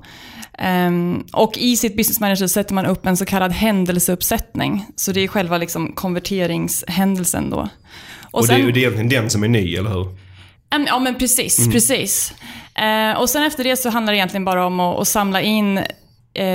Ehm, 0.57 1.23
och 1.33 1.57
i 1.57 1.77
sitt 1.77 1.97
business 1.97 2.19
manager 2.19 2.47
sätter 2.47 2.73
man 2.73 2.85
upp 2.85 3.05
en 3.05 3.17
så 3.17 3.25
kallad 3.25 3.51
händelseuppsättning. 3.51 4.85
Så 4.95 5.11
det 5.11 5.21
är 5.21 5.27
själva 5.27 5.57
liksom 5.57 5.91
konverteringshändelsen 5.95 7.49
då. 7.49 7.69
Och, 8.31 8.47
det, 8.47 8.53
är 8.53 8.57
ju- 8.57 8.71
det 8.71 8.79
är 8.79 8.81
egentligen 8.81 9.09
den 9.09 9.29
som 9.29 9.43
är 9.43 9.47
ny, 9.47 9.75
eller 9.75 9.89
hur? 9.89 10.07
Ja, 10.87 10.99
men 10.99 11.15
precis. 11.15 11.67
precis. 11.71 12.33
Eh, 12.75 13.19
och 13.21 13.29
sen 13.29 13.43
efter 13.43 13.63
det 13.63 13.75
så 13.77 13.89
handlar 13.89 14.13
det 14.13 14.17
egentligen 14.17 14.45
bara 14.45 14.65
om 14.65 14.79
att, 14.79 14.99
att 14.99 15.07
samla 15.07 15.41
in 15.41 15.79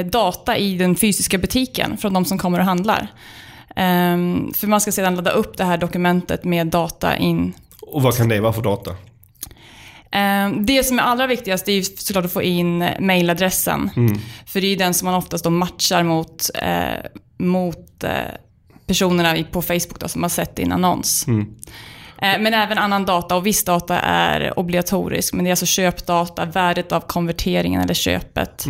data 0.06 0.56
i 0.56 0.78
den 0.78 0.96
fysiska 0.96 1.38
butiken 1.38 1.96
från 1.96 2.12
de 2.12 2.24
som 2.24 2.38
kommer 2.38 2.58
och 2.58 2.64
handlar. 2.64 3.08
Ehm, 3.76 4.52
för 4.54 4.66
man 4.66 4.80
ska 4.80 4.92
sedan 4.92 5.14
ladda 5.14 5.30
upp 5.30 5.56
det 5.56 5.64
här 5.64 5.78
dokumentet 5.78 6.44
med 6.44 6.66
data 6.66 7.16
in. 7.16 7.52
Och 7.80 8.02
vad 8.02 8.16
kan 8.16 8.28
det 8.28 8.40
vara 8.40 8.52
för 8.52 8.62
data? 8.62 8.96
Ehm, 10.10 10.66
det 10.66 10.84
som 10.84 10.98
är 10.98 11.02
allra 11.02 11.26
viktigast 11.26 11.68
är 11.68 11.82
såklart 11.82 12.24
att 12.24 12.32
få 12.32 12.42
in 12.42 12.88
mailadressen. 13.00 13.90
För 14.46 14.60
det 14.60 14.66
är 14.66 14.76
den 14.76 14.94
som 14.94 15.06
man 15.06 15.14
oftast 15.14 15.44
då 15.44 15.50
matchar 15.50 16.02
mot, 16.02 16.50
eh, 16.54 17.10
mot 17.38 18.04
eh, 18.04 18.10
personerna 18.86 19.44
på 19.50 19.62
Facebook 19.62 20.00
då, 20.00 20.08
som 20.08 20.22
har 20.22 20.30
sett 20.30 20.56
din 20.56 20.72
annons. 20.72 21.28
Eh, 21.28 21.34
Men 22.40 22.54
även 22.54 22.78
annan 22.78 23.04
data 23.04 23.36
och 23.36 23.46
viss 23.46 23.64
data 23.64 23.98
är 24.00 24.58
obligatorisk. 24.58 25.34
Men 25.34 25.44
det 25.44 25.48
är 25.48 25.52
alltså 25.52 25.66
köpdata, 25.66 26.44
värdet 26.44 26.92
av 26.92 27.00
konverteringen 27.00 27.80
eller 27.80 27.94
köpet. 27.94 28.64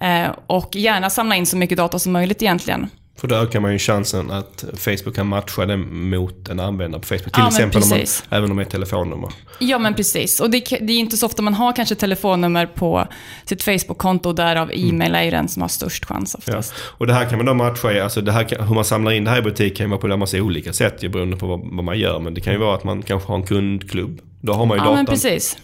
Eh, 0.00 0.30
Och 0.46 0.76
gärna 0.76 1.10
samla 1.10 1.36
in 1.36 1.46
så 1.46 1.56
mycket 1.56 1.78
data 1.78 1.98
som 1.98 2.12
möjligt 2.12 2.42
egentligen. 2.42 2.90
För 3.20 3.28
då 3.28 3.34
ökar 3.34 3.60
man 3.60 3.72
ju 3.72 3.78
chansen 3.78 4.30
att 4.30 4.64
Facebook 4.76 5.16
kan 5.16 5.26
matcha 5.26 5.66
det 5.66 5.76
mot 5.76 6.48
en 6.48 6.60
användare 6.60 7.00
på 7.00 7.06
Facebook. 7.06 7.24
Till 7.24 7.32
Ja, 7.36 7.40
men 7.42 7.48
exempel 7.48 7.82
om 7.82 7.88
man, 7.88 7.98
även 8.30 8.50
om 8.50 8.56
det 8.56 8.62
är 8.62 8.64
telefonnummer. 8.64 9.28
Ja, 9.58 9.78
men 9.78 9.94
precis. 9.94 10.40
Och 10.40 10.50
det, 10.50 10.60
det 10.60 10.92
är 10.92 10.98
inte 10.98 11.16
så 11.16 11.26
ofta 11.26 11.42
man 11.42 11.54
har 11.54 11.72
kanske 11.72 11.94
telefonnummer 11.94 12.66
på 12.66 13.06
sitt 13.44 13.62
Facebook-konto, 13.62 14.32
därav 14.32 14.70
e-mail 14.74 15.14
är 15.14 15.22
ju 15.22 15.30
den 15.30 15.48
som 15.48 15.62
har 15.62 15.68
störst 15.68 16.04
chans 16.04 16.36
Ja. 16.38 16.38
oftast. 16.52 16.72
Och 16.80 17.06
det 17.06 17.14
här 17.14 17.28
kan 17.28 17.38
man 17.38 17.46
då 17.46 17.54
matcha 17.54 17.92
i, 17.92 18.00
alltså 18.00 18.20
det 18.20 18.32
här 18.32 18.44
kan, 18.44 18.66
hur 18.68 18.74
man 18.74 18.84
samlar 18.84 19.12
in 19.12 19.24
det 19.24 19.30
här 19.30 19.38
i 19.38 19.42
butik 19.42 19.76
kan 19.76 19.86
ju 19.86 19.90
vara 19.90 20.00
på 20.00 20.06
en 20.06 20.18
massa 20.18 20.36
olika 20.36 20.72
sätt 20.72 21.00
beroende 21.00 21.36
på 21.36 21.46
vad, 21.46 21.60
vad 21.72 21.84
man 21.84 21.98
gör. 21.98 22.18
Men 22.20 22.34
det 22.34 22.40
kan 22.40 22.52
ju 22.52 22.58
vara 22.58 22.74
att 22.74 22.84
man 22.84 23.02
kanske 23.02 23.28
har 23.28 23.36
en 23.36 23.42
kundklubb. 23.46 24.20
Då 24.40 24.52
har 24.52 24.66
man 24.66 24.76
ju 24.78 24.84
Ja, 24.84 24.90
men 24.94 25.04
datan. 25.04 25.06
precis. 25.14 25.56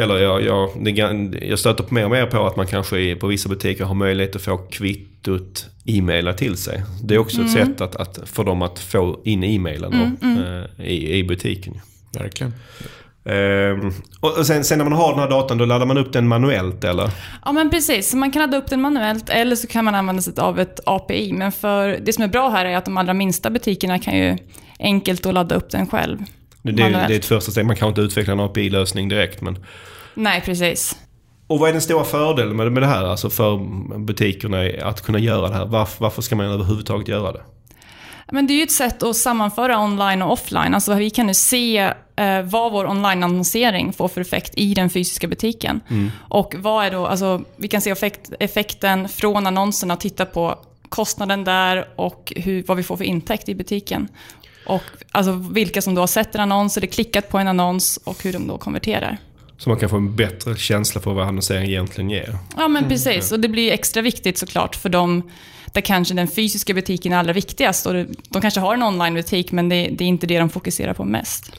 Eller 0.00 0.18
jag, 0.18 0.42
jag, 0.42 0.70
det, 0.84 0.90
jag 1.46 1.58
stöter 1.58 1.84
på 1.84 1.94
mer 1.94 2.04
och 2.04 2.10
mer 2.10 2.26
på 2.26 2.46
att 2.46 2.56
man 2.56 2.66
kanske 2.66 2.98
i, 2.98 3.14
på 3.14 3.26
vissa 3.26 3.48
butiker 3.48 3.84
har 3.84 3.94
möjlighet 3.94 4.36
att 4.36 4.42
få 4.42 4.56
kvittot 4.56 5.66
e-maila 5.84 6.32
till 6.32 6.56
sig. 6.56 6.82
Det 7.02 7.14
är 7.14 7.18
också 7.18 7.42
ett 7.42 7.50
sätt 7.50 7.80
att, 7.80 7.96
att 7.96 8.18
få 8.28 8.42
dem 8.42 8.62
att 8.62 8.78
få 8.78 9.20
in 9.24 9.44
e-mailen 9.44 9.90
då, 9.90 10.26
eh, 10.28 10.86
i, 10.90 11.18
i 11.18 11.24
butiken. 11.24 11.80
Verkligen. 12.18 12.54
Ehm, 13.24 13.92
och 14.20 14.46
sen, 14.46 14.64
sen 14.64 14.78
när 14.78 14.84
man 14.84 14.92
har 14.92 15.10
den 15.10 15.20
här 15.20 15.30
datan, 15.30 15.58
då 15.58 15.64
laddar 15.64 15.86
man 15.86 15.98
upp 15.98 16.12
den 16.12 16.28
manuellt 16.28 16.84
eller? 16.84 17.10
Ja, 17.44 17.52
men 17.52 17.70
precis. 17.70 18.10
Så 18.10 18.16
man 18.16 18.30
kan 18.30 18.42
ladda 18.42 18.56
upp 18.56 18.66
den 18.66 18.80
manuellt 18.80 19.28
eller 19.28 19.56
så 19.56 19.66
kan 19.66 19.84
man 19.84 19.94
använda 19.94 20.22
sig 20.22 20.32
av 20.36 20.60
ett 20.60 20.80
API. 20.86 21.32
Men 21.32 21.52
för 21.52 21.88
det 21.88 22.12
som 22.12 22.24
är 22.24 22.28
bra 22.28 22.48
här 22.48 22.64
är 22.64 22.76
att 22.76 22.84
de 22.84 22.96
allra 22.96 23.14
minsta 23.14 23.50
butikerna 23.50 23.98
kan 23.98 24.18
ju 24.18 24.36
enkelt 24.78 25.26
att 25.26 25.34
ladda 25.34 25.54
upp 25.54 25.70
den 25.70 25.86
själv. 25.86 26.18
Det, 26.62 26.72
det, 26.72 26.88
det 26.88 27.14
är 27.14 27.18
ett 27.18 27.24
första 27.24 27.50
steg. 27.50 27.66
Man 27.66 27.76
kan 27.76 27.88
inte 27.88 28.00
utveckla 28.00 28.32
en 28.32 28.40
API-lösning 28.40 29.08
direkt. 29.08 29.40
Men... 29.40 29.64
Nej, 30.14 30.40
precis. 30.40 30.96
Och 31.46 31.58
vad 31.58 31.68
är 31.68 31.72
den 31.72 31.82
stora 31.82 32.04
fördelen 32.04 32.56
med, 32.56 32.72
med 32.72 32.82
det 32.82 32.86
här? 32.86 33.04
Alltså 33.04 33.30
för 33.30 33.58
butikerna 33.98 34.58
att 34.82 35.00
kunna 35.00 35.18
göra 35.18 35.48
det 35.48 35.54
här. 35.54 35.66
Varför, 35.66 36.02
varför 36.04 36.22
ska 36.22 36.36
man 36.36 36.46
överhuvudtaget 36.46 37.08
göra 37.08 37.32
det? 37.32 37.42
Men 38.32 38.46
det 38.46 38.52
är 38.52 38.56
ju 38.56 38.62
ett 38.62 38.72
sätt 38.72 39.02
att 39.02 39.16
sammanföra 39.16 39.80
online 39.80 40.22
och 40.22 40.32
offline. 40.32 40.74
Alltså 40.74 40.94
vi 40.94 41.10
kan 41.10 41.26
nu 41.26 41.34
se 41.34 41.78
eh, 42.16 42.42
vad 42.42 42.72
vår 42.72 42.86
online-annonsering 42.86 43.92
får 43.92 44.08
för 44.08 44.20
effekt 44.20 44.52
i 44.56 44.74
den 44.74 44.90
fysiska 44.90 45.28
butiken. 45.28 45.80
Och 46.28 46.54
vad 46.58 46.86
är 46.86 46.90
då, 46.90 47.06
alltså 47.06 47.42
vi 47.56 47.68
kan 47.68 47.80
se 47.80 47.90
effekt, 47.90 48.32
effekten 48.40 49.08
från 49.08 49.46
annonserna 49.46 49.94
och 49.94 50.00
titta 50.00 50.26
på 50.26 50.58
kostnaden 50.88 51.44
där 51.44 51.88
och 51.96 52.32
hur, 52.36 52.62
vad 52.62 52.76
vi 52.76 52.82
får 52.82 52.96
för 52.96 53.04
intäkt 53.04 53.48
i 53.48 53.54
butiken. 53.54 54.08
Och 54.66 54.82
alltså 55.10 55.32
vilka 55.32 55.82
som 55.82 55.94
då 55.94 56.02
har 56.02 56.06
sett 56.06 56.34
en 56.34 56.40
annons 56.40 56.76
eller 56.76 56.86
klickat 56.86 57.28
på 57.28 57.38
en 57.38 57.48
annons 57.48 58.00
och 58.04 58.22
hur 58.22 58.32
de 58.32 58.46
då 58.46 58.58
konverterar. 58.58 59.18
Så 59.58 59.68
man 59.68 59.78
kan 59.78 59.88
få 59.88 59.96
en 59.96 60.16
bättre 60.16 60.56
känsla 60.56 61.00
för 61.00 61.14
vad 61.14 61.28
annonsering 61.28 61.68
egentligen 61.68 62.10
ger. 62.10 62.38
Ja, 62.56 62.68
men 62.68 62.88
precis. 62.88 63.32
Och 63.32 63.40
det 63.40 63.48
blir 63.48 63.72
extra 63.72 64.02
viktigt 64.02 64.38
såklart 64.38 64.76
för 64.76 64.88
dem 64.88 65.30
där 65.72 65.80
kanske 65.80 66.14
den 66.14 66.28
fysiska 66.28 66.74
butiken 66.74 67.12
är 67.12 67.16
allra 67.16 67.32
viktigast. 67.32 67.86
Och 67.86 67.94
de 68.28 68.42
kanske 68.42 68.60
har 68.60 68.74
en 68.74 68.82
online-butik, 68.82 69.52
men 69.52 69.68
det, 69.68 69.88
det 69.92 70.04
är 70.04 70.08
inte 70.08 70.26
det 70.26 70.38
de 70.38 70.50
fokuserar 70.50 70.94
på 70.94 71.04
mest. 71.04 71.52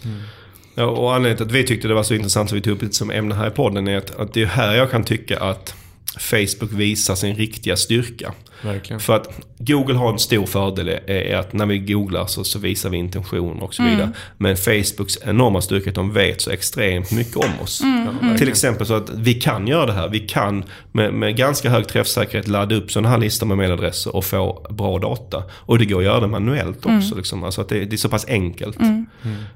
Ja, 0.76 0.86
och 0.86 1.16
anledningen 1.16 1.38
till 1.38 1.46
att 1.46 1.52
vi 1.52 1.68
tyckte 1.68 1.88
det 1.88 1.94
var 1.94 2.04
så 2.04 2.14
intressant 2.14 2.50
så 2.50 2.56
vi 2.56 2.62
tog 2.62 2.74
upp 2.74 2.80
det 2.80 2.94
som 2.94 3.12
ämne 3.12 3.36
här 3.36 3.48
i 3.48 3.52
podden 3.52 3.88
är 3.88 3.98
att, 3.98 4.16
att 4.16 4.34
det 4.34 4.42
är 4.42 4.46
här 4.46 4.76
jag 4.76 4.92
kan 4.92 5.04
tycka 5.04 5.40
att 5.40 5.76
Facebook 6.20 6.72
visar 6.72 7.16
sin 7.16 7.36
riktiga 7.36 7.78
styrka. 7.78 8.34
Verkligen. 8.62 9.00
För 9.00 9.16
att 9.16 9.40
Google 9.58 9.94
har 9.94 10.12
en 10.12 10.20
stor 10.20 10.46
fördel 10.46 10.90
är, 11.08 11.36
att 11.36 11.54
när 11.54 11.66
vi 11.66 11.80
googlar 11.80 12.26
så, 12.26 12.44
så 12.44 12.60
visar 12.60 12.90
vi 12.90 12.98
intentioner 12.98 13.64
och 13.64 13.74
så 13.74 13.84
vidare. 13.84 14.10
Men 14.38 14.58
Facebooks 14.58 15.18
enorma 15.26 15.62
styrka 15.62 15.86
är 15.86 15.90
att 15.90 15.96
de 15.96 16.14
vet 16.14 16.42
så 16.42 16.52
extremt 16.52 17.12
mycket 17.12 17.36
om 17.36 17.60
oss. 17.64 17.82
Till 18.38 18.50
exempel 18.50 18.88
så 18.88 18.94
att 18.94 19.10
vi 19.10 19.34
kan 19.34 19.68
göra 19.68 19.86
det 19.86 19.94
här. 19.94 20.10
Vi 20.10 20.20
kan 20.20 20.64
med, 20.92 21.14
med 21.14 21.38
ganska 21.38 21.70
hög 21.70 21.88
träffsäkerhet 21.88 22.48
ladda 22.48 22.76
upp 22.76 22.92
sådana 22.92 23.10
här 23.10 23.18
listor 23.18 23.48
med 23.48 23.58
mailadresser 23.58 24.16
och 24.16 24.26
få 24.26 24.68
bra 24.70 25.00
data. 25.00 25.44
Och 25.52 25.80
det 25.80 25.86
går 25.86 26.00
att 26.00 26.06
göra 26.06 26.20
det 26.20 26.28
manuellt 26.28 26.86
också. 26.86 27.16
Liksom. 27.16 27.44
Alltså 27.44 27.62
att 27.62 27.70
det, 27.70 27.86
det 27.86 27.96
är 27.96 27.98
så 27.98 28.10
pass 28.10 28.26
enkelt. 28.28 28.78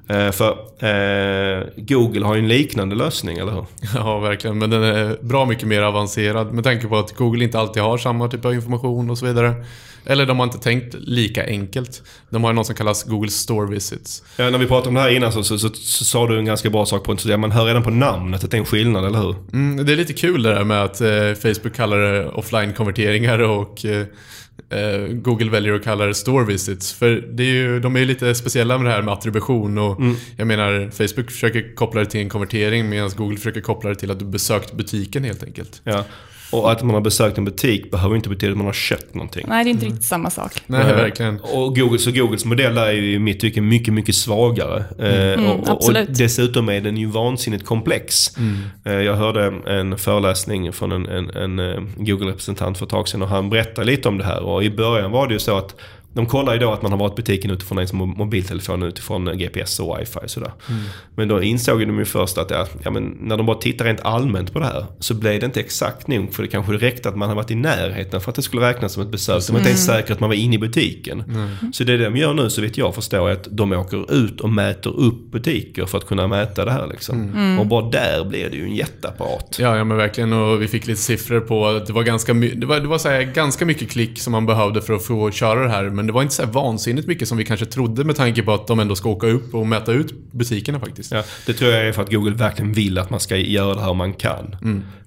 Eh, 0.08 0.32
för 0.32 0.52
eh, 0.80 1.64
Google 1.78 2.26
har 2.26 2.36
ju 2.36 2.42
en 2.42 2.48
liknande 2.48 2.96
lösning, 2.96 3.38
eller 3.38 3.52
hur? 3.52 3.66
Ja, 3.96 4.20
verkligen. 4.20 4.58
Men 4.58 4.70
den 4.70 4.84
är 4.84 5.18
bra 5.22 5.46
mycket 5.46 5.68
mer 5.68 5.82
avancerad 5.82 6.54
med 6.54 6.64
tanke 6.64 6.88
på 6.88 6.98
att 6.98 7.16
Google 7.16 7.44
inte 7.44 7.60
alltid 7.60 7.84
har 7.84 7.98
samma 7.98 8.28
typ 8.28 8.46
av 8.46 8.54
information 8.54 8.95
och 9.10 9.18
så 9.18 9.26
vidare. 9.26 9.66
Eller 10.06 10.26
de 10.26 10.40
har 10.40 10.46
inte 10.46 10.58
tänkt 10.58 10.96
lika 11.00 11.46
enkelt. 11.46 12.04
De 12.30 12.44
har 12.44 12.54
något 12.54 12.66
som 12.66 12.76
kallas 12.76 13.04
Google 13.04 13.32
Store 13.32 13.72
Visits. 13.72 14.24
Ja, 14.38 14.50
när 14.50 14.58
vi 14.58 14.68
pratade 14.68 14.90
om 14.90 14.96
det 14.96 15.02
här 15.02 15.10
innan 15.10 15.32
så, 15.32 15.44
så, 15.44 15.60
så, 15.60 15.70
så 15.70 16.06
sa 16.06 16.28
du 16.28 16.40
en 16.40 16.46
ganska 16.46 16.70
bra 16.70 16.86
sak 16.86 17.04
på 17.04 17.18
en 17.28 17.40
Man 17.40 17.52
hör 17.52 17.66
redan 17.66 17.84
på 17.84 17.90
namnet 17.90 18.44
att 18.44 18.52
det 18.52 18.58
är 18.58 18.60
en 18.60 18.66
skillnad, 18.66 19.06
eller 19.06 19.20
hur? 19.20 19.36
Mm, 19.54 19.86
det 19.86 19.94
är 19.94 19.98
lite 19.98 20.14
kul 20.14 20.44
det 20.44 20.50
där 20.50 20.64
med 20.64 20.84
att 20.84 21.02
eh, 21.02 21.34
Facebook 21.34 21.76
kallar 21.76 21.98
det 21.98 22.28
offline-konverteringar 22.28 23.40
och 23.40 23.86
eh, 23.86 24.06
eh, 24.70 25.08
Google 25.08 25.50
väljer 25.50 25.74
att 25.74 25.84
kalla 25.84 26.06
det 26.06 26.14
store 26.14 26.46
visits. 26.46 26.94
För 26.94 27.28
det 27.34 27.44
är 27.44 27.54
ju, 27.54 27.80
de 27.80 27.96
är 27.96 28.00
ju 28.00 28.06
lite 28.06 28.36
speciella 28.36 28.78
med 28.78 28.86
det 28.86 28.92
här 28.92 29.02
med 29.02 29.14
attribution 29.14 29.78
och 29.78 30.00
jag 30.38 30.48
menar 30.48 30.90
Facebook 30.92 31.32
försöker 31.32 31.76
koppla 31.76 32.00
det 32.00 32.06
till 32.06 32.22
en 32.22 32.30
konvertering 32.30 32.90
medan 32.90 33.10
Google 33.18 33.38
försöker 33.38 33.62
koppla 33.62 33.90
det 33.90 33.96
till 33.96 34.12
att 34.12 34.20
du 34.20 34.26
besökt 34.26 34.74
butiken 34.74 35.24
helt 35.24 35.44
enkelt. 35.44 35.82
Ja. 35.84 36.04
Och 36.52 36.72
att 36.72 36.84
man 36.84 36.94
har 36.94 37.02
besökt 37.02 37.38
en 37.38 37.46
butik 37.46 37.92
behöver 37.92 38.16
inte 38.16 38.30
betyda 38.30 38.52
att 38.52 38.58
man 38.58 38.66
har 38.66 38.74
köpt 38.74 39.14
någonting. 39.14 39.46
Nej, 39.48 39.64
det 39.64 39.70
är 39.70 39.72
inte 39.72 39.86
riktigt 39.86 40.04
samma 40.04 40.30
sak. 40.30 40.52
Nej, 40.68 40.82
Eh, 40.82 40.96
verkligen. 40.96 41.40
Och 41.40 41.76
Google, 41.76 42.00
så 42.00 42.12
Googles 42.12 42.46
modell 42.46 42.76
där 42.76 42.86
är 42.86 42.92
ju 42.92 43.14
i 43.14 43.20
mitt 43.20 43.40
tycke 43.40 43.62
mycket, 43.62 43.94
mycket 43.94 44.16
svagare. 44.16 44.84
Eh, 45.00 45.44
och, 45.50 45.54
och, 45.56 45.60
och 45.60 45.70
absolut. 45.70 46.10
dessutom 46.18 46.70
är 46.70 46.82
den 46.82 46.98
ju 46.98 47.08
vansinnigt 47.08 47.66
komplex. 47.66 48.38
Eh, 48.86 48.94
jag 48.94 49.16
hörde 49.16 49.54
en 49.68 49.98
föreläsning 49.98 50.74
från 50.74 50.92
en, 50.92 51.30
en, 51.30 51.60
en 51.60 51.90
Google-representant 51.98 52.78
för 52.78 52.86
ett 52.86 52.92
tag 52.92 53.08
sedan 53.08 53.22
och 53.22 53.30
han 53.30 53.50
berättade 53.50 53.88
lite 53.88 54.08
om 54.10 54.18
det 54.18 54.24
här. 54.24 54.44
Och 54.44 54.64
i 54.64 54.70
början 54.70 55.12
var 55.12 55.28
det 55.28 55.34
ju 55.34 55.40
så 55.40 55.58
att 55.58 55.76
de 56.16 56.26
kollar 56.26 56.54
ju 56.54 56.60
då 56.60 56.72
att 56.72 56.82
man 56.82 56.92
har 56.92 57.00
varit 57.00 57.14
i 57.14 57.16
butiken 57.16 57.52
utifrån 57.52 57.78
ens 57.78 57.94
mo- 57.94 58.18
mobiltelefon, 58.18 58.84
utifrån 58.84 59.38
GPS 59.38 59.80
och 59.80 60.00
wifi 60.00 60.20
och 60.24 60.30
sådär. 60.30 60.52
Men 61.16 61.28
då 61.28 61.44
insåg 61.44 61.80
de 61.80 62.00
ju 62.00 62.06
först 62.06 62.38
att 62.38 62.52
ja, 62.52 62.68
ja, 62.84 62.92
men 62.92 63.18
när 63.22 63.38
de 63.38 63.46
bara 63.46 63.58
tittar 63.58 63.86
rent 63.86 64.02
allmänt 64.02 64.54
på 64.54 64.60
det 64.60 64.66
här 64.66 64.86
så 65.00 65.14
blev 65.14 65.40
det 65.40 65.46
inte 65.46 65.60
exakt 65.60 66.08
nog. 66.08 66.34
För 66.34 66.44
det 66.44 66.50
kanske 66.50 66.74
räckte 66.74 67.10
att 67.10 67.16
man 67.16 67.30
har 67.30 67.36
varit 67.36 67.52
i 67.52 67.56
närheten 67.56 68.22
för 68.22 68.30
att 68.30 68.36
det 68.36 68.42
skulle 68.42 68.70
räknas 68.70 68.94
som 68.94 69.04
ett 69.04 69.12
besök. 69.12 69.44
De 69.48 69.52
var 69.54 69.60
inte 69.60 69.70
ens 69.70 69.86
säkra 69.86 70.14
att 70.14 70.20
man 70.20 70.30
var 70.30 70.36
inne 70.36 70.56
i 70.56 70.60
butiken. 70.60 71.24
Så 71.74 71.84
det 71.84 71.98
de 71.98 72.16
gör 72.18 72.34
nu 72.34 72.50
så 72.50 72.62
vitt 72.62 72.78
jag 72.78 72.96
förstår 72.96 73.30
är 73.30 73.34
att 73.34 73.48
de 73.52 73.72
åker 73.72 74.14
ut 74.14 74.42
och 74.42 74.50
mäter 74.50 75.00
upp 75.00 75.32
butiker 75.32 75.86
för 75.86 75.98
att 75.98 76.06
kunna 76.08 76.28
mäta 76.28 76.66
det 76.66 76.72
här 76.72 76.88
liksom. 76.88 77.58
Och 77.60 77.66
bara 77.68 77.90
där 77.90 78.26
blir 78.26 78.50
det 78.50 78.56
ju 78.58 78.64
en 78.64 78.76
jätteapparat. 78.76 79.58
Ja, 79.60 79.78
ja 79.78 79.84
men 79.84 79.98
verkligen. 79.98 80.34
Och 80.34 80.62
vi 80.62 80.68
fick 80.68 80.88
lite 80.88 81.02
siffror 81.02 81.40
på 81.40 81.68
att 81.68 81.86
det 81.88 81.94
var 81.94 82.04
ganska, 82.04 82.34
my- 82.34 82.54
det 82.56 82.66
var, 82.66 82.80
det 82.80 82.88
var 82.88 82.98
så 82.98 83.10
här, 83.10 83.22
ganska 83.22 83.66
mycket 83.66 83.90
klick 83.92 84.20
som 84.20 84.32
man 84.32 84.46
behövde 84.46 84.82
för 84.82 84.94
att 84.94 85.06
få 85.06 85.32
köra 85.32 85.64
det 85.64 85.70
här. 85.70 85.84
Men 85.84 86.05
det 86.08 86.14
var 86.14 86.22
inte 86.22 86.36
så 86.36 86.44
här 86.44 86.52
vansinnigt 86.52 87.08
mycket 87.08 87.28
som 87.28 87.38
vi 87.38 87.46
kanske 87.46 87.66
trodde 87.66 88.04
med 88.04 88.16
tanke 88.16 88.42
på 88.44 88.54
att 88.54 88.68
de 88.68 88.80
ändå 88.80 88.96
ska 88.96 89.10
åka 89.10 89.28
upp 89.28 89.54
och 89.54 89.68
mäta 89.68 89.92
ut 89.92 90.32
butikerna 90.32 90.80
faktiskt. 90.80 91.12
Ja, 91.12 91.24
det 91.46 91.54
tror 91.54 91.72
jag 91.72 91.88
är 91.88 91.92
för 91.92 92.02
att 92.02 92.12
Google 92.12 92.36
verkligen 92.36 92.74
vill 92.74 92.98
att 92.98 93.10
man 93.10 93.20
ska 93.20 93.38
göra 93.38 93.74
det 93.76 93.82
här 93.82 93.90
om 93.90 93.98
man 93.98 94.14
kan. 94.14 94.56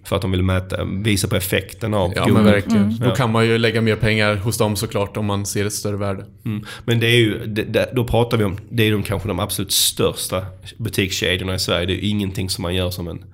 För 0.05 0.17
att 0.17 0.23
de 0.23 0.31
vill 0.31 0.43
mäta, 0.43 0.85
visa 0.85 1.29
på 1.29 1.37
effekten 1.37 1.95
av 1.95 2.13
Ja, 2.17 2.23
Google. 2.25 2.35
men 2.35 2.45
verkligen. 2.45 2.97
Då 3.01 3.11
kan 3.11 3.33
man 3.33 3.47
ju 3.47 3.59
lägga 3.59 3.81
mer 3.81 3.97
pengar 3.97 4.37
hos 4.37 4.59
dem 4.59 4.77
såklart 4.77 5.17
om 5.17 5.27
man 5.27 5.47
ser 5.47 5.67
ett 5.67 5.73
större 5.73 5.97
värde. 5.97 6.25
Mm. 6.45 6.65
Men 6.85 7.01
det 7.01 7.07
är 7.07 7.17
ju, 7.17 7.47
det, 7.47 7.63
det, 7.63 7.91
då 7.95 8.05
pratar 8.05 8.37
vi 8.37 8.45
om, 8.45 8.57
det 8.71 8.83
är 8.83 8.93
de 8.93 9.03
kanske 9.03 9.29
de 9.29 9.41
absolut 9.41 9.73
största 9.73 10.47
butikskedjorna 10.77 11.55
i 11.55 11.59
Sverige. 11.59 11.87
Det 11.87 11.93
är 11.93 11.97
ju 11.97 12.09
ingenting 12.09 12.51
som 12.51 12.63
man 12.63 12.75
gör 12.75 12.91
som 12.91 13.09
en, 13.09 13.25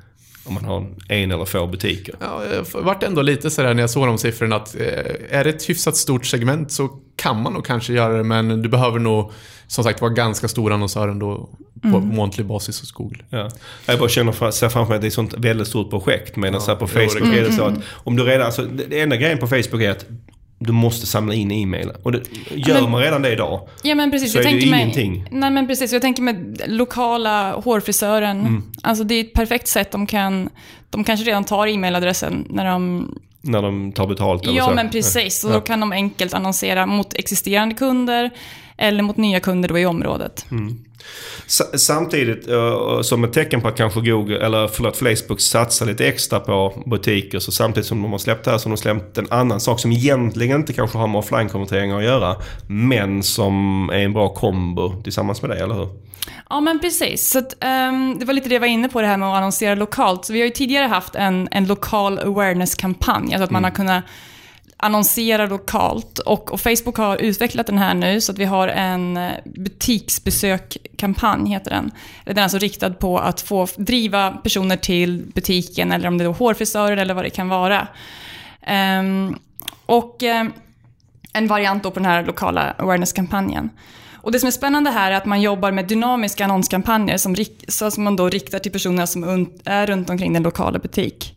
om 0.44 0.54
man 0.54 0.64
har 0.64 0.86
en 1.08 1.30
eller 1.30 1.44
få 1.44 1.66
butiker. 1.66 2.14
Ja, 2.20 2.42
jag 2.54 2.82
vart 2.82 3.02
ändå 3.02 3.22
lite 3.22 3.50
sådär 3.50 3.74
när 3.74 3.82
jag 3.82 3.90
såg 3.90 4.06
de 4.06 4.18
siffrorna 4.18 4.56
att 4.56 4.74
eh, 4.74 5.38
är 5.38 5.44
det 5.44 5.50
ett 5.50 5.68
hyfsat 5.68 5.96
stort 5.96 6.26
segment 6.26 6.72
så 6.72 6.88
kan 7.16 7.42
man 7.42 7.52
nog 7.52 7.66
kanske 7.66 7.92
göra 7.92 8.16
det 8.16 8.24
men 8.24 8.62
du 8.62 8.68
behöver 8.68 8.98
nog 8.98 9.32
som 9.66 9.84
sagt 9.84 10.00
vara 10.00 10.12
ganska 10.12 10.48
stor 10.48 10.72
annonsör 10.72 11.08
ändå 11.08 11.48
på 11.82 12.00
månatlig 12.00 12.46
basis 12.46 12.80
hos 12.80 12.92
Google. 12.92 13.18
Ja. 13.30 13.50
Jag 13.86 13.98
bara 13.98 14.08
känner 14.08 14.32
för, 14.32 14.50
ser 14.50 14.68
framför 14.68 14.90
mig 14.90 14.96
att 14.96 15.02
det 15.02 15.06
är 15.06 15.08
ett 15.08 15.14
sånt 15.14 15.34
väldigt 15.34 15.68
stort 15.68 15.90
projekt. 15.90 16.36
Medan 16.36 16.60
så 16.60 16.70
här 16.70 16.76
på 16.76 16.88
jo, 16.94 17.00
det 17.00 17.08
Facebook 17.08 17.34
är 17.34 17.42
det 17.42 17.52
så 17.52 17.64
att 17.64 17.74
om 17.92 18.16
du 18.16 18.24
redan, 18.24 18.46
alltså, 18.46 18.62
det, 18.62 18.84
det 18.84 19.00
enda 19.00 19.16
grejen 19.16 19.38
på 19.38 19.46
Facebook 19.46 19.82
är 19.82 19.90
att 19.90 20.06
du 20.66 20.72
måste 20.72 21.06
samla 21.06 21.34
in 21.34 21.50
e-mail. 21.50 21.90
Och 22.02 22.12
det, 22.12 22.20
gör 22.50 22.80
Men- 22.82 22.90
man 22.90 23.00
redan 23.00 23.22
det 23.22 23.32
idag 23.32 23.68
Ja, 23.82 23.94
men 23.94 24.10
precis. 24.10 24.32
så 24.32 24.38
jag 24.38 24.42
är 24.42 24.44
det 24.48 24.50
tänker 24.52 24.70
mig, 24.70 24.80
ingenting. 24.82 25.26
Nej, 25.30 25.50
men 25.50 25.66
precis. 25.66 25.92
Jag 25.92 26.02
tänker 26.02 26.22
med 26.22 26.62
lokala 26.66 27.52
hårfrisören. 27.52 28.40
Mm. 28.40 28.62
Alltså 28.82 29.04
det 29.04 29.14
är 29.14 29.20
ett 29.20 29.32
perfekt 29.32 29.68
sätt. 29.68 29.90
De 29.90 30.06
kan, 30.06 30.48
de 30.90 31.04
kanske 31.04 31.26
redan 31.26 31.44
tar 31.44 31.66
e-mailadressen 31.66 32.46
när 32.50 32.64
de 32.64 33.14
när 33.46 33.62
de 33.62 33.92
tar 33.92 34.06
betalt 34.06 34.42
eller 34.42 34.56
Ja, 34.56 34.68
så. 34.68 34.74
men 34.74 34.90
precis. 34.90 35.44
Och 35.44 35.50
Ja. 35.50 35.54
då 35.54 35.60
kan 35.60 35.80
de 35.80 35.92
enkelt 35.92 36.34
annonsera 36.34 36.86
mot 36.86 37.14
existerande 37.14 37.74
kunder 37.74 38.30
eller 38.76 39.02
mot 39.02 39.16
nya 39.16 39.40
kunder 39.40 39.68
då 39.68 39.78
i 39.78 39.86
området. 39.86 40.46
Sa- 41.46 41.64
Samtidigt 41.78 42.48
eh, 42.48 43.00
som 43.00 43.24
ett 43.24 43.32
tecken 43.32 43.60
på 43.60 43.68
att 43.68 43.76
kanske 43.76 44.00
Google, 44.00 44.46
eller 44.46 44.68
förlåt 44.68 44.96
Facebook 44.96 45.40
satsar 45.40 45.86
lite 45.86 46.06
extra 46.06 46.40
på 46.40 46.82
butiker. 46.86 47.38
Så 47.38 47.52
samtidigt 47.52 47.86
som 47.86 48.02
de 48.02 48.12
har 48.12 48.18
släppt 48.18 48.44
det 48.44 48.50
här 48.50 48.58
så 48.58 48.68
har 48.68 48.76
de 48.76 48.80
släppt 48.82 49.18
en 49.18 49.26
annan 49.32 49.60
sak 49.60 49.80
som 49.80 49.92
egentligen 49.92 50.60
inte 50.60 50.72
kanske 50.72 50.98
har 50.98 51.06
med 51.06 51.18
offline-konverteringar 51.18 51.98
att 51.98 52.04
göra. 52.04 52.36
Men 52.68 53.22
som 53.22 53.88
är 53.92 53.98
en 53.98 54.12
bra 54.12 54.28
kombo 54.34 55.02
tillsammans 55.02 55.42
med 55.42 55.50
det, 55.50 55.56
eller 55.62 55.74
hur? 55.74 55.88
Ja, 56.50 56.60
men 56.60 56.80
precis. 56.80 57.30
Så 57.30 57.38
att, 57.38 57.54
ehm, 57.60 58.16
det 58.18 58.24
var 58.24 58.34
lite 58.34 58.48
det 58.48 58.54
jag 58.54 58.60
var 58.60 58.66
inne 58.66 58.88
på, 58.88 59.00
det 59.00 59.06
här 59.06 59.16
med 59.16 59.28
att 59.28 59.36
annonsera 59.36 59.74
lokalt. 59.74 60.24
Så 60.24 60.32
vi 60.32 60.38
har 60.40 60.46
ju 60.46 60.52
tidigare 60.52 60.86
haft 60.86 61.14
en, 61.14 61.48
en 61.50 61.66
lokal 61.66 62.18
awareness-kampanj, 62.18 63.32
alltså 63.34 63.44
att 63.44 63.50
man 63.50 63.64
har 63.64 63.70
kunnat 63.70 64.04
annonserar 64.84 65.48
lokalt. 65.48 66.18
Och, 66.18 66.52
och 66.52 66.60
Facebook 66.60 66.96
har 66.96 67.16
utvecklat 67.16 67.66
den 67.66 67.78
här 67.78 67.94
nu, 67.94 68.20
så 68.20 68.32
att 68.32 68.38
vi 68.38 68.44
har 68.44 68.68
en 68.68 69.16
eh, 69.16 69.32
butiksbesökkampanj, 69.44 71.50
heter 71.50 71.70
den. 71.70 71.90
Den 72.24 72.38
är 72.38 72.42
alltså 72.42 72.58
riktad 72.58 72.90
på 72.90 73.18
att 73.18 73.40
få 73.40 73.66
driva 73.76 74.30
personer 74.30 74.76
till 74.76 75.22
butiken, 75.34 75.92
eller 75.92 76.08
om 76.08 76.18
det 76.18 76.24
är 76.24 76.26
då 76.26 76.32
hårfrisörer 76.32 76.96
eller 76.96 77.14
vad 77.14 77.24
det 77.24 77.30
kan 77.30 77.48
vara. 77.48 77.88
Um, 79.00 79.38
och 79.86 80.22
um, 80.22 80.52
en 81.32 81.46
variant 81.46 81.82
då 81.82 81.90
på 81.90 82.00
den 82.00 82.06
här 82.06 82.24
lokala 82.24 82.74
awareness-kampanjen. 82.78 83.70
Och 84.14 84.32
det 84.32 84.38
som 84.38 84.46
är 84.46 84.50
spännande 84.50 84.90
här 84.90 85.12
är 85.12 85.16
att 85.16 85.26
man 85.26 85.40
jobbar 85.40 85.72
med 85.72 85.86
dynamiska 85.86 86.44
annonskampanjer 86.44 87.16
som, 87.16 87.34
rik- 87.34 87.64
som 87.68 88.04
man 88.04 88.16
då 88.16 88.28
riktar 88.28 88.58
till 88.58 88.72
personer 88.72 89.06
som 89.06 89.24
un- 89.24 89.60
är 89.64 89.86
runt 89.86 90.10
omkring 90.10 90.32
den 90.32 90.42
lokala 90.42 90.78
butik. 90.78 91.34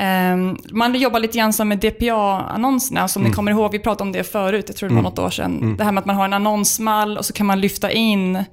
Ehm, 0.00 0.56
man 0.70 0.94
jobbar 0.94 1.20
lite 1.20 1.38
grann 1.38 1.52
som 1.52 1.68
med 1.68 1.78
DPA-annonserna, 1.78 3.08
som 3.08 3.22
ni 3.22 3.32
kommer 3.32 3.52
ihåg, 3.52 3.72
vi 3.72 3.78
pratade 3.78 4.02
om 4.02 4.12
det 4.12 4.24
förut, 4.24 4.64
jag 4.68 4.76
tror 4.76 4.88
det 4.88 4.94
var 4.94 5.02
något 5.02 5.18
år 5.18 5.30
sedan. 5.30 5.76
Det 5.78 5.84
här 5.84 5.92
med 5.92 6.00
att 6.00 6.06
man 6.06 6.16
har 6.16 6.24
en 6.24 6.32
annonsmall 6.32 7.18
och 7.18 7.24
så 7.24 7.32
kan 7.32 7.46
man 7.46 7.60
lyfta 7.60 7.90
in 7.90 8.44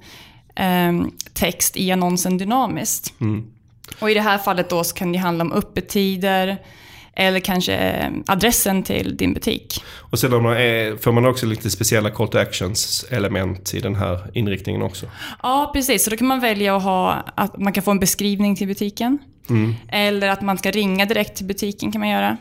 ehm, 0.56 1.10
text 1.34 1.76
i 1.76 1.90
annonsen 1.92 2.38
dynamiskt. 2.38 3.14
Och 4.00 4.10
i 4.10 4.14
det 4.14 4.20
här 4.20 4.38
fallet 4.38 4.70
då 4.70 4.84
så 4.84 4.94
kan 4.94 5.12
det 5.12 5.18
handla 5.18 5.44
om 5.44 5.52
öppettider, 5.52 6.58
eller 7.18 7.40
kanske 7.40 7.74
eh, 7.74 8.10
adressen 8.26 8.82
till 8.82 9.16
din 9.16 9.34
butik. 9.34 9.84
Och 10.10 10.24
eh, 10.24 10.96
får 10.96 11.12
man 11.12 11.26
också 11.26 11.46
lite 11.46 11.70
speciella 11.70 12.10
call 12.10 12.28
to 12.28 12.38
actions 12.38 13.04
element 13.10 13.74
i 13.74 13.80
den 13.80 13.94
här 13.94 14.30
inriktningen 14.34 14.82
också. 14.82 15.06
Ja, 15.42 15.70
precis. 15.74 16.04
Så 16.04 16.10
då 16.10 16.16
kan 16.16 16.26
man 16.26 16.40
välja 16.40 16.76
att 16.76 16.82
ha 16.82 17.24
att 17.34 17.58
man 17.58 17.72
kan 17.72 17.82
få 17.82 17.90
en 17.90 17.98
beskrivning 17.98 18.56
till 18.56 18.66
butiken. 18.66 19.18
Eller 19.88 20.28
att 20.28 20.40
man 20.42 20.58
ska 20.58 20.70
ringa 20.70 21.04
direkt 21.06 21.36
till 21.36 21.46
butiken 21.46 21.92
kan 21.92 22.00
man 22.00 22.08
göra. 22.08 22.36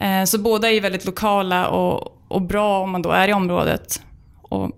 Eh, 0.00 0.24
Så 0.24 0.38
båda 0.38 0.68
är 0.68 0.72
ju 0.72 0.80
väldigt 0.80 1.04
lokala 1.04 1.68
och, 1.68 2.18
och 2.28 2.42
bra 2.42 2.78
om 2.80 2.90
man 2.90 3.02
då 3.02 3.10
är 3.10 3.28
i 3.28 3.32
området 3.32 4.02
och, 4.42 4.70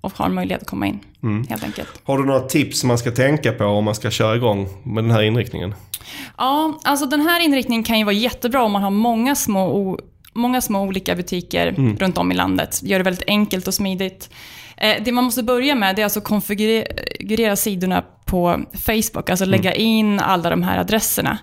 och 0.00 0.12
har 0.18 0.28
möjlighet 0.28 0.62
att 0.62 0.68
komma 0.68 0.86
in, 0.86 1.00
helt 1.48 1.64
enkelt. 1.64 1.88
Har 2.04 2.18
du 2.18 2.24
några 2.24 2.40
tips 2.40 2.84
man 2.84 2.98
ska 2.98 3.10
tänka 3.10 3.52
på 3.52 3.64
om 3.64 3.84
man 3.84 3.94
ska 3.94 4.10
köra 4.10 4.36
igång 4.36 4.68
med 4.82 5.04
den 5.04 5.10
här 5.10 5.22
inriktningen? 5.22 5.74
Ja, 6.38 6.78
alltså 6.84 7.06
den 7.06 7.20
här 7.20 7.40
inriktningen 7.44 7.82
kan 7.84 7.98
ju 7.98 8.04
vara 8.04 8.14
jättebra 8.14 8.62
om 8.62 8.72
man 8.72 8.82
har 8.82 8.90
många 8.90 9.34
små, 9.34 9.98
många 10.32 10.60
små 10.60 10.80
olika 10.82 11.14
butiker 11.14 11.72
runt 11.98 12.18
om 12.18 12.32
i 12.32 12.34
landet. 12.34 12.80
Gör 12.82 12.98
det 12.98 13.04
väldigt 13.04 13.28
enkelt 13.28 13.68
och 13.68 13.74
smidigt. 13.74 14.30
Eh, 14.76 15.02
Det 15.04 15.12
man 15.12 15.24
måste 15.24 15.42
börja 15.42 15.74
med 15.74 15.98
är 15.98 16.04
alltså 16.04 16.18
att 16.18 16.24
konfigurera 16.24 17.56
sidorna 17.56 18.04
på 18.24 18.64
Facebook, 18.72 19.30
alltså 19.30 19.44
lägga 19.44 19.74
in 19.74 20.20
alla 20.20 20.50
de 20.50 20.62
här 20.62 20.78
adresserna. 20.78 21.38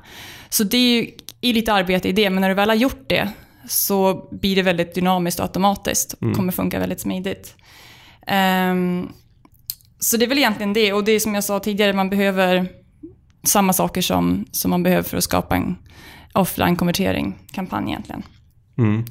Så 0.49 0.63
det 0.63 0.77
är 0.77 1.01
ju 1.01 1.11
är 1.41 1.53
lite 1.53 1.73
arbete 1.73 2.09
i 2.09 2.11
det, 2.11 2.29
men 2.29 2.41
när 2.41 2.49
du 2.49 2.55
väl 2.55 2.69
har 2.69 2.75
gjort 2.75 3.09
det 3.09 3.29
så 3.67 4.27
blir 4.31 4.55
det 4.55 4.61
väldigt 4.61 4.95
dynamiskt 4.95 5.39
och 5.39 5.45
automatiskt. 5.45 6.13
och 6.13 6.35
kommer 6.35 6.51
funka 6.51 6.79
väldigt 6.79 7.01
smidigt. 7.01 7.55
Ehm, 8.27 9.09
så 9.99 10.17
det 10.17 10.25
är 10.25 10.29
väl 10.29 10.37
egentligen 10.37 10.73
det. 10.73 10.93
Och 10.93 11.03
det 11.03 11.11
är 11.11 11.19
som 11.19 11.35
jag 11.35 11.43
sa 11.43 11.59
tidigare, 11.59 11.93
man 11.93 12.09
behöver 12.09 12.67
samma 13.43 13.73
saker 13.73 14.01
som, 14.01 14.45
som 14.51 14.71
man 14.71 14.83
behöver 14.83 15.03
för 15.03 15.17
att 15.17 15.23
skapa 15.23 15.55
en 15.55 15.75
offline-konvertering-kampanj 16.33 17.89
egentligen. 17.89 18.23
Mm. 18.77 19.05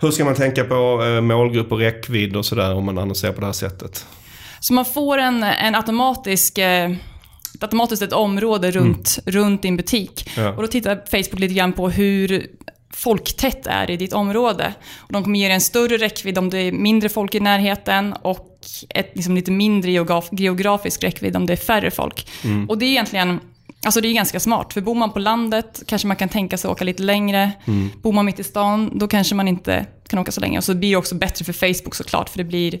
Hur 0.00 0.10
ska 0.10 0.24
man 0.24 0.34
tänka 0.34 0.64
på 0.64 1.02
eh, 1.04 1.20
målgrupp 1.20 1.72
och 1.72 1.78
räckvidd 1.78 2.36
och 2.36 2.46
sådär 2.46 2.74
om 2.74 2.84
man 2.84 2.98
annonserar 2.98 3.32
på 3.32 3.40
det 3.40 3.46
här 3.46 3.52
sättet? 3.52 4.06
Så 4.60 4.74
man 4.74 4.84
får 4.84 5.18
en, 5.18 5.42
en 5.42 5.74
automatisk, 5.74 6.58
eh, 6.58 6.90
ett 7.54 7.62
automatiskt 7.62 8.02
ett 8.02 8.12
område 8.12 8.70
runt, 8.70 9.18
runt 9.26 9.62
din 9.62 9.76
butik. 9.76 10.30
Ja. 10.36 10.52
Och 10.52 10.62
då 10.62 10.68
tittar 10.68 10.94
Facebook 11.10 11.40
lite 11.40 11.54
grann 11.54 11.72
på 11.72 11.90
hur 11.90 12.46
folktätt 12.94 13.66
är 13.66 13.90
i 13.90 13.96
ditt 13.96 14.12
område. 14.12 14.74
Och 14.96 15.12
de 15.12 15.24
kommer 15.24 15.38
ge 15.38 15.46
dig 15.46 15.54
en 15.54 15.60
större 15.60 15.96
räckvidd 15.96 16.38
om 16.38 16.50
det 16.50 16.58
är 16.58 16.72
mindre 16.72 17.08
folk 17.08 17.34
i 17.34 17.40
närheten 17.40 18.12
och 18.12 18.48
ett 18.88 19.10
liksom 19.14 19.34
lite 19.34 19.50
mindre 19.50 19.90
geograf, 19.90 20.28
geografisk 20.32 21.04
räckvidd 21.04 21.36
om 21.36 21.46
det 21.46 21.52
är 21.52 21.56
färre 21.56 21.90
folk. 21.90 22.28
Och 22.68 22.78
det 22.78 22.84
är 22.84 22.90
egentligen 22.90 23.40
Alltså 23.84 24.00
det 24.00 24.08
är 24.08 24.12
ganska 24.12 24.40
smart, 24.40 24.72
för 24.72 24.80
bor 24.80 24.94
man 24.94 25.12
på 25.12 25.18
landet 25.18 25.82
kanske 25.86 26.08
man 26.08 26.16
kan 26.16 26.28
tänka 26.28 26.58
sig 26.58 26.68
att 26.68 26.72
åka 26.72 26.84
lite 26.84 27.02
längre. 27.02 27.52
Bor 28.02 28.12
man 28.12 28.24
mitt 28.26 28.38
i 28.38 28.44
stan, 28.44 28.98
då 28.98 29.08
kanske 29.08 29.34
man 29.34 29.48
inte 29.48 29.86
kan 30.08 30.18
åka 30.18 30.32
så 30.32 30.40
länge. 30.40 30.58
Och 30.58 30.64
så 30.64 30.74
blir 30.74 30.90
det 30.90 30.96
också 30.96 31.14
bättre 31.14 31.44
för 31.44 31.52
Facebook 31.52 31.94
såklart, 31.94 32.28
för 32.28 32.38
det 32.38 32.44
blir 32.44 32.80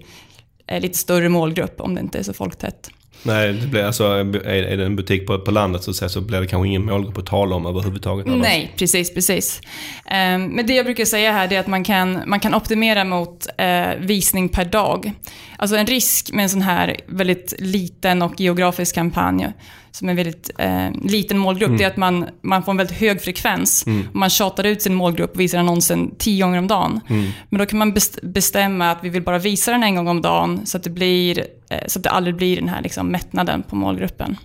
eh, 0.66 0.80
lite 0.80 0.98
större 0.98 1.28
målgrupp 1.28 1.80
om 1.80 1.94
det 1.94 2.00
inte 2.00 2.18
är 2.18 2.22
så 2.22 2.32
folktätt. 2.32 2.90
Nej, 3.22 3.52
det 3.52 3.66
blir 3.66 3.84
alltså, 3.84 4.04
är, 4.04 4.76
det 4.76 4.84
en 4.84 4.96
butik 4.96 5.26
på, 5.26 5.38
på 5.38 5.50
landet 5.50 5.82
så, 5.82 6.08
så 6.08 6.20
blir 6.20 6.40
det 6.40 6.46
kanske 6.46 6.68
ingen 6.68 6.84
målgrupp 6.84 7.18
att 7.18 7.26
tala 7.26 7.56
om 7.56 7.66
överhuvudtaget. 7.66 8.26
annars. 8.26 8.42
Nej, 8.42 8.72
precis, 8.76 9.14
precis. 9.14 9.60
Um, 10.04 10.46
men 10.46 10.66
det 10.66 10.74
jag 10.74 10.84
brukar 10.84 11.04
säga 11.04 11.32
här 11.32 11.52
är 11.52 11.60
att 11.60 11.66
man 11.66 11.84
kan, 11.84 12.22
man 12.26 12.40
kan 12.40 12.54
optimera 12.54 13.04
mot 13.04 13.46
eh, 13.58 13.88
visning 13.98 14.48
per 14.48 14.64
dag. 14.64 15.12
Alltså 15.56 15.76
en 15.76 15.86
risk 15.86 16.32
med 16.32 16.42
en 16.42 16.48
sån 16.48 16.62
här 16.62 16.96
väldigt 17.06 17.54
liten 17.58 18.22
och 18.22 18.40
geografisk 18.40 18.94
kampanj, 18.94 19.52
som 19.92 20.08
en 20.08 20.16
väldigt 20.16 20.50
eh, 20.58 20.90
liten 21.04 21.38
målgrupp, 21.38 21.78
det 21.78 21.84
är 21.84 21.88
att 21.88 21.96
man, 21.96 22.26
man 22.42 22.62
får 22.62 22.72
en 22.72 22.76
väldigt 22.78 22.96
hög 22.96 23.22
frekvens. 23.22 23.84
Man 24.12 24.30
tjatar 24.30 24.64
ut 24.66 24.82
sin 24.82 24.94
målgrupp 24.94 25.34
och 25.34 25.40
visar 25.40 25.58
annonsen 25.58 26.14
tio 26.18 26.42
gånger 26.44 26.58
om 26.58 26.68
dagen. 26.68 27.00
Men 27.48 27.58
då 27.58 27.66
kan 27.66 27.78
man 27.78 27.92
best- 27.94 28.18
bestämma 28.22 28.90
att 28.90 28.98
vi 29.02 29.08
vill 29.08 29.22
bara 29.22 29.38
visa 29.38 29.70
den 29.70 29.82
en 29.82 29.94
gång 29.94 30.08
om 30.08 30.22
dagen, 30.22 30.66
så 30.66 30.76
att 30.76 30.82
det, 30.84 30.90
blir, 30.90 31.38
eh, 31.70 31.78
så 31.86 31.98
att 31.98 32.02
det 32.02 32.10
aldrig 32.10 32.36
blir 32.36 32.56
den 32.56 32.68
här 32.68 32.82
liksom, 32.82 33.06
mättnaden 33.08 33.62
på 33.62 33.76
målgruppen. 33.76 34.36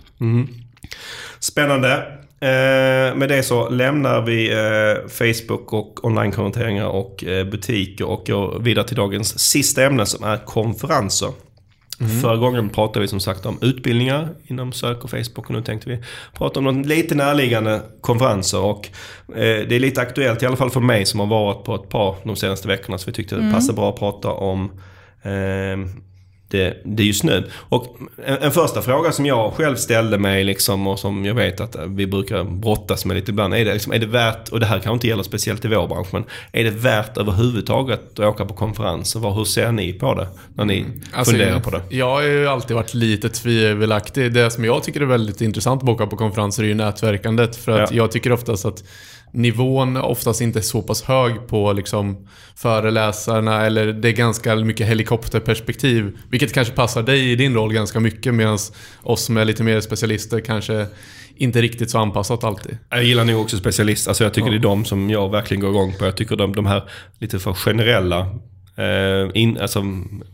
Spännande. 1.40 1.94
Eh, 2.42 3.16
med 3.16 3.30
det 3.30 3.44
så 3.44 3.70
lämnar 3.70 4.22
vi 4.22 4.52
eh, 4.52 5.10
Facebook 5.10 5.74
och 5.74 6.06
online-konverteringar 6.06 6.86
och 6.88 7.24
eh, 7.24 7.46
butiker 7.46 8.06
och 8.06 8.24
går 8.28 8.60
vidare 8.60 8.88
till 8.88 8.96
dagens 8.98 9.40
sista 9.40 9.84
ämne 9.86 10.06
som 10.06 10.24
är 10.24 10.46
konferenser. 10.46 11.30
Förra 12.22 12.38
gången 12.38 12.70
pratade 12.70 13.00
vi 13.00 13.08
som 13.08 13.20
sagt 13.20 13.46
om 13.46 13.58
utbildningar 13.62 14.30
inom 14.44 14.72
sök 14.72 15.04
och 15.04 15.10
Facebook 15.10 15.38
och 15.46 15.52
nu 15.52 15.62
tänkte 15.62 15.90
vi 15.90 16.04
prata 16.34 16.60
om 16.60 16.64
något 16.64 16.86
lite 16.86 17.16
närliggande 17.16 17.82
konferenser. 18.02 18.62
Och 18.62 18.90
eh, 19.28 19.68
det 19.68 19.76
är 19.76 19.80
lite 19.80 20.02
aktuellt 20.02 20.44
i 20.44 20.46
alla 20.46 20.56
fall 20.56 20.70
för 20.70 20.80
mig 20.80 21.06
som 21.06 21.20
har 21.20 21.28
varit 21.28 21.64
på 21.64 21.76
ett 21.76 21.90
par 21.90 22.16
de 22.24 22.36
senaste 22.36 22.68
veckorna 22.68 22.98
så 22.98 23.06
vi 23.06 23.14
tyckte 23.14 23.36
det 23.36 23.54
passade 23.54 23.76
bra 23.76 23.90
att 23.90 24.00
prata 24.00 24.32
om 24.32 24.72
eh, 25.24 25.90
det, 26.50 26.82
det 26.86 27.04
just 27.04 27.24
nu. 27.24 27.44
Och 27.70 27.98
en, 28.26 28.38
en 28.38 28.52
första 28.52 28.82
fråga 28.82 29.12
som 29.12 29.26
jag 29.26 29.54
själv 29.54 29.76
ställde 29.76 30.18
mig 30.18 30.44
liksom 30.44 30.88
och 30.88 31.00
som 31.00 31.26
jag 31.26 31.34
vet 31.36 31.62
att 31.62 31.76
vi 31.88 32.08
brukar 32.08 32.44
brottas 32.44 33.06
med 33.06 33.16
lite 33.16 33.32
ibland. 33.32 33.54
Är 33.54 33.66
det, 33.66 33.74
liksom, 33.74 33.94
är 33.94 34.00
det 34.00 34.06
värt, 34.06 34.50
och 34.50 34.60
det 34.60 34.66
här 34.66 34.76
kanske 34.80 34.94
inte 34.94 35.08
gäller 35.08 35.24
speciellt 35.24 35.66
i 35.66 35.68
vår 35.68 35.88
bransch, 35.88 36.08
men 36.12 36.24
är 36.52 36.64
det 36.64 36.70
värt 36.70 37.18
överhuvudtaget 37.18 38.02
att 38.14 38.20
åka 38.20 38.46
på 38.46 38.54
konferenser? 38.54 39.36
Hur 39.36 39.46
ser 39.46 39.72
ni 39.72 39.94
på 39.94 40.14
det 40.14 40.28
när 40.56 40.66
ni 40.66 40.86
Alltså, 41.14 41.32
funderar 41.32 41.60
på 41.60 41.70
det? 41.70 41.82
Jag 41.90 42.10
har 42.10 42.22
ju 42.22 42.48
alltid 42.48 42.76
varit 42.76 42.94
lite 42.94 43.30
tvivelaktig. 43.30 44.34
Det 44.34 44.52
som 44.52 44.66
jag 44.66 44.84
tycker 44.84 45.02
är 45.02 45.06
väldigt 45.06 45.42
intressant 45.42 45.84
att 45.84 45.90
åka 45.90 46.08
på 46.08 46.18
konferenser 46.18 46.64
är 46.64 46.68
ju 46.68 46.74
nätverkandet. 46.76 47.56
För 47.56 47.72
att 47.80 47.92
Ja. 47.92 47.98
jag 47.98 48.12
tycker 48.12 48.32
oftast 48.32 48.66
att 48.66 48.84
nivån 49.32 49.98
oftast 49.98 50.42
inte 50.42 50.60
är 50.60 50.64
så 50.64 50.82
pass 50.82 51.04
hög 51.04 51.48
på 51.48 51.74
liksom 51.74 52.28
föreläsarna 52.56 53.66
eller 53.66 53.86
det 53.94 54.08
är 54.10 54.12
ganska 54.14 54.56
mycket 54.56 54.88
helikopterperspektiv. 54.88 56.18
Vilket 56.38 56.54
kanske 56.54 56.74
passar 56.74 57.04
dig 57.04 57.32
i 57.32 57.36
din 57.36 57.54
roll 57.54 57.74
ganska 57.74 58.00
mycket 58.00 58.34
medan 58.34 58.58
oss 59.04 59.24
som 59.26 59.38
är 59.38 59.46
lite 59.46 59.64
mer 59.64 59.82
specialister 59.82 60.40
kanske 60.40 60.86
inte 61.36 61.62
riktigt 61.62 61.90
så 61.90 61.98
anpassat 61.98 62.44
alltid. 62.44 62.78
Jag 62.90 63.04
gillar 63.04 63.26
nog 63.26 63.42
också 63.42 63.58
specialist. 63.58 64.08
Alltså 64.08 64.24
jag 64.24 64.34
tycker 64.34 64.48
Ja. 64.48 64.52
det 64.52 64.58
är 64.58 64.62
de 64.62 64.86
som 64.86 65.10
jag 65.10 65.32
verkligen 65.32 65.62
går 65.62 65.70
igång 65.70 65.94
på. 66.00 66.06
Jag 66.06 66.18
tycker 66.18 66.36
de, 66.36 66.56
de 66.56 66.66
här 66.66 66.84
lite 67.20 67.40
för 67.40 67.54
generella 67.54 68.20
eh, 68.76 69.30
in, 69.34 69.58
alltså, 69.58 69.84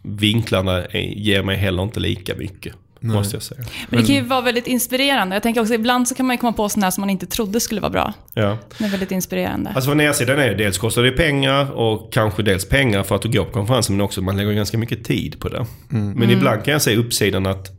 vinklarna 0.01 0.83
ger 1.15 1.43
mig 1.43 1.57
heller 1.57 1.83
inte 1.83 1.99
lika 1.99 2.35
mycket. 2.35 2.73
Måste 3.03 3.35
jag 3.35 3.43
säga. 3.43 3.61
Men 3.89 3.99
det 3.99 4.05
kan 4.07 4.15
ju 4.15 4.21
vara 4.21 4.41
väldigt 4.41 4.67
inspirerande. 4.67 5.36
Jag 5.36 5.43
tänker 5.43 5.61
också 5.61 5.73
ibland 5.73 6.07
så 6.07 6.15
kan 6.15 6.25
man 6.25 6.34
ju 6.34 6.38
komma 6.38 6.53
på 6.53 6.69
sådana 6.69 6.86
här 6.86 6.91
som 6.91 7.01
man 7.01 7.09
inte 7.09 7.25
trodde 7.25 7.59
skulle 7.59 7.82
vara 7.82 7.91
bra. 7.91 8.13
Ja. 8.34 8.57
Det 8.78 8.86
är 8.86 8.89
väldigt 8.89 9.11
inspirerande. 9.11 9.71
Alltså 9.75 9.89
på 9.91 9.95
nedsidan 9.95 10.39
är 10.39 10.47
det 10.47 10.55
dels 10.55 10.78
kostar 10.78 11.03
det 11.03 11.11
pengar 11.11 11.71
och 11.71 12.13
kanske 12.13 12.43
dels 12.43 12.69
pengar 12.69 13.03
för 13.03 13.15
att 13.15 13.21
du 13.21 13.30
går 13.30 13.45
på 13.45 13.51
konferensen 13.51 13.97
men 13.97 14.05
också 14.05 14.21
man 14.21 14.38
lägger 14.38 14.53
ganska 14.53 14.78
mycket 14.78 15.03
tid 15.03 15.39
på 15.39 15.49
det. 15.49 15.65
Men 15.89 16.30
ibland 16.30 16.63
kan 16.63 16.71
jag 16.71 16.82
se 16.82 16.95
uppsidan 16.95 17.45
att 17.45 17.69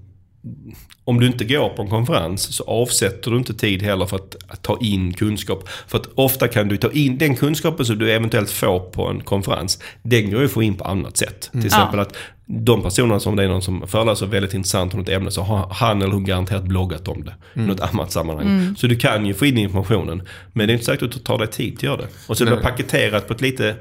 om 1.05 1.21
du 1.21 1.27
inte 1.27 1.45
går 1.45 1.69
på 1.69 1.83
en 1.83 1.91
konferens 1.91 2.55
så 2.55 2.65
avsätter 2.65 3.31
du 3.31 3.37
inte 3.37 3.55
tid 3.55 3.83
heller 3.83 4.07
för 4.07 4.17
att, 4.17 4.37
att, 4.49 4.63
ta 4.63 4.79
in 4.81 5.13
kunskap. 5.13 5.69
För 5.87 5.99
att 5.99 6.09
ofta 6.15 6.49
kan 6.49 6.69
du 6.69 6.77
ta 6.77 6.91
in 6.91 7.19
den 7.19 7.37
kunskapen 7.37 7.87
som 7.87 7.99
du 7.99 8.13
eventuellt 8.13 8.51
får 8.51 8.81
på 8.81 9.09
en 9.09 9.21
konferens. 9.21 9.79
Den 10.03 10.31
går 10.31 10.41
ju 10.41 10.47
att 10.47 10.53
få 10.53 10.63
in 10.63 10.75
på 10.75 10.85
annat 10.85 11.17
sätt. 11.17 11.49
Till 11.53 11.67
exempel 11.67 11.99
Ja. 11.99 12.03
att 12.03 12.17
de 12.47 12.83
personerna 12.83 13.21
som 13.21 13.37
det 13.37 13.45
är 13.45 13.49
någon 13.49 13.63
som 13.63 13.87
föreläser 13.87 14.27
väldigt 14.27 14.55
intressant 14.55 14.95
om 14.95 15.01
ett 15.01 15.09
ämne 15.09 15.31
så 15.31 15.43
har 15.43 15.69
han 15.71 16.03
eller 16.03 16.13
hon 16.13 16.25
garanterat 16.25 16.65
bloggat 16.65 17.09
om 17.09 17.25
det. 17.25 17.35
I 17.55 17.67
något 17.67 17.81
annat 17.81 18.13
sammanhang. 18.13 18.75
Så 18.77 18.87
du 18.87 18.97
kan 18.97 19.27
ju 19.27 19.35
få 19.35 19.47
in 19.47 19.59
informationen. 19.59 20.23
Men 20.53 20.67
det 20.67 20.73
är 20.73 20.75
inte 20.75 20.85
säkert 20.85 21.03
att 21.03 21.13
du 21.13 21.19
tar 21.19 21.39
dig 21.39 21.47
tid 21.47 21.79
till 21.79 21.89
att 21.89 21.99
göra 21.99 22.07
det. 22.07 22.13
Och 22.27 22.39
så 22.39 22.45
är 22.45 22.51
det 22.51 22.57
paketerat 22.57 23.29
på 23.29 23.35
ett 23.35 23.41
lite 23.41 23.77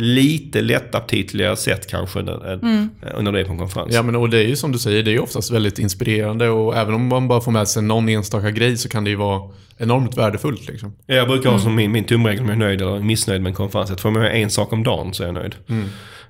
Lite 0.00 0.60
lättaptitligare 0.60 1.56
sätt 1.56 1.90
kanske 1.90 2.20
än, 2.20 2.28
än, 2.28 2.90
när 3.20 3.32
du 3.32 3.40
är 3.40 3.44
på 3.44 3.52
en 3.52 3.58
konferens. 3.58 3.94
Ja, 3.94 4.02
men 4.02 4.16
och 4.16 4.30
det 4.30 4.38
är 4.38 4.48
ju 4.48 4.56
som 4.56 4.72
du 4.72 4.78
säger, 4.78 5.02
det 5.02 5.10
är 5.10 5.12
ju 5.12 5.20
oftast 5.20 5.50
väldigt 5.50 5.78
inspirerande 5.78 6.48
och 6.48 6.76
även 6.76 6.94
om 6.94 7.06
man 7.06 7.28
bara 7.28 7.40
får 7.40 7.52
med 7.52 7.68
sig 7.68 7.82
någon 7.82 8.08
enstaka 8.08 8.50
grej 8.50 8.76
så 8.76 8.88
kan 8.88 9.04
det 9.04 9.10
ju 9.10 9.16
vara 9.16 9.50
enormt 9.78 10.16
värdefullt 10.16 10.68
liksom. 10.68 10.92
Jag 11.06 11.28
brukar 11.28 11.50
ha 11.50 11.58
som 11.58 11.74
min, 11.74 11.92
min 11.92 12.04
tumregel 12.04 12.40
om 12.40 12.48
jag 12.48 12.54
är 12.54 12.58
nöjd 12.58 12.82
eller 12.82 13.00
missnöjd 13.00 13.42
med 13.42 13.50
en 13.50 13.54
konferens. 13.54 13.90
Att 13.90 14.00
får 14.00 14.12
jag 14.12 14.20
med 14.20 14.42
en 14.42 14.50
sak 14.50 14.72
om 14.72 14.82
dagen 14.82 15.14
så 15.14 15.22
är 15.22 15.26
jag 15.26 15.34
nöjd. 15.34 15.54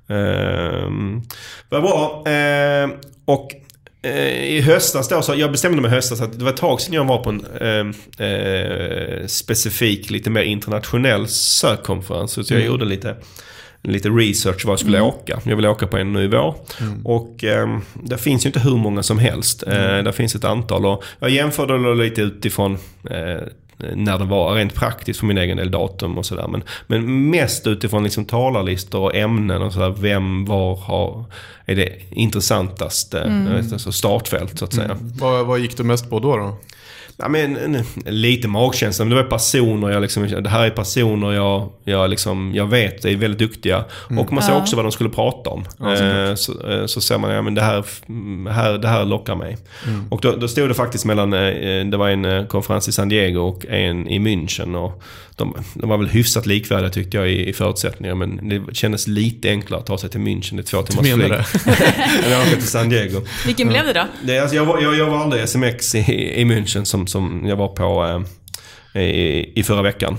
Ehm, 0.09 1.23
vad 1.69 1.83
bra. 1.83 2.25
Ehm, 2.27 2.91
och 3.25 3.55
eh, 3.55 3.61
i 4.03 4.61
höstas 4.61 5.09
då, 5.09 5.23
så 5.23 5.35
jag 5.35 5.53
bestämde 5.53 5.83
mig 5.83 5.91
i 5.91 5.95
höstas 5.95 6.21
att 6.21 6.39
det 6.39 6.45
var 6.45 6.51
ett 6.51 6.57
tag 6.57 6.81
sedan 6.81 6.95
jag 6.95 7.05
var 7.05 7.25
på 7.25 7.31
en 7.31 7.47
ehm, 7.61 7.95
eh, 8.19 9.27
specifik, 9.27 10.11
lite 10.11 10.31
mer 10.31 10.43
internationell 10.43 11.29
sökkonferens. 11.29 12.33
Så 12.33 12.55
jag 12.55 12.65
gjorde 12.65 12.85
lite 12.85 13.17
lite 13.83 14.09
research 14.09 14.65
var 14.65 14.73
jag 14.73 14.79
skulle 14.79 15.01
åka. 15.01 15.41
Jag 15.45 15.57
vill 15.57 15.67
åka 15.67 15.87
på 15.87 15.97
en 15.97 16.13
nu 16.13 16.25
i 16.25 16.29
vår. 16.29 16.55
Och 17.05 17.45
eh, 17.45 17.79
det 18.03 18.19
finns 18.19 18.45
ju 18.45 18.49
inte 18.49 18.61
hur 18.61 18.77
många 18.77 19.03
som 19.03 19.19
helst. 19.19 19.63
Eh, 19.67 19.99
det 19.99 20.13
finns 20.13 20.35
ett 20.35 20.45
antal. 20.45 20.87
Och 20.87 21.05
jag 21.21 21.31
jämförde 21.31 21.95
lite 21.95 22.23
utifrån 22.23 22.79
eh, 23.11 23.43
när 23.95 24.19
det 24.19 24.25
var 24.25 24.55
rent 24.55 24.75
praktiskt 24.75 25.21
för 25.21 25.27
min 25.27 25.39
egen 25.39 25.57
del 25.57 25.71
datum 25.71 26.19
och 26.19 26.27
sådär. 26.27 26.49
Men, 26.49 26.63
men 26.87 27.31
mest 27.31 27.67
utifrån 27.67 28.05
liksom 28.05 28.25
talarlistor 28.25 29.01
och 29.01 29.15
ämnen 29.15 29.63
och 29.63 29.73
sådär. 29.73 29.95
Vem, 29.99 30.45
var 30.45 30.77
har, 30.77 31.25
är 31.65 31.77
det 31.77 31.93
intressantaste 32.11 33.45
jag 33.49 33.63
vet, 33.63 33.73
alltså 33.73 33.93
startfält 33.93 34.59
så 34.59 34.65
att 34.65 34.73
säga. 34.73 34.97
Vad, 35.01 35.47
vad 35.47 35.59
gick 35.59 35.77
du 35.77 35.83
mest 35.83 36.11
på 36.11 36.21
då? 36.21 36.37
då? 36.37 36.57
Ja, 37.23 37.29
men, 37.29 37.57
en- 37.57 37.85
lite 38.07 38.49
magkänsla, 38.49 39.05
men 39.05 39.17
det 39.17 39.23
var 39.23 39.31
personer 39.31 39.91
jag 39.91 40.03
liksom, 40.03 40.29
det 40.43 40.49
här 40.49 40.67
är 40.67 40.71
personer 40.71 41.33
jag, 41.33 41.69
jag, 41.85 42.11
liksom, 42.11 42.53
jag 42.55 42.67
vet 42.67 43.05
är 43.05 43.17
väldigt 43.17 43.39
duktiga. 43.39 43.85
Och 44.19 44.33
man 44.33 44.43
ser 44.43 44.53
Ja. 44.53 44.59
också 44.61 44.77
vad 44.77 44.85
de 44.85 44.93
skulle 44.93 45.11
prata 45.11 45.51
om. 45.51 45.65
Ja, 45.79 45.95
eh, 45.97 46.35
så, 46.35 46.71
eh, 46.71 46.87
så 46.87 47.01
ser 47.01 47.19
man, 47.19 47.31
ja 47.31 47.43
men 47.43 47.55
det 47.55 47.63
här, 47.63 47.85
här, 48.51 48.79
det 48.79 48.89
här 48.89 49.05
lockar 49.05 49.35
mig. 49.35 49.57
Och 50.11 50.21
då, 50.21 50.37
då 50.37 50.49
stod 50.49 50.69
det 50.69 50.75
faktiskt 50.75 51.05
mellan, 51.05 51.33
eh, 51.33 51.85
det 51.91 51.97
var 51.97 52.09
en 52.09 52.25
eh, 52.25 52.47
konferens 52.47 52.89
i 52.89 52.93
San 52.93 53.09
Diego 53.09 53.41
och 53.41 53.67
en 53.67 54.09
i 54.09 54.19
München. 54.19 54.75
Och 54.77 55.03
de, 55.37 55.55
de 55.75 55.89
var 55.91 55.99
väl 55.99 56.09
hyfsat 56.09 56.47
likvärdiga 56.47 56.91
tyckte 56.91 57.17
jag 57.17 57.31
i, 57.31 57.49
i 57.49 57.53
förutsättningar. 57.53 58.15
Men 58.15 58.49
det 58.49 58.75
kändes 58.77 59.07
lite 59.09 59.49
enklare 59.49 59.81
att 59.81 59.87
ta 59.87 59.99
sig 59.99 60.11
till 60.11 60.21
München. 60.21 60.57
Det 60.57 60.61
är 60.61 60.63
två 60.63 60.83
timmars 60.83 61.07
flyg. 61.15 61.31
det? 61.31 61.45
Än 62.27 62.41
att 62.41 62.47
åka 62.47 62.57
till 62.57 62.67
San 62.69 62.89
Diego. 62.89 63.21
Vilken 63.47 63.69
blev 63.69 63.85
det 63.85 63.93
då? 63.93 64.07
Det, 64.23 64.37
är 64.37 64.41
alltså, 64.41 64.57
jag, 64.57 64.65
var, 64.65 64.81
jag, 64.81 64.97
jag 64.97 65.07
valde 65.11 65.47
SMX 65.47 65.95
i, 65.95 65.99
i 66.41 66.45
München 66.45 66.85
som, 66.85 67.07
som 67.11 67.43
jag 67.47 67.57
var 67.57 67.69
på 67.69 68.05
eh, 68.95 69.03
i, 69.03 69.53
i 69.57 69.63
förra 69.63 69.83
veckan. 69.83 70.17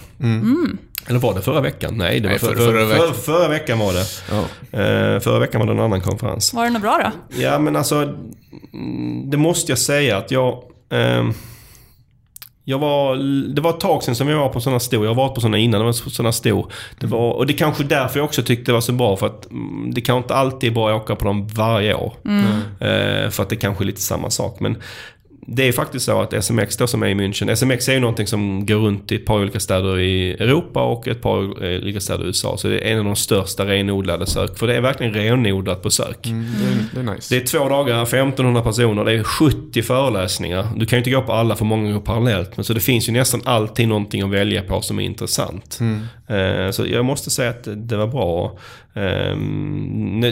Eller 1.08 1.20
var 1.20 1.34
det 1.34 1.42
förra 1.42 1.62
veckan? 1.62 1.94
Nej, 1.98 2.20
det 2.20 2.28
var 2.28 2.30
Nej, 2.30 2.40
för, 2.40 2.48
för- 2.48 2.56
för, 2.56 2.64
förra 2.72 2.86
veckan. 2.86 3.14
förra 3.14 3.48
veckan 3.48 3.80
var 3.80 3.94
det. 3.94 4.06
Ja. 4.32 4.40
Eh, 4.80 5.20
förra 5.20 5.40
veckan 5.40 5.60
var 5.62 5.68
det 5.68 5.74
en 5.74 5.80
annan 5.80 6.02
konferens. 6.02 6.54
Var 6.54 6.64
det 6.64 6.70
något 6.70 6.82
bra 6.82 7.12
då? 7.30 7.38
Ja, 7.42 7.60
men 7.60 7.76
alltså, 7.76 7.96
mm, 8.74 9.30
det 9.30 9.38
måste 9.38 9.72
jag 9.72 9.80
säga 9.80 10.18
att 10.18 10.32
jag... 10.32 10.64
ehm, 10.92 11.34
jag 12.64 12.80
var, 12.80 13.16
det 13.56 13.62
var 13.62 13.70
ett 13.70 13.80
tag 13.80 14.04
sedan 14.04 14.16
som 14.16 14.28
jag 14.28 14.38
var 14.38 14.50
på 14.50 14.62
sådana 14.62 14.80
stor. 14.80 15.04
Jag 15.06 15.10
har 15.10 15.16
varit 15.16 15.36
på 15.36 15.42
sådana 15.42 15.58
innan, 15.58 15.80
det 15.80 15.86
var 15.86 15.92
sådana 15.94 16.32
stor. 16.32 16.72
Det 17.00 17.08
var, 17.08 17.32
och 17.34 17.48
det 17.48 17.54
är 17.54 17.58
kanske 17.58 17.84
därför 17.84 18.20
jag 18.20 18.26
också 18.26 18.44
tyckte 18.44 18.72
det 18.72 18.74
var 18.74 18.82
så 18.82 18.92
bra. 18.92 19.18
För 19.18 19.26
att 19.26 19.52
mm, 19.52 19.94
det 19.94 20.02
kanske 20.02 20.24
inte 20.24 20.36
alltid 20.36 20.70
är 20.70 20.74
bra 20.74 20.90
att 20.96 21.02
åka 21.02 21.16
på 21.16 21.26
dem 21.26 21.48
varje 21.48 21.94
år. 21.94 22.14
Eh, 22.80 23.30
för 23.30 23.44
att 23.44 23.50
det 23.50 23.56
kanske 23.56 23.84
är 23.84 23.86
lite 23.86 24.02
samma 24.02 24.30
sak. 24.30 24.60
Men 24.60 24.78
det 25.48 25.68
är 25.68 25.72
faktiskt 25.72 26.06
så 26.06 26.22
att 26.22 26.34
SMX 26.44 26.78
då 26.78 26.88
som 26.88 27.04
är 27.04 27.08
i 27.08 27.14
München. 27.14 27.56
SMX 27.56 27.90
är 27.90 27.94
ju 27.94 28.00
någonting 28.00 28.28
som 28.28 28.66
går 28.66 28.76
runt 28.76 29.12
i 29.12 29.16
ett 29.16 29.26
par 29.26 29.40
olika 29.42 29.60
städer 29.60 30.00
i 30.00 30.32
Europa 30.32 30.84
och 30.84 31.08
ett 31.08 31.22
par 31.22 31.38
olika 31.82 32.00
städer 32.00 32.24
i 32.24 32.28
USA. 32.28 32.58
Så 32.58 32.68
det 32.68 32.80
är 32.80 32.92
en 32.92 33.00
av 33.00 33.06
de 33.06 33.16
största 33.16 33.66
renodlade 33.66 34.26
sök. 34.26 34.58
För 34.60 34.68
det 34.68 34.76
är 34.76 34.82
verkligen 34.82 35.14
renodlat 35.14 35.82
på 35.84 35.90
sök. 35.90 36.28
Mm, 36.28 36.46
det, 36.94 37.00
är- 37.00 37.04
nice. 37.16 37.36
Det 37.36 37.42
är 37.42 37.46
två 37.60 37.70
dagar, 37.70 38.04
1500 38.04 38.62
personer, 38.62 39.06
det 39.06 39.12
är 39.12 39.24
70 39.24 39.82
föreläsningar. 39.82 40.68
Du 40.76 40.86
kan 40.86 40.98
ju 40.98 41.00
inte 41.00 41.12
gå 41.12 41.22
på 41.22 41.34
alla 41.34 41.56
för 41.56 41.66
många 41.66 41.92
går 41.94 42.00
parallellt. 42.02 42.58
Men 42.58 42.64
så 42.64 42.74
det 42.74 42.80
finns 42.80 43.10
ju 43.10 43.14
nästan 43.14 43.42
alltid 43.46 43.88
någonting 43.88 44.22
att 44.22 44.30
välja 44.32 44.62
på 44.62 44.82
som 44.82 45.00
är 45.00 45.04
intressant. 45.04 45.80
Eh, 46.28 46.72
Så 46.72 46.86
jag 46.88 47.06
måste 47.06 47.30
säga 47.30 47.50
att 47.50 47.68
det 47.76 47.98
var 47.98 48.08
bra. 48.08 48.58
Eh, 48.94 49.36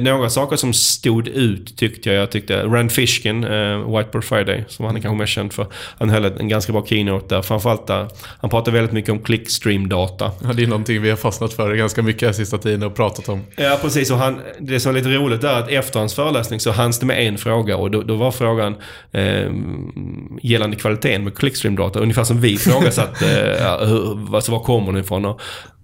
Några 0.02 0.30
saker 0.30 0.56
som 0.56 0.74
stod 0.74 1.28
ut 1.28 1.78
tyckte 1.78 2.10
jag. 2.10 2.22
Jag 2.22 2.32
tyckte 2.32 2.64
Rand 2.64 2.92
Fishkin, 2.92 3.44
eh, 3.44 3.98
Whiteboard 3.98 4.24
Friday, 4.24 4.66
som 4.68 4.86
han 4.86 4.96
är 4.96 5.02
kanske 5.02 5.18
mest 5.18 5.34
känd 5.34 5.54
för. 5.54 5.68
Han 5.98 6.10
höll 6.10 6.26
en 6.26 6.48
ganska 6.48 6.74
bra 6.74 6.86
keynote 6.86 7.36
där. 7.36 7.42
Framförallt 7.42 7.88
där, 7.88 8.08
han 8.40 8.50
pratade 8.50 8.78
väldigt 8.78 8.94
mycket 8.94 9.12
om 9.12 9.20
clickstream-data. 9.20 10.32
Ja, 10.44 10.54
det 10.54 10.64
är 10.64 10.68
någonting 10.68 11.02
vi 11.02 11.10
har 11.10 11.18
fastnat 11.18 11.54
för 11.54 11.76
ganska 11.76 12.02
mycket 12.02 12.22
den 12.22 12.34
sista 12.34 12.58
tiden 12.58 12.84
och 12.84 12.96
pratat 12.96 13.30
om. 13.30 13.44
Ja, 13.56 13.78
precis. 13.82 14.12
Och 14.12 14.18
han, 14.18 14.40
det 14.60 14.80
som 14.80 14.90
är 14.96 14.96
lite 14.96 15.10
roligt 15.10 15.44
är 15.44 15.60
att 15.60 15.70
efter 15.70 16.00
hans 16.00 16.16
föreläsning 16.16 16.60
så 16.60 16.72
hanns 16.72 17.00
det 17.00 17.06
med 17.06 17.28
en 17.28 17.38
fråga 17.38 17.78
och 17.78 17.92
då, 17.92 18.04
då 18.04 18.16
var 18.16 18.32
frågan 18.32 18.76
eh, 19.12 19.52
gällande 20.42 20.76
kvaliteten 20.76 21.24
med 21.24 21.34
clickstream-data. 21.34 22.00
Ungefär 22.00 22.24
som 22.24 22.42
vi 22.42 22.54
ifrågasatte 22.54 23.58
eh, 23.60 23.72
alltså, 24.36 24.52
var 24.52 24.60
kommer 24.64 24.92
den 24.92 25.02
ifrån? 25.02 25.26
Och 25.26 25.42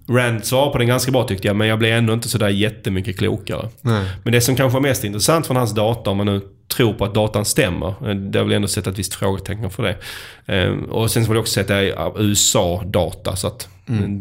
Rand 0.08 0.44
svarade 0.44 0.72
på 0.72 0.78
den 0.78 0.86
ganska 0.86 1.10
bra 1.12 1.24
tyckte 1.24 1.46
jag, 1.46 1.56
men 1.56 1.68
jag 1.68 1.78
blev 1.78 1.98
ändå 1.98 2.12
inte 2.12 2.28
sådär 2.28 2.48
jättemycket 2.48 3.18
klokare. 3.18 3.68
Nej. 3.80 4.04
Men 4.24 4.32
det 4.32 4.40
som 4.40 4.56
kanske 4.56 4.74
var 4.74 4.80
mest 4.80 5.04
intressant 5.04 5.46
från 5.46 5.56
hans 5.56 5.74
data, 5.74 6.10
om 6.10 6.16
man 6.16 6.26
nu 6.26 6.40
tror 6.76 6.92
på 6.92 7.04
att 7.04 7.14
datan 7.14 7.44
stämmer. 7.44 7.88
eh, 8.08 8.14
Det 8.14 8.38
har 8.38 8.44
väl 8.44 8.52
ändå 8.54 8.68
sett 8.68 8.86
ett 8.86 8.98
visst 8.98 9.14
frågetecken 9.14 9.70
för 9.70 9.82
det. 9.82 9.96
Eh, 10.56 10.72
Och 10.72 11.10
sen 11.10 11.24
så 11.24 11.28
var 11.28 11.34
det 11.34 11.40
också 11.40 11.52
så 11.52 11.60
att 11.60 11.68
det 11.68 11.74
är 11.74 12.20
USA-data, 12.22 13.36
så 13.36 13.46
att 13.46 13.68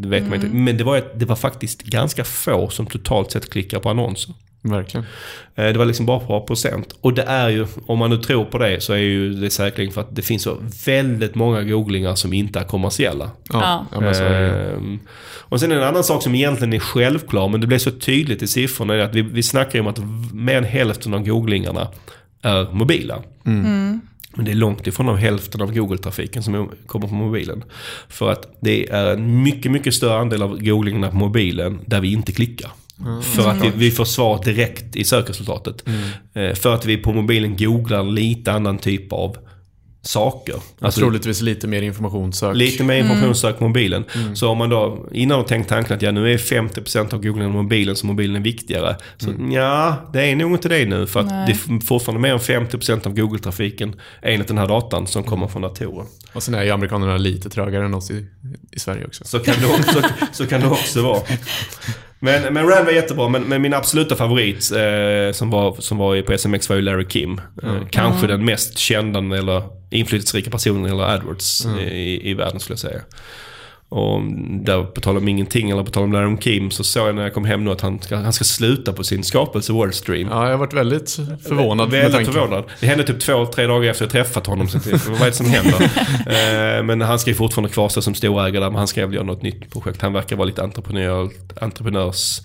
det 0.02 0.08
vet 0.08 0.24
man 0.24 0.34
inte. 0.34 0.48
Men 0.48 0.78
det 0.78 0.84
var, 0.84 1.04
det 1.16 1.26
var 1.26 1.36
faktiskt 1.36 1.82
ganska 1.84 2.24
få 2.24 2.70
som 2.70 2.86
totalt 2.86 3.32
sett 3.32 3.50
klickar 3.50 3.80
på 3.80 3.90
annonser. 3.90 4.34
Verkligen. 4.70 5.06
Eh, 5.56 5.66
Det 5.66 5.78
var 5.78 5.86
liksom 5.86 6.06
bara 6.06 6.18
ett 6.22 6.28
par 6.28 6.40
procent. 6.40 6.96
Och 7.02 7.14
det 7.14 7.24
är 7.24 7.50
ju, 7.50 7.68
om 7.86 8.00
man 8.00 8.10
nu 8.10 8.18
tror 8.18 8.46
på 8.46 8.58
det, 8.58 8.82
så 8.84 8.94
är 8.94 8.98
ju 8.98 9.34
det 9.34 9.50
säkerligen 9.50 9.94
för 9.94 10.02
att 10.02 10.16
det 10.16 10.22
finns 10.22 10.44
så 10.44 10.58
väldigt 10.86 11.36
många 11.36 11.64
googlingar 11.64 12.16
som 12.16 12.34
inte 12.34 12.60
är 12.60 12.64
kommersiella. 12.64 13.30
Ja, 13.54 13.60
Ja. 13.62 13.86
ja. 13.92 14.00
men 14.00 14.16
så 14.16 14.24
är. 14.24 14.74
Ehm, 14.76 15.00
och 15.50 15.60
sen 15.60 15.72
en 15.72 15.84
annan 15.84 16.04
sak 16.04 16.24
som 16.24 16.36
egentligen 16.36 16.74
är 16.74 16.80
självklar, 16.80 17.48
men 17.50 17.62
det 17.62 17.68
blev 17.68 17.78
så 17.78 17.92
tydligt 17.92 18.42
i 18.44 18.48
siffrorna, 18.48 18.94
är 18.94 19.00
att 19.00 19.16
vi, 19.16 19.22
vi 19.22 19.44
snackar 19.44 19.74
ju 19.74 19.80
om 19.80 19.88
att 19.88 20.00
mer 20.34 20.58
än 20.58 20.64
hälften 20.64 21.14
av 21.14 21.24
googlingarna 21.26 21.88
är 22.42 22.72
mobila. 22.72 23.24
Men 24.38 24.46
det 24.46 24.52
är 24.52 24.56
långt 24.56 24.88
ifrån 24.88 25.10
av 25.10 25.18
hälften 25.18 25.62
av 25.62 25.74
Google-trafiken 25.74 26.44
som 26.44 26.70
kommer 26.88 27.08
från 27.08 27.18
mobilen. 27.18 27.64
För 28.10 28.32
att 28.32 28.58
det 28.62 28.90
är 28.90 29.06
en 29.14 29.44
mycket, 29.44 29.72
mycket 29.72 29.94
större 29.94 30.18
andel 30.20 30.42
av 30.42 30.64
googlingarna 30.64 31.10
på 31.10 31.16
mobilen 31.16 31.80
där 31.86 32.02
vi 32.02 32.12
inte 32.14 32.32
klickar. 32.32 32.72
För 33.22 33.50
att 33.50 33.64
vi, 33.64 33.72
vi 33.76 33.92
får 33.92 34.06
svar 34.06 34.44
direkt 34.44 34.96
i 34.96 35.04
sökresultatet. 35.04 35.84
Eh, 36.34 36.54
För 36.54 36.74
att 36.74 36.86
vi 36.86 36.98
på 36.98 37.14
mobilen 37.14 37.58
googlar 37.58 38.04
lite 38.04 38.52
annan 38.52 38.78
typ 38.78 39.14
av 39.14 39.38
saker. 40.02 40.56
Alltså, 40.80 41.00
Troligtvis 41.00 41.42
lite 41.42 41.68
mer 41.68 41.82
informationssök. 41.82 42.56
Lite 42.56 42.84
mer 42.84 42.96
informationssök 42.96 43.60
på 43.60 43.68
mobilen. 43.68 44.04
Så 44.34 44.50
om 44.50 44.58
man 44.58 44.70
då 44.70 45.08
innan 45.12 45.38
har 45.38 45.44
tänkt 45.46 45.70
tanken 45.70 45.96
att 45.96 46.02
ja, 46.02 46.12
nu 46.12 46.34
är 46.34 46.38
50% 46.38 47.14
av 47.14 47.22
googlingen 47.22 47.52
mobilen 47.52 47.96
så 47.96 48.06
mobilen 48.08 48.36
är 48.36 48.40
viktigare. 48.40 48.96
Så 49.18 49.34
ja, 49.52 49.96
det 50.14 50.22
är 50.22 50.36
nog 50.36 50.52
inte 50.52 50.70
det 50.70 50.86
nu. 50.86 51.08
För 51.08 51.20
att 51.20 51.26
Nej. 51.26 51.46
det 51.48 51.74
är 51.74 51.86
fortfarande 51.86 52.22
mer 52.22 52.34
än 52.34 52.40
50% 52.40 53.08
av 53.08 53.14
Google-trafiken 53.14 53.96
enligt 54.22 54.48
den 54.48 54.58
här 54.58 54.68
datan 54.68 55.08
som 55.08 55.24
kommer 55.24 55.48
från 55.48 55.62
datorer. 55.62 56.06
Och 56.34 56.44
sen 56.44 56.54
är 56.54 56.64
ju 56.64 56.72
amerikanerna 56.72 57.18
lite 57.18 57.50
trögare 57.50 57.86
än 57.86 57.94
oss 57.94 58.12
i, 58.12 58.28
i 58.72 58.80
Sverige 58.80 59.06
också. 59.06 59.24
Så 59.26 59.40
kan 59.40 59.56
det 59.62 59.68
också, 59.68 60.02
så 60.32 60.48
kan 60.48 60.62
det 60.62 60.68
också 60.68 61.02
vara. 61.02 61.22
Men, 62.26 62.54
men 62.54 62.68
Rand 62.68 62.86
var 62.86 62.92
jättebra, 62.92 63.30
men, 63.30 63.44
men 63.44 63.62
min 63.62 63.74
absoluta 63.74 64.16
favorit 64.16 64.72
eh, 64.72 65.32
som, 65.34 65.50
var, 65.50 65.76
som 65.80 65.98
var 65.98 66.22
på 66.22 66.38
SMX 66.38 66.70
var 66.70 66.76
ju 66.76 66.82
Larry 66.82 67.08
Kim. 67.08 67.42
Eh, 67.64 67.88
kanske 67.92 68.28
den 68.28 68.46
mest 68.46 68.78
kända 68.78 69.38
eller 69.38 69.64
inflytelserika 69.90 70.50
personen 70.50 70.86
eller 70.86 71.04
AdWords 71.04 71.66
i, 71.66 72.30
i 72.30 72.34
världen 72.34 72.60
skulle 72.60 72.74
jag 72.74 72.80
säga. 72.80 73.02
Och 73.96 74.22
där 74.50 74.84
på 74.84 75.02
tal 75.02 75.18
om 75.18 75.28
ingenting 75.28 75.70
eller 75.70 75.84
på 75.84 75.92
tal 75.92 76.04
om 76.04 76.12
Larry 76.14 76.38
Kim 76.38 76.72
så 76.72 76.84
såg 76.84 77.08
jag 77.08 77.16
när 77.16 77.22
jag 77.22 77.34
kom 77.34 77.46
hem 77.46 77.64
nu 77.64 77.72
att 77.72 77.82
han 77.82 78.00
ska, 78.00 78.16
han 78.18 78.34
ska 78.34 78.44
sluta 78.44 78.94
på 78.94 79.04
sin 79.04 79.24
skapelse 79.24 79.74
Wordstream. 79.74 80.28
Ja, 80.32 80.44
jag 80.44 80.52
har 80.52 80.58
varit 80.58 80.74
väldigt 80.74 81.20
förvånad 81.48 81.92
Väldigt 81.92 82.14
tanken. 82.14 82.34
förvånad. 82.34 82.64
Det 82.80 82.88
hände 82.88 83.04
typ 83.04 83.20
två, 83.20 83.46
tre 83.46 83.68
dagar 83.68 83.90
efter 83.92 84.06
jag 84.06 84.12
träffat 84.12 84.48
honom. 84.48 84.68
Så 84.68 84.80
vad 85.10 85.22
är 85.22 85.26
det 85.26 85.32
som 85.32 85.46
händer? 85.46 85.92
Eh, 86.26 86.84
men 86.84 87.02
han 87.02 87.20
ska 87.20 87.30
ju 87.30 87.36
fortfarande 87.36 87.70
kvarstå 87.74 88.02
som 88.02 88.16
storägare 88.16 88.64
där. 88.64 88.70
Men 88.70 88.78
han 88.78 88.88
ska 88.88 89.06
väl 89.06 89.16
göra 89.16 89.26
något 89.26 89.42
nytt 89.42 89.72
projekt. 89.72 90.02
Han 90.02 90.14
verkar 90.14 90.36
vara 90.36 90.46
lite 90.46 90.64
entreprenör, 90.64 91.30
entreprenörs 91.62 92.42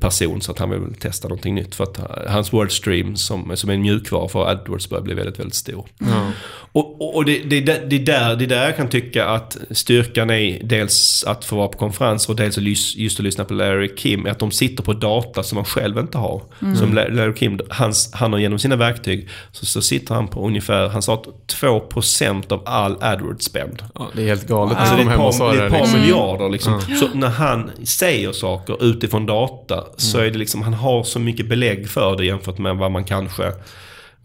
person 0.00 0.40
så 0.40 0.52
att 0.52 0.58
han 0.58 0.70
vill 0.70 0.94
testa 1.00 1.28
någonting 1.28 1.54
nytt. 1.54 1.74
För 1.74 1.84
att 1.84 1.98
hans 2.28 2.52
Wordstream 2.52 3.16
som, 3.16 3.56
som 3.56 3.70
är 3.70 3.74
en 3.74 3.80
mjukvara 3.82 4.28
för 4.28 4.46
AdWords 4.50 4.88
börjar 4.88 5.02
bli 5.02 5.14
väldigt, 5.14 5.38
väldigt 5.38 5.54
stor. 5.54 5.86
Ja. 5.98 6.30
Och, 6.72 7.00
och- 7.00 7.16
och 7.16 7.24
det, 7.24 7.38
det, 7.38 7.90
det, 7.90 7.98
där, 7.98 8.36
det 8.36 8.46
där 8.46 8.64
jag 8.64 8.76
kan 8.76 8.88
tycka 8.88 9.26
att 9.26 9.56
styrkan 9.70 10.30
är 10.30 10.60
dels 10.64 11.24
att 11.24 11.44
få 11.44 11.56
vara 11.56 11.68
på 11.68 11.78
konferenser 11.78 12.30
och 12.32 12.36
dels 12.36 12.96
just 12.96 13.18
att 13.20 13.24
lyssna 13.24 13.44
på 13.44 13.54
Larry 13.54 13.94
Kim. 13.96 14.26
är 14.26 14.30
Att 14.30 14.38
de 14.38 14.50
sitter 14.50 14.82
på 14.82 14.92
data 14.92 15.42
som 15.42 15.56
man 15.56 15.64
själv 15.64 15.98
inte 15.98 16.18
har. 16.18 16.42
Som 16.78 16.94
La- 16.94 17.08
Larry 17.08 17.34
Kim, 17.34 17.58
hans, 17.70 18.10
han 18.14 18.32
har 18.32 18.40
genom 18.40 18.58
sina 18.58 18.76
verktyg 18.76 19.28
så, 19.52 19.66
så 19.66 19.82
sitter 19.82 20.14
han 20.14 20.28
på 20.28 20.46
ungefär, 20.46 20.88
han 20.88 21.02
sa 21.02 21.14
att 21.14 21.26
2% 21.60 22.52
av 22.52 22.62
all 22.66 22.96
AdWords-spend. 23.00 23.82
Ja, 23.94 24.08
det 24.14 24.22
är 24.22 24.26
helt 24.26 24.48
galet. 24.48 24.78
Alltså 24.78 24.96
det 24.96 25.02
de 25.02 25.08
är 25.08 25.12
ett 25.12 25.38
par, 25.38 25.52
det 25.52 25.60
är 25.62 25.66
ett 25.66 25.72
par 25.72 25.98
miljarder 26.00 26.48
liksom. 26.48 26.80
Så 26.80 27.08
när 27.14 27.28
han 27.28 27.70
säger 27.84 28.32
saker 28.32 28.84
utifrån 28.84 29.23
data 29.26 29.84
så 29.96 30.18
är 30.18 30.30
det 30.30 30.38
liksom, 30.38 30.62
han 30.62 30.74
har 30.74 31.02
så 31.04 31.18
mycket 31.18 31.48
belägg 31.48 31.88
för 31.88 32.16
det 32.16 32.24
jämfört 32.26 32.58
med 32.58 32.76
vad 32.76 32.90
man 32.90 33.04
kanske 33.04 33.52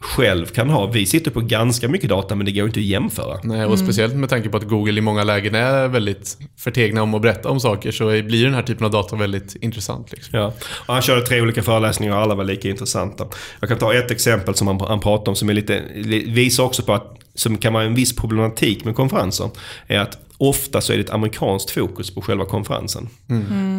själv 0.01 0.45
kan 0.45 0.69
ha. 0.69 0.85
Vi 0.85 1.05
sitter 1.05 1.31
på 1.31 1.41
ganska 1.41 1.87
mycket 1.87 2.09
data 2.09 2.35
men 2.35 2.45
det 2.45 2.51
går 2.51 2.65
inte 2.65 2.79
att 2.79 2.85
jämföra. 2.85 3.39
Nej, 3.43 3.65
och 3.65 3.79
speciellt 3.79 4.13
med 4.15 4.29
tanke 4.29 4.49
på 4.49 4.57
att 4.57 4.63
Google 4.67 4.97
i 4.97 5.01
många 5.01 5.23
lägen 5.23 5.55
är 5.55 5.87
väldigt 5.87 6.37
förtegna 6.57 7.01
om 7.03 7.13
att 7.13 7.21
berätta 7.21 7.49
om 7.49 7.59
saker 7.59 7.91
så 7.91 8.05
blir 8.05 8.45
den 8.45 8.53
här 8.53 8.61
typen 8.61 8.85
av 8.85 8.91
data 8.91 9.15
väldigt 9.15 9.55
intressant. 9.55 10.11
Liksom. 10.11 10.39
Ja. 10.39 10.53
Och 10.87 10.93
han 10.93 11.01
körde 11.01 11.21
tre 11.21 11.41
olika 11.41 11.63
föreläsningar 11.63 12.13
och 12.15 12.21
alla 12.21 12.35
var 12.35 12.43
lika 12.43 12.69
intressanta. 12.69 13.27
Jag 13.59 13.69
kan 13.69 13.77
ta 13.77 13.93
ett 13.93 14.11
exempel 14.11 14.55
som 14.55 14.67
han, 14.67 14.79
han 14.81 14.99
pratar 14.99 15.31
om 15.31 15.35
som 15.35 15.49
är 15.49 15.53
lite, 15.53 15.81
li- 15.95 16.31
visar 16.31 16.63
också 16.63 16.83
på 16.83 16.93
att, 16.93 17.15
som 17.35 17.57
kan 17.57 17.73
vara 17.73 17.83
en 17.83 17.95
viss 17.95 18.15
problematik 18.15 18.85
med 18.85 18.95
konferenser. 18.95 19.49
Är 19.87 19.99
att 19.99 20.17
ofta 20.39 20.81
så 20.81 20.93
är 20.93 20.97
det 20.97 21.03
ett 21.03 21.09
amerikanskt 21.09 21.71
fokus 21.71 22.11
på 22.11 22.21
själva 22.21 22.45
konferensen. 22.45 23.09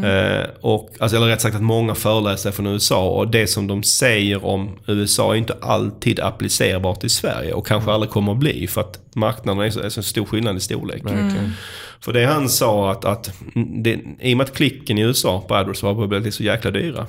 Eh, 0.04 0.46
och, 0.60 0.90
alltså, 0.98 1.16
eller 1.16 1.26
rätt 1.26 1.40
sagt 1.40 1.56
att 1.56 1.62
många 1.62 1.94
föreläsare 1.94 2.52
från 2.52 2.66
USA 2.66 3.08
och 3.08 3.28
det 3.28 3.46
som 3.46 3.66
de 3.66 3.82
säger 3.82 4.44
om 4.44 4.70
USA 4.86 5.32
är 5.32 5.38
inte 5.38 5.56
alltid 5.60 6.20
applicerbart 6.20 7.04
i 7.04 7.08
Sverige 7.08 7.52
och 7.52 7.66
kanske 7.66 7.92
aldrig 7.92 8.10
kommer 8.10 8.32
att 8.32 8.38
bli 8.38 8.66
för 8.66 8.80
att 8.80 9.00
marknaden 9.14 9.64
är 9.64 9.70
så, 9.70 9.80
är 9.80 9.88
så 9.88 10.02
stor 10.02 10.24
skillnad 10.24 10.56
i 10.56 10.60
storlek. 10.60 11.04
Verkligen. 11.04 11.52
För 12.00 12.12
det 12.12 12.24
han 12.24 12.48
sa 12.48 12.90
att, 12.90 13.04
att 13.04 13.32
det, 13.76 13.98
i 14.20 14.34
och 14.34 14.36
med 14.36 14.44
att 14.44 14.54
klicken 14.54 14.98
i 14.98 15.00
USA 15.00 15.44
på 15.48 15.54
AdWords 15.54 15.82
var 15.82 16.06
börjat 16.06 16.34
så 16.34 16.42
jäkla 16.42 16.70
dyra. 16.70 17.06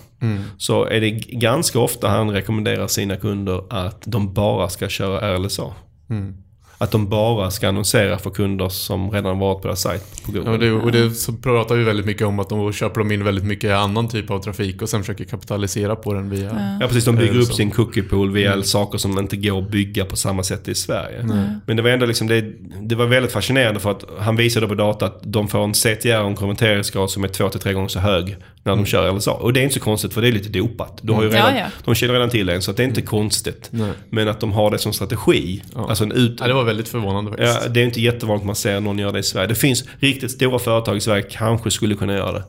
Så 0.57 0.85
är 0.85 1.01
det 1.01 1.09
ganska 1.11 1.79
ofta 1.79 2.07
han 2.07 2.31
rekommenderar 2.31 2.87
sina 2.87 3.15
kunder 3.15 3.63
att 3.69 4.01
de 4.05 4.33
bara 4.33 4.69
ska 4.69 4.89
köra 4.89 5.37
RLSA. 5.37 5.73
Hmm. 6.11 6.50
Att 6.81 6.91
de 6.91 7.09
bara 7.09 7.51
ska 7.51 7.67
annonsera 7.69 8.17
för 8.17 8.29
kunder 8.29 8.69
som 8.69 9.11
redan 9.11 9.39
varit 9.39 9.61
på 9.61 9.67
deras 9.67 9.81
sajt 9.81 10.25
på 10.25 10.31
Google. 10.31 10.51
Ja, 10.51 10.57
det, 10.57 10.71
och 10.71 10.91
det 10.91 11.11
så 11.11 11.33
pratar 11.33 11.75
vi 11.75 11.83
väldigt 11.83 12.05
mycket 12.05 12.27
om 12.27 12.39
att 12.39 12.49
de 12.49 12.73
köper 12.73 12.99
de 12.99 13.11
in 13.11 13.23
väldigt 13.23 13.43
mycket 13.43 13.71
annan 13.71 14.09
typ 14.09 14.31
av 14.31 14.39
trafik 14.39 14.81
och 14.81 14.89
sen 14.89 14.99
försöker 15.01 15.23
kapitalisera 15.23 15.95
på 15.95 16.13
den 16.13 16.29
via... 16.29 16.77
Ja 16.81 16.87
precis, 16.87 17.05
de 17.05 17.15
bygger 17.15 17.33
RLSA. 17.33 17.51
upp 17.51 17.55
sin 17.55 17.71
cookie 17.71 18.03
pool 18.03 18.31
via 18.31 18.63
saker 18.63 18.97
som 18.97 19.19
inte 19.19 19.37
går 19.37 19.59
att 19.61 19.71
bygga 19.71 20.05
på 20.05 20.15
samma 20.15 20.43
sätt 20.43 20.67
i 20.67 20.75
Sverige. 20.75 21.23
Men 21.65 21.77
det 21.77 21.83
var 21.83 21.89
ändå 21.89 22.05
liksom, 22.05 22.27
det, 22.27 22.45
det 22.81 22.95
var 22.95 23.05
väldigt 23.05 23.31
fascinerande 23.31 23.79
för 23.79 23.91
att 23.91 24.03
han 24.19 24.35
visade 24.35 24.67
på 24.67 24.75
data 24.75 25.05
att 25.05 25.19
de 25.23 25.47
får 25.47 25.63
en 25.63 25.73
CTR 25.73 26.21
och 26.21 26.27
en 26.27 26.35
konverteringsgrad 26.35 27.09
som 27.09 27.23
är 27.23 27.27
två 27.27 27.49
till 27.49 27.59
tre 27.59 27.73
gånger 27.73 27.87
så 27.87 27.99
hög 27.99 28.37
när 28.63 28.75
de 28.75 28.85
kör 28.85 29.13
LSA. 29.13 29.31
Och 29.31 29.53
det 29.53 29.59
är 29.59 29.63
inte 29.63 29.73
så 29.73 29.79
konstigt 29.79 30.13
för 30.13 30.21
det 30.21 30.27
är 30.27 30.31
lite 30.31 30.49
dopat. 30.49 30.99
Du 31.01 31.13
har 31.13 31.23
ju 31.23 31.29
redan, 31.29 31.55
Ja, 31.55 31.59
ja. 31.59 31.65
De 31.85 31.95
känner 31.95 32.13
redan 32.13 32.29
till 32.29 32.49
en 32.49 32.61
så 32.61 32.71
att 32.71 32.77
det 32.77 32.83
är 32.83 32.87
inte 32.87 33.01
konstigt. 33.01 33.67
Nej. 33.71 33.91
Men 34.09 34.27
att 34.27 34.39
de 34.39 34.51
har 34.51 34.71
det 34.71 34.77
som 34.77 34.93
strategi. 34.93 35.63
Alltså 35.75 36.03
en 36.03 36.11
ut, 36.11 36.37
Ja, 36.39 36.47
det 36.47 36.53
var 36.53 36.63
väldigt 36.71 36.89
förvånande 36.89 37.31
faktiskt. 37.31 37.59
Ja, 37.63 37.69
det 37.69 37.81
är 37.81 37.85
inte 37.85 38.01
jättevanligt 38.01 38.45
man 38.45 38.55
ser 38.55 38.79
någon 38.79 38.99
göra 38.99 39.11
det 39.11 39.19
i 39.19 39.23
Sverige. 39.23 39.47
Det 39.47 39.55
finns 39.55 39.83
riktigt 39.99 40.31
stora 40.31 40.59
företag 40.59 40.97
i 40.97 41.01
Sverige 41.01 41.23
kanske 41.31 41.71
skulle 41.71 41.95
kunna 41.95 42.13
göra 42.13 42.31
det. 42.31 42.43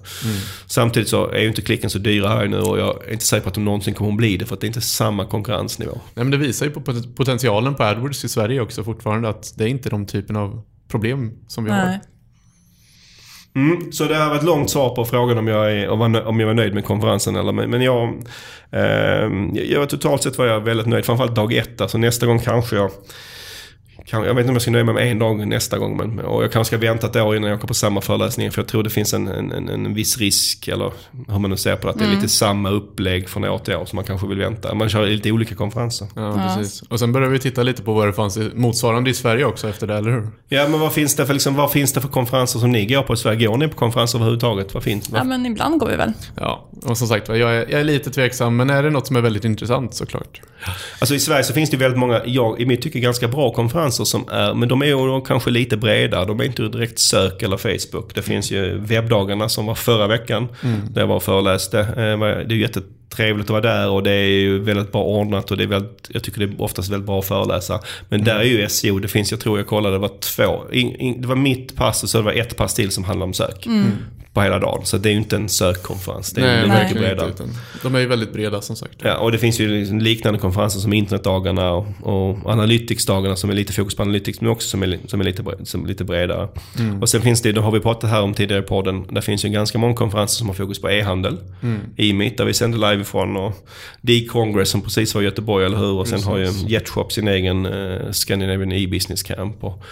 Samtidigt 0.67 1.09
så 1.09 1.29
är 1.31 1.41
ju 1.41 1.49
inte 1.49 1.63
klicken 1.63 1.91
så 1.91 1.99
dyra 1.99 2.29
här 2.29 2.47
nu 2.47 2.59
och 2.59 2.79
jag 2.79 3.09
är 3.09 3.13
inte 3.13 3.25
säker 3.25 3.43
på 3.43 3.49
att 3.49 3.55
de 3.55 3.65
någonsin 3.65 3.95
kommer 3.95 4.11
att 4.11 4.17
bli 4.17 4.37
det 4.37 4.47
för 4.47 4.55
att 4.55 4.61
det 4.61 4.65
är 4.65 4.69
inte 4.69 4.81
samma 4.81 5.27
konkurrensnivå. 5.27 5.93
Nej, 6.15 6.25
men 6.25 6.31
det 6.31 6.37
visar 6.37 6.67
ju 6.67 6.73
på 6.73 6.81
pot- 6.81 7.17
potentialen 7.17 7.75
på 7.75 7.83
AdWords 7.83 8.25
i 8.25 8.29
Sverige 8.29 8.61
också 8.61 8.85
fortfarande 8.85 9.29
att 9.29 9.53
det 9.57 9.65
är 9.65 9.69
inte 9.69 9.91
de 9.91 10.07
typen 10.07 10.37
av 10.37 10.63
problem 10.91 11.33
som 11.49 11.65
vi 11.65 11.71
har. 11.71 11.87
Nej. 11.87 12.01
Mm, 13.55 13.93
så 13.93 14.05
det 14.05 14.15
här 14.15 14.29
var 14.29 14.37
ett 14.37 14.43
långt 14.45 14.71
svar 14.71 14.95
på 14.95 15.05
frågan 15.05 15.39
om 15.39 15.49
jag, 15.49 15.73
är, 15.73 15.89
om 15.89 16.41
jag 16.41 16.47
var 16.47 16.55
nöjd 16.55 16.75
med 16.75 16.85
konferensen 16.85 17.37
eller 17.37 17.53
men 17.53 17.71
men 17.71 17.83
jag... 17.83 18.09
Eh, 18.71 19.31
jag 19.71 19.89
totalt 19.89 20.23
sett 20.23 20.39
var 20.39 20.47
jag 20.47 20.61
väldigt 20.61 20.87
nöjd, 20.87 21.05
framförallt 21.05 21.35
dag 21.35 21.53
ett. 21.53 21.81
Alltså 21.81 21.99
nästa 21.99 22.27
gång 22.27 22.39
kanske 22.39 22.77
jag... 22.77 22.91
Jag 24.11 24.21
vet 24.21 24.31
inte 24.31 24.49
om 24.49 24.55
jag 24.55 24.63
ska 24.63 24.71
nöja 24.71 24.85
mig 24.85 24.95
med 24.95 25.11
en 25.11 25.19
dag 25.19 25.49
nästa 25.49 25.79
gång. 25.79 25.97
Men, 25.97 26.19
och 26.19 26.45
jag 26.45 26.53
kanske 26.53 26.77
ska 26.77 26.87
vänta 26.87 27.07
ett 27.07 27.17
år 27.17 27.37
innan 27.37 27.51
jag 27.51 27.57
åker 27.57 27.69
på 27.69 27.75
samma 27.75 28.01
föreläsning. 28.01 28.51
För 28.51 28.63
jag 28.63 28.69
tror 28.69 28.83
det 28.83 28.91
finns 28.91 29.15
en, 29.15 29.29
en, 29.29 29.53
en, 29.53 29.69
en 29.69 29.95
viss 29.95 30.19
risk, 30.19 30.69
eller 30.69 30.93
hur 31.29 31.39
man 31.39 31.51
nu 31.51 31.57
ser 31.57 31.77
på 31.77 31.87
det, 31.87 31.93
att 31.93 31.99
det 31.99 32.05
är 32.05 32.09
lite 32.09 32.29
samma 32.29 32.71
upplägg 32.71 33.29
från 33.29 33.45
år 33.45 33.59
till 33.59 33.75
år. 33.75 33.85
Så 33.85 33.97
man 33.97 34.05
kanske 34.05 34.27
vill 34.27 34.39
vänta. 34.39 34.75
Man 34.75 34.89
kör 34.89 35.07
lite 35.07 35.33
olika 35.33 35.55
konferenser. 35.55 36.09
Ja, 36.17 36.55
precis. 36.57 36.83
Och 36.83 36.99
sen 36.99 37.13
började 37.13 37.33
vi 37.33 37.39
titta 37.39 37.63
lite 37.63 37.83
på 37.83 37.93
vad 37.93 38.09
det 38.09 38.13
fanns 38.13 38.39
motsvarande 38.55 39.11
i 39.11 39.15
Sverige 39.15 39.45
också 39.45 39.69
efter 39.69 39.87
det, 39.87 39.95
eller 39.95 40.11
hur? 40.11 40.29
Ja, 40.49 40.69
men 40.69 40.81
vad 40.81 40.93
finns 40.93 41.17
det 41.17 41.27
för, 41.27 41.33
liksom, 41.33 41.55
vad 41.55 41.73
finns 41.73 41.93
det 41.93 42.01
för 42.01 42.09
konferenser 42.09 42.59
som 42.59 42.73
ni 42.73 42.87
går 42.87 43.03
på 43.03 43.15
i 43.15 43.17
Sverige? 43.17 43.47
Går 43.47 43.57
ni 43.57 43.69
på 43.69 43.77
konferenser 43.77 44.19
överhuvudtaget? 44.19 44.75
Vad 44.75 44.83
finns 44.83 45.11
Ja, 45.15 45.25
men 45.25 45.47
ibland 45.47 45.81
går 45.81 45.89
vi 45.89 45.97
väl. 45.97 46.13
Ja, 46.37 46.69
och 46.83 46.99
som 46.99 47.09
sagt 47.09 47.29
jag 47.29 47.39
är, 47.39 47.67
jag 47.71 47.81
är 47.81 47.85
lite 47.85 48.11
tveksam, 48.11 48.57
men 48.57 48.71
är 48.71 48.83
det 48.83 48.91
något 48.91 49.07
som 49.07 49.17
är 49.17 49.21
väldigt 49.21 49.45
intressant 49.45 49.95
såklart. 49.95 50.41
Alltså 50.99 51.15
i 51.15 51.19
Sverige 51.19 51.45
så 51.45 51.53
finns 51.53 51.71
det 51.71 51.77
väldigt 51.77 51.99
många, 51.99 52.21
jag 52.25 52.61
i 52.61 52.67
mitt 52.67 52.83
tycke 52.83 53.01
ganska 53.01 53.29
bra 53.29 53.53
konferenser 53.53 53.92
som 53.93 54.29
är, 54.31 54.55
men 54.55 54.69
de 54.69 54.83
är 54.83 54.87
ju 54.87 55.21
kanske 55.21 55.51
lite 55.51 55.77
bredare. 55.77 56.25
De 56.25 56.41
är 56.41 56.45
inte 56.45 56.63
direkt 56.69 56.99
sök 56.99 57.43
eller 57.43 57.57
Facebook. 57.57 58.15
Det 58.15 58.23
finns 58.23 58.51
ju 58.51 58.79
webbdagarna 58.79 59.49
som 59.49 59.67
var 59.67 59.75
förra 59.75 60.07
veckan. 60.07 60.49
Där 60.91 61.01
jag 61.01 61.09
var 61.09 61.17
och 61.17 61.23
föreläste. 61.23 61.79
Eh, 61.81 61.87
Det 61.95 62.27
är 62.27 62.53
ju 62.53 62.61
jättetrevligt 62.61 62.99
att 63.21 63.51
vara 63.51 63.61
där 63.61 63.89
och 63.89 64.03
det 64.03 64.11
är 64.13 64.29
ju 64.29 64.59
väldigt 64.59 64.93
bra 64.93 65.03
ordnat 65.05 65.51
och 65.51 65.57
det 65.57 65.63
är 65.63 65.69
väldigt, 65.69 66.09
jag 66.09 66.25
tycker 66.25 66.47
det 66.47 66.55
är 66.55 66.63
oftast 66.63 66.91
väldigt 66.91 67.07
bra 67.07 67.19
att 67.19 67.25
föreläsa. 67.27 67.81
Men 68.09 68.25
där 68.25 68.37
är 68.39 68.45
ju 68.45 68.69
SEO, 68.69 68.99
det 68.99 69.09
finns, 69.09 69.31
jag 69.31 69.41
tror 69.41 69.59
jag 69.59 69.67
kollade, 69.67 69.95
det 69.95 69.99
var 69.99 70.21
två. 70.21 70.63
In, 70.73 70.97
in, 70.97 71.21
det 71.23 71.29
var 71.29 71.37
mitt 71.37 71.77
pass 71.77 72.03
och 72.03 72.11
så 72.11 72.19
det 72.19 72.25
var 72.25 72.33
ett 72.33 72.57
pass 72.57 72.75
till 72.75 72.91
som 72.91 73.05
handlade 73.05 73.29
om 73.29 73.35
sök. 73.35 73.69
På 74.35 74.43
hela 74.43 74.59
dagen. 74.59 74.81
Så 74.85 74.99
det 74.99 75.09
är 75.09 75.11
ju 75.11 75.17
inte 75.19 75.37
en 75.37 75.49
sökkonferens. 75.49 76.33
Det 76.33 76.41
är 76.41 76.67
Nej, 76.67 76.83
mycket 76.85 76.99
bredare. 76.99 77.33
de 77.83 77.95
är 77.95 77.99
ju 78.01 78.07
väldigt 78.07 78.33
breda 78.33 78.61
som 78.61 78.77
sagt. 78.77 78.95
Ja, 79.03 79.17
och 79.17 79.33
det 79.33 79.39
finns 79.39 79.61
ju 79.61 79.69
liksom 79.69 79.99
liknande 79.99 80.39
konferenser 80.41 80.81
som 80.81 80.93
internetdagarna 80.93 81.73
och, 81.73 81.87
och 82.03 82.39
analyticsdagarna 82.51 83.37
som 83.37 83.51
är 83.51 83.55
lite 83.55 83.73
fokus 83.73 83.95
på 83.95 84.03
analytics 84.03 84.41
men 84.41 84.51
också 84.51 84.69
som 84.69 84.83
är, 84.83 84.99
som 85.07 85.21
är 85.21 85.25
lite, 85.25 85.45
som 85.65 85.85
är 85.85 85.89
lite 85.89 86.05
bredare. 86.05 86.49
Och 87.01 87.09
sen 87.09 87.23
finns 87.23 87.43
det, 87.43 87.53
det 87.53 87.61
har 87.61 87.71
vi 87.73 87.81
pratat 87.81 88.11
här 88.11 88.23
om 88.23 88.35
tidigare 88.35 88.63
i 88.63 88.67
podden, 88.67 89.07
där 89.11 89.21
finns 89.21 89.45
ju 89.45 89.49
ganska 89.49 89.79
många 89.79 89.95
konferenser 89.95 90.39
som 90.39 90.47
har 90.47 90.55
fokus 90.55 90.81
på 90.81 90.91
e-handel. 90.91 91.39
E-meet 91.97 92.37
där 92.37 92.45
vi 92.45 92.55
sänder 92.55 92.91
live 92.91 93.02
ifrån 93.03 93.37
och 93.37 93.53
D-Congress 94.01 94.69
som 94.71 94.81
precis 94.83 95.15
var 95.15 95.23
i 95.23 95.25
Göteborg, 95.25 95.67
eller 95.67 95.79
hur? 95.79 95.93
Och 95.93 96.09
sen 96.09 96.23
har 96.23 96.39
ju 96.39 96.49
Jetshop 96.67 97.13
sin 97.13 97.29
egen 97.29 97.67
eh, 97.67 98.11
Scandinavian 98.11 98.73
e-business 98.73 99.23
camp. 99.23 99.65
Och, 99.65 99.83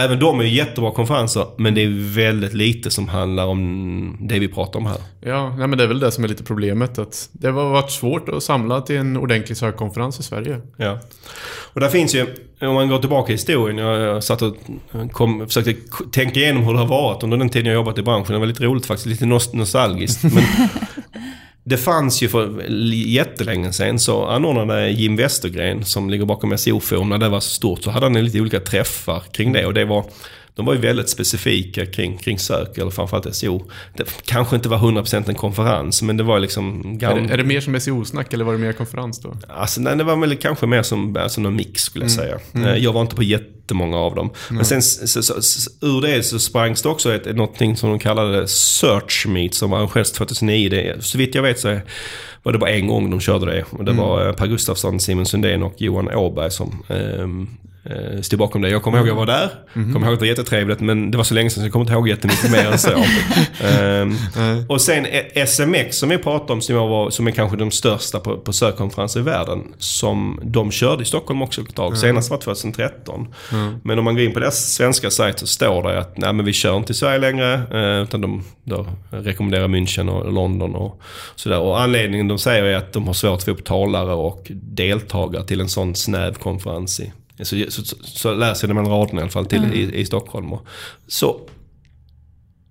Även 0.00 0.18
de 0.18 0.40
är 0.40 0.44
ju 0.44 0.54
jättebra 0.54 0.90
konferenser, 0.90 1.46
men 1.58 1.74
det 1.74 1.80
är 1.82 2.14
väldigt 2.14 2.54
lite 2.54 2.90
som 2.90 3.08
handlar 3.08 3.46
om 3.46 4.16
det 4.20 4.38
vi 4.38 4.48
pratar 4.48 4.78
om 4.80 4.86
här. 4.86 4.96
Ja, 5.20 5.54
nej, 5.58 5.66
men 5.68 5.78
det 5.78 5.84
är 5.84 5.88
väl 5.88 6.00
det 6.00 6.10
som 6.10 6.24
är 6.24 6.28
lite 6.28 6.44
problemet. 6.44 6.98
Att 6.98 7.28
det 7.32 7.46
har 7.50 7.52
varit 7.70 7.90
svårt 7.90 8.28
att 8.28 8.42
samla 8.42 8.80
till 8.80 8.96
en 8.96 9.16
ordentlig 9.16 9.56
sökkonferens 9.56 10.20
i 10.20 10.22
Sverige. 10.22 10.60
Ja. 10.76 10.98
Och 11.72 11.80
där 11.80 11.88
finns 11.88 12.14
ju, 12.14 12.26
om 12.60 12.74
man 12.74 12.88
går 12.88 12.98
tillbaka 12.98 13.32
i 13.32 13.34
historien, 13.34 13.78
jag, 13.78 14.00
jag 14.00 14.24
satt 14.24 14.42
och 14.42 14.56
kom, 15.12 15.46
försökte 15.46 15.74
tänka 16.12 16.40
igenom 16.40 16.62
hur 16.64 16.72
det 16.72 16.78
har 16.78 16.86
varit 16.86 17.22
under 17.22 17.36
den 17.36 17.48
tiden 17.48 17.66
jag 17.66 17.74
jobbat 17.74 17.98
i 17.98 18.02
branschen. 18.02 18.32
Det 18.32 18.38
var 18.38 18.46
lite 18.46 18.64
roligt 18.64 18.86
faktiskt, 18.86 19.06
lite 19.06 19.24
nost- 19.24 19.56
nostalgiskt. 19.56 20.22
Men 20.24 20.42
det 21.68 21.76
fanns 21.76 22.22
ju 22.22 22.28
för 22.28 22.64
jättelänge 22.92 23.72
sedan 23.72 23.98
så 23.98 24.26
anordnade 24.26 24.90
Jim 24.90 25.16
Westergren 25.16 25.84
som 25.84 26.10
ligger 26.10 26.24
bakom 26.24 26.58
SEO-forum, 26.58 27.08
när 27.08 27.18
det 27.18 27.28
var 27.28 27.40
så 27.40 27.50
stort 27.50 27.82
så 27.82 27.90
hade 27.90 28.06
han 28.06 28.24
lite 28.24 28.40
olika 28.40 28.60
träffar 28.60 29.22
kring 29.32 29.52
det. 29.52 29.66
Och 29.66 29.74
det 29.74 29.84
var, 29.84 30.04
de 30.58 30.66
var 30.66 30.74
ju 30.74 30.80
väldigt 30.80 31.08
specifika 31.08 31.86
kring, 31.86 32.16
kring 32.18 32.38
sök, 32.38 32.78
eller 32.78 32.90
framförallt 32.90 33.34
SEO. 33.34 33.64
Det 33.96 34.22
kanske 34.24 34.56
inte 34.56 34.68
var 34.68 34.78
100% 34.78 35.28
en 35.28 35.34
konferens, 35.34 36.02
men 36.02 36.16
det 36.16 36.22
var 36.22 36.38
liksom... 36.38 36.80
Är 36.80 36.98
gam- 36.98 37.26
det, 37.26 37.32
är 37.32 37.36
det 37.36 37.44
mer 37.44 37.60
som 37.60 37.80
SEO-snack 37.80 38.32
eller 38.32 38.44
var 38.44 38.52
det 38.52 38.58
mer 38.58 38.72
konferens 38.72 39.20
då? 39.20 39.36
Alltså, 39.48 39.80
nej, 39.80 39.96
det 39.96 40.04
var 40.04 40.16
väl 40.16 40.36
kanske 40.36 40.66
mer 40.66 40.82
som 40.82 41.16
alltså, 41.16 41.40
någon 41.40 41.56
mix 41.56 41.82
skulle 41.82 42.04
jag 42.04 42.12
säga. 42.12 42.38
Eh, 42.54 42.74
Jag 42.76 42.92
var 42.92 43.00
inte 43.00 43.16
på 43.16 43.22
jätte, 43.22 43.44
jättemånga 43.68 43.96
av 43.96 44.14
dem. 44.14 44.30
Men 44.50 44.64
sen 44.64 44.82
så, 44.82 45.22
så, 45.22 45.42
så, 45.42 45.70
ur 45.80 46.00
det 46.02 46.22
så 46.22 46.38
sprangs 46.38 46.82
det 46.82 46.88
också 46.88 47.14
ett, 47.14 47.36
någonting 47.36 47.76
som 47.76 47.90
de 47.90 47.98
kallade 47.98 48.48
Search 48.48 49.26
Meet 49.28 49.54
som 49.54 49.72
arrangerades 49.72 50.12
2009. 50.12 50.68
Det, 50.68 50.96
så 51.04 51.18
vitt 51.18 51.34
jag 51.34 51.42
vet 51.42 51.60
så 51.60 51.80
var 52.42 52.52
det 52.52 52.58
bara 52.58 52.70
en 52.70 52.86
gång 52.86 53.10
de 53.10 53.20
körde 53.20 53.46
det. 53.46 53.64
Och 53.70 53.84
det 53.84 53.92
var 53.92 54.26
eh, 54.26 54.32
Per 54.32 54.46
Gustafsson, 54.46 55.00
Simon 55.00 55.26
Sundén 55.26 55.62
och 55.62 55.74
Johan 55.76 56.08
Åberg 56.14 56.50
som 56.50 56.82
ehm, 56.88 57.48
eh, 57.90 58.20
stod 58.20 58.38
bakom 58.38 58.62
det. 58.62 58.70
Jag 58.70 58.82
kommer 58.82 58.98
ihåg 58.98 59.06
att 59.06 59.08
jag 59.08 59.14
var 59.14 59.26
där. 59.26 59.50
Mhm. 59.72 59.92
Kommer 59.92 60.06
ihåg 60.06 60.14
att 60.14 60.20
det 60.20 60.24
var 60.24 60.28
jättetrevligt 60.28 60.80
men 60.80 61.10
det 61.10 61.16
var 61.16 61.24
så 61.24 61.34
länge 61.34 61.50
sedan 61.50 61.60
så 61.60 61.66
jag 61.66 61.72
kommer 61.72 61.84
inte 61.84 61.92
ihåg 61.92 62.08
jättemycket 62.08 62.50
mer 62.52 62.66
än 62.66 62.78
så. 62.78 63.04
Ehm, 63.64 64.16
och 64.68 64.80
sen 64.80 65.06
eh, 65.06 65.46
SMX 65.46 65.96
som 65.96 66.08
vi 66.08 66.18
pratade 66.18 66.52
om 66.52 66.60
som, 66.60 66.74
jag 66.74 66.88
var, 66.88 67.10
som 67.10 67.26
är 67.26 67.30
kanske 67.30 67.56
de 67.56 67.70
största 67.70 68.20
på, 68.20 68.36
på 68.36 68.52
sökkonferenser 68.52 69.20
i 69.20 69.22
världen. 69.22 69.62
Som 69.78 70.40
de 70.42 70.70
körde 70.70 71.02
i 71.02 71.06
Stockholm 71.06 71.42
också 71.42 71.60
ett 71.60 71.74
tag. 71.74 71.98
Senast 71.98 72.30
var 72.30 72.38
2013. 72.38 73.34
Men 73.82 73.98
om 73.98 74.04
man 74.04 74.14
går 74.14 74.24
in 74.24 74.32
på 74.32 74.40
deras 74.40 74.72
svenska 74.72 75.10
sajt 75.10 75.38
så 75.38 75.46
står 75.46 75.82
det 75.82 75.98
att 75.98 76.18
nej 76.18 76.32
men 76.32 76.46
vi 76.46 76.52
kör 76.52 76.76
inte 76.76 76.92
i 76.92 76.94
Sverige 76.94 77.18
längre. 77.18 77.54
Eh, 77.54 78.02
utan 78.02 78.20
de 78.20 78.44
rekommenderar 79.10 79.68
München 79.68 80.08
och 80.08 80.32
London 80.32 80.74
och 80.74 81.00
sådär. 81.36 81.60
Och 81.60 81.80
anledningen 81.80 82.28
de 82.28 82.38
säger 82.38 82.64
är 82.64 82.76
att 82.76 82.92
de 82.92 83.06
har 83.06 83.14
svårt 83.14 83.38
att 83.38 83.44
få 83.44 83.50
upp 83.50 83.64
talare 83.64 84.12
och 84.12 84.46
deltagare 84.50 85.44
till 85.44 85.60
en 85.60 85.68
sån 85.68 85.94
snäv 85.94 86.34
konferens 86.34 87.00
i 87.00 87.12
så, 87.44 87.64
så, 87.68 87.84
så, 87.84 87.96
så 88.02 88.34
läser 88.34 88.68
jag 88.68 88.70
det 88.76 88.82
mellan 88.82 88.98
raderna 88.98 89.20
i 89.20 89.22
alla 89.22 89.30
fall 89.30 89.46
till, 89.46 89.64
i, 89.74 90.00
i 90.00 90.04
Stockholm. 90.04 90.52
Och, 90.52 90.66
så 91.06 91.40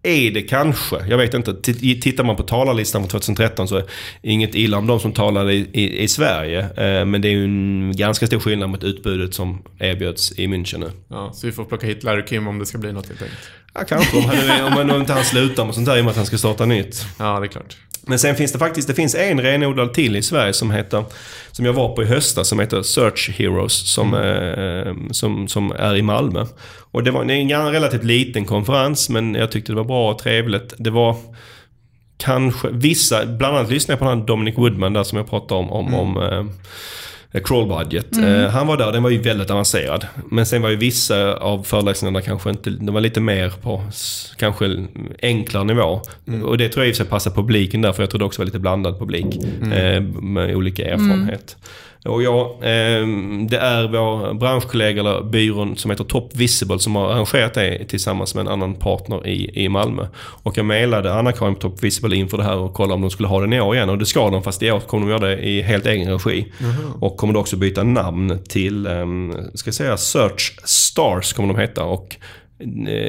är 0.04 0.32
det 0.32 0.42
kanske, 0.42 0.96
jag 1.10 1.18
vet 1.18 1.34
inte. 1.34 1.54
T- 1.54 1.74
Tittar 2.02 2.24
man 2.24 2.36
på 2.36 2.44
talarlistan 2.44 3.02
från 3.02 3.10
2013 3.10 3.68
så 3.68 3.78
är 3.78 3.84
inget 4.22 4.56
illa 4.56 4.78
om 4.78 4.88
de 4.88 5.00
som 5.00 5.12
talade 5.12 5.54
i, 5.54 5.70
i, 5.74 6.04
i 6.04 6.08
Sverige. 6.08 6.60
Eh, 6.60 7.06
men 7.06 7.22
det 7.22 7.28
är 7.28 7.32
ju 7.32 7.44
en 7.44 7.94
ganska 7.96 8.28
stor 8.28 8.40
skillnad 8.40 8.70
mot 8.70 8.84
utbudet 8.84 9.34
som 9.34 9.62
erbjöds 9.80 10.32
i 10.40 10.48
München 10.48 10.80
nu. 10.80 10.92
Ja, 11.10 11.32
så 11.34 11.48
vi 11.48 11.54
får 11.54 11.66
plocka 11.66 11.88
hit 11.88 12.04
Larry 12.04 12.26
Kim 12.26 12.48
om 12.48 12.60
det 12.60 12.66
ska 12.66 12.78
bli 12.78 12.92
något 12.94 13.08
helt 13.08 13.22
enkelt. 13.22 13.40
Ja, 13.78 13.84
kanske 13.84 14.18
om, 14.18 14.24
han, 14.24 14.66
om 14.66 14.72
han, 14.74 14.92
om 14.92 15.00
inte 15.00 15.14
han 15.14 15.24
slutar 15.24 15.66
med 15.66 15.76
sånt 15.76 15.86
där 15.86 15.98
i 15.98 16.00
och 16.00 16.06
med 16.06 16.12
att 16.12 16.18
han 16.18 16.26
ska 16.26 16.38
starta 16.38 16.66
nytt. 16.66 17.06
Ja, 17.20 17.40
det 17.40 17.46
är 17.46 17.48
klart. 17.48 17.78
Men 18.02 18.20
sen 18.20 18.36
finns 18.36 18.52
det 18.52 18.60
faktiskt 18.60 18.88
det 18.88 18.94
finns 18.94 19.16
en 19.16 19.42
renodlad 19.42 19.94
till 19.94 20.16
i 20.16 20.22
Sverige 20.22 20.54
som 20.54 20.72
heter, 20.72 21.06
som 21.52 21.66
jag 21.66 21.74
var 21.74 21.96
på 21.96 22.04
i 22.04 22.06
höstas, 22.06 22.48
som 22.48 22.60
heter 22.60 22.82
Search 22.82 23.30
Heroes, 23.30 23.94
som, 23.94 24.14
eh, 24.14 24.94
som, 25.12 25.48
som 25.48 25.72
är 25.72 25.96
i 25.96 26.02
Malmö. 26.02 26.46
Och 26.92 27.04
det 27.04 27.12
var 27.12 27.32
en 27.32 27.72
relativt 27.72 28.04
liten 28.04 28.46
konferens, 28.46 29.10
men 29.10 29.36
jag 29.36 29.52
tyckte 29.52 29.72
det 29.72 29.76
var 29.76 29.84
bra 29.84 30.12
och 30.12 30.20
trevligt. 30.20 30.74
Det 30.78 30.90
var 30.90 31.16
kanske 32.18 32.68
vissa, 32.72 33.26
bland 33.26 33.58
annat 33.58 33.72
lyssnade 33.72 33.94
jag 33.94 34.00
på 34.00 34.06
den 34.06 34.20
här 34.20 34.26
Dominic 34.28 34.58
Woodman 34.58 34.94
där 34.94 35.04
som 35.04 35.18
jag 35.18 35.30
pratade 35.30 35.60
om, 35.60 35.72
om, 35.72 35.94
om 35.94 36.18
eh, 36.18 36.46
Crawl 37.40 37.68
Budget. 37.68 38.18
Eh, 38.18 38.48
han 38.50 38.68
var 38.68 38.78
där, 38.78 38.92
den 38.92 39.04
var 39.04 39.10
ju 39.10 39.18
väldigt 39.22 39.50
avancerad. 39.50 40.08
Men 40.32 40.46
sen 40.46 40.62
var 40.62 40.70
ju 40.70 40.76
vissa 40.76 41.34
av 41.34 41.64
föreläsningarna 41.64 42.22
kanske 42.22 42.50
inte, 42.50 42.70
de 42.70 42.94
var 42.94 43.02
lite 43.02 43.22
mer 43.22 43.50
på 43.62 43.84
kanske 44.38 44.88
enklare 45.22 45.64
nivå. 45.64 46.02
Och 46.44 46.58
det 46.58 46.70
tror 46.70 46.86
jag 46.86 46.90
i 46.90 46.92
och 46.92 46.96
för 46.96 47.04
sig 47.04 47.10
passar 47.10 47.32
publiken 47.32 47.82
där, 47.82 47.94
för 47.94 48.04
jag 48.04 48.10
tror 48.10 48.20
det 48.20 48.26
också 48.26 48.42
var 48.42 48.46
lite 48.46 48.60
blandad 48.60 49.00
publik. 49.00 49.26
Eh, 49.74 50.02
med 50.02 50.56
olika 50.56 50.86
erfarenhet. 50.86 51.58
Och 52.06 52.24
jag, 52.24 52.46
eh, 52.46 53.08
det 53.50 53.58
är 53.58 53.88
vår 53.88 54.34
branschkollega 54.34 55.00
eller 55.00 55.24
byrån 55.24 55.78
som 55.78 55.92
heter 55.92 56.04
Top 56.04 56.36
Visible 56.36 56.80
som 56.80 56.96
har 56.96 57.12
arrangerat 57.12 57.54
det 57.54 57.86
tillsammans 57.86 58.36
med 58.36 58.42
en 58.42 58.48
annan 58.48 58.76
partner 58.76 59.28
i, 59.28 59.64
i 59.64 59.70
Malmö. 59.70 60.08
Och 60.18 60.58
jag 60.58 60.66
mejlade 60.66 61.14
Anna-Karin 61.14 61.56
på 61.56 61.62
Top 61.62 61.84
Visible 61.84 62.16
inför 62.16 62.38
det 62.38 62.44
här 62.44 62.58
och 62.58 62.74
kollade 62.74 62.94
om 62.94 63.02
de 63.02 63.10
skulle 63.10 63.28
ha 63.28 63.42
den 63.42 63.54
i 63.54 63.62
år 63.62 63.76
igen. 63.76 63.90
Och 63.90 63.98
det 63.98 64.06
ska 64.06 64.30
de, 64.30 64.44
fast 64.44 64.64
i 64.64 64.72
år 64.72 64.80
kommer 64.80 65.08
de 65.08 65.12
göra 65.12 65.28
det 65.28 65.38
i 65.38 65.62
helt 65.62 65.86
egen 65.86 66.12
regi. 66.12 66.54
Och 67.00 67.18
kommer 67.18 67.34
då 67.34 67.40
också 67.40 67.56
byta 67.56 67.84
namn 67.84 68.40
till, 68.50 68.86
eh, 68.86 69.06
ska 69.54 69.68
jag 69.68 69.76
säga, 69.76 69.98
Search 69.98 70.60
Stars 70.64 71.34
kommer 71.34 71.54
de 71.54 71.60
heta. 71.60 71.84
Och 71.84 72.16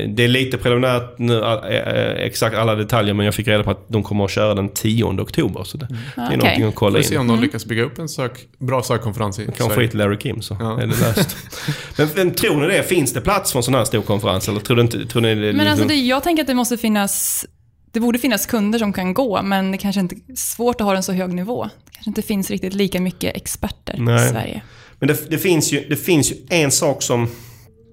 det 0.09 0.25
är 0.25 0.29
lite 0.29 0.59
preliminärt 0.59 1.19
nu, 1.19 1.39
eh, 1.39 1.53
eh, 1.53 2.25
exakt 2.27 2.57
alla 2.57 2.75
detaljer, 2.75 3.15
men 3.15 3.27
jag 3.27 3.35
fick 3.35 3.49
reda 3.49 3.65
på 3.65 3.71
att 3.71 3.89
de 3.89 4.03
kommer 4.03 4.25
att 4.25 4.31
köra 4.31 4.55
den 4.55 4.69
10 4.69 5.05
oktober. 5.05 5.65
Så 5.65 5.77
det, 5.79 5.87
det 5.89 6.21
är 6.21 6.27
okej. 6.27 6.37
någonting 6.37 6.65
att 6.65 6.75
kolla 6.75 6.93
Får 6.93 6.99
in. 6.99 7.05
se 7.05 7.19
om 7.19 7.27
de 7.29 7.41
lyckas 7.41 7.65
bygga 7.67 7.83
upp 7.83 7.99
en 7.99 8.09
sök, 8.09 8.33
bra 8.59 8.83
sökkonferens 8.83 9.39
i 9.39 9.45
Kan 9.45 9.55
få 9.55 9.65
Sverige. 9.65 9.81
hit 9.87 9.95
Larry 9.95 10.19
Kim 10.19 10.43
så 10.43 10.57
Ja. 10.61 10.81
är 10.81 10.87
det 10.87 11.01
löst. 11.01 11.37
men, 11.99 12.09
men 12.17 12.35
tror 12.35 12.61
ni 12.61 12.67
det? 12.67 12.83
Finns 12.83 13.13
det 13.13 13.21
plats 13.21 13.53
för 13.53 13.59
en 13.59 13.63
sån 13.63 13.75
här 13.75 13.85
stor 13.85 14.03
konferens? 14.03 14.49
Eller 14.49 14.61
tror, 14.61 14.77
du 14.77 14.83
inte, 14.83 15.07
tror 15.07 15.23
ni 15.23 15.35
det, 15.35 15.53
Men 15.53 15.69
alltså 15.69 15.85
det, 15.87 15.95
jag 15.95 16.23
tänker 16.23 16.43
att 16.43 16.47
det 16.47 16.55
måste 16.55 16.77
finnas, 16.77 17.47
det 17.93 18.01
borde 18.01 18.19
finnas 18.19 18.47
kunder 18.47 18.79
som 18.79 18.93
kan 18.93 19.15
gå, 19.15 19.43
men 19.43 19.73
det 19.73 19.79
kanske 19.79 20.01
inte 20.01 20.15
är 20.15 20.37
svårt 20.37 20.81
att 20.81 20.87
ha 20.87 20.97
en 20.97 21.03
så 21.03 21.13
hög 21.13 21.35
nivå. 21.35 21.65
Det 21.65 21.91
kanske 21.93 22.11
inte 22.11 22.23
finns 22.23 22.51
riktigt 22.51 22.75
lika 22.75 23.01
mycket 23.01 23.37
experter 23.37 23.95
Nej. 23.99 24.27
i 24.27 24.29
Sverige. 24.29 24.63
Men 24.99 25.09
det, 25.09 25.31
det, 25.31 25.39
finns 25.39 25.73
ju, 25.73 25.89
det 25.89 25.97
finns 25.97 26.33
ju 26.33 26.37
en 26.51 26.71
sak 26.71 27.03
som... 27.03 27.29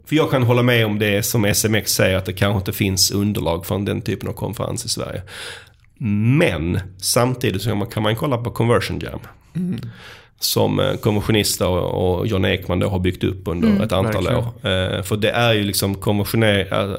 För 0.06 0.16
jag 0.16 0.32
kan 0.32 0.44
hålla 0.44 0.64
med 0.64 0.86
om 0.86 1.00
det 1.00 1.24
som 1.26 1.46
SMX 1.46 1.92
säger 1.92 2.18
att 2.18 2.26
det 2.26 2.34
kanske 2.34 2.58
inte 2.58 2.74
finns 2.74 3.12
underlag 3.12 3.66
för 3.66 3.80
den 3.80 4.02
typen 4.02 4.30
av 4.30 4.34
konferens 4.34 4.86
i 4.86 4.90
Sverige. 4.90 5.22
Men 6.38 6.80
samtidigt 6.98 7.62
så 7.62 7.86
kan 7.86 8.04
man, 8.04 8.16
kolla 8.16 8.38
på 8.38 8.52
Conversion 8.52 9.00
Jam. 9.00 9.20
Som 10.40 10.80
eh, 10.80 10.96
konversionister 10.96 11.68
och 11.68 12.28
John 12.28 12.46
Ekman 12.46 12.80
då 12.80 12.90
har 12.90 13.00
byggt 13.00 13.24
upp 13.24 13.48
under 13.48 13.84
ett 13.84 13.92
antal 13.92 14.24
verkligen. 14.24 14.38
år. 14.38 14.98
Eh, 14.98 15.04
för 15.04 15.18
det 15.18 15.32
är 15.32 15.54
ju 15.54 15.64
liksom 15.64 15.96
konversioner- 15.96 16.98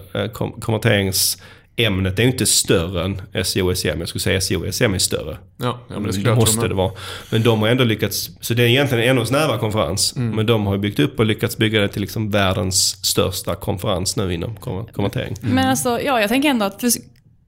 konverteringsämnet 1.77 2.18
är 2.18 2.22
ju 2.22 2.29
inte 2.31 2.47
större 2.47 3.05
än 3.05 3.45
SEO 3.45 3.70
och 3.70 3.79
SEM. 3.79 4.01
Jag 4.01 4.09
skulle 4.09 4.22
säga 4.22 4.41
SEO 4.41 4.66
och 4.68 4.74
SEM 4.74 4.95
är 4.95 4.99
större. 4.99 5.39
Ja, 5.57 5.66
ja 5.89 5.95
men 5.95 6.03
det 6.03 6.09
det, 6.09 6.12
skulle 6.12 6.29
jag 6.29 6.37
tro 6.37 6.41
måste 6.43 6.61
med. 6.61 6.70
det 6.70 6.74
vara. 6.74 6.93
Men 7.31 7.43
de 7.43 7.61
har 7.61 7.68
ändå 7.68 7.85
lyckats, 7.85 8.31
så 8.41 8.55
det 8.55 8.62
är 8.62 8.66
egentligen 8.66 9.05
en 9.05 9.11
ännu 9.16 9.27
snävare 9.27 9.59
konferens. 9.59 10.16
Mm. 10.16 10.37
Men 10.37 10.47
de 10.47 10.66
har 10.66 10.79
byggt 10.79 10.99
upp 10.99 11.18
och 11.18 11.27
lyckats 11.27 11.57
bygga 11.57 11.81
det 11.81 11.89
till 11.89 12.01
liksom 12.01 12.31
världens 12.31 13.05
största 13.05 13.55
konferens 13.55 14.16
nu 14.16 14.35
inom 14.35 14.57
kon- 14.57 14.87
konvertering. 14.93 15.35
Men 15.41 15.68
alltså, 15.68 16.01
ja, 16.01 16.20
jag 16.20 16.29
tänker 16.29 16.49
ändå 16.49 16.64
att 16.66 16.83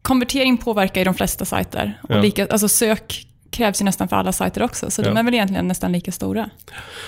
konvertering 0.03 0.57
påverkar 0.59 1.01
ju 1.01 1.05
de 1.05 1.15
flesta 1.15 1.45
sajter. 1.45 2.01
Och 2.03 2.15
Ja. 2.17 2.21
lika, 2.21 2.47
alltså 2.47 2.69
sök 2.69 3.25
krävs 3.51 3.81
ju 3.81 3.85
nästan 3.85 4.09
för 4.09 4.17
alla 4.17 4.33
sajter 4.33 4.63
också, 4.63 4.91
så 4.91 5.03
de 5.03 5.09
Ja. 5.09 5.19
är 5.19 5.23
väl 5.23 5.35
egentligen 5.35 5.69
nästan 5.69 5.93
lika 5.93 6.13
stora. 6.13 6.51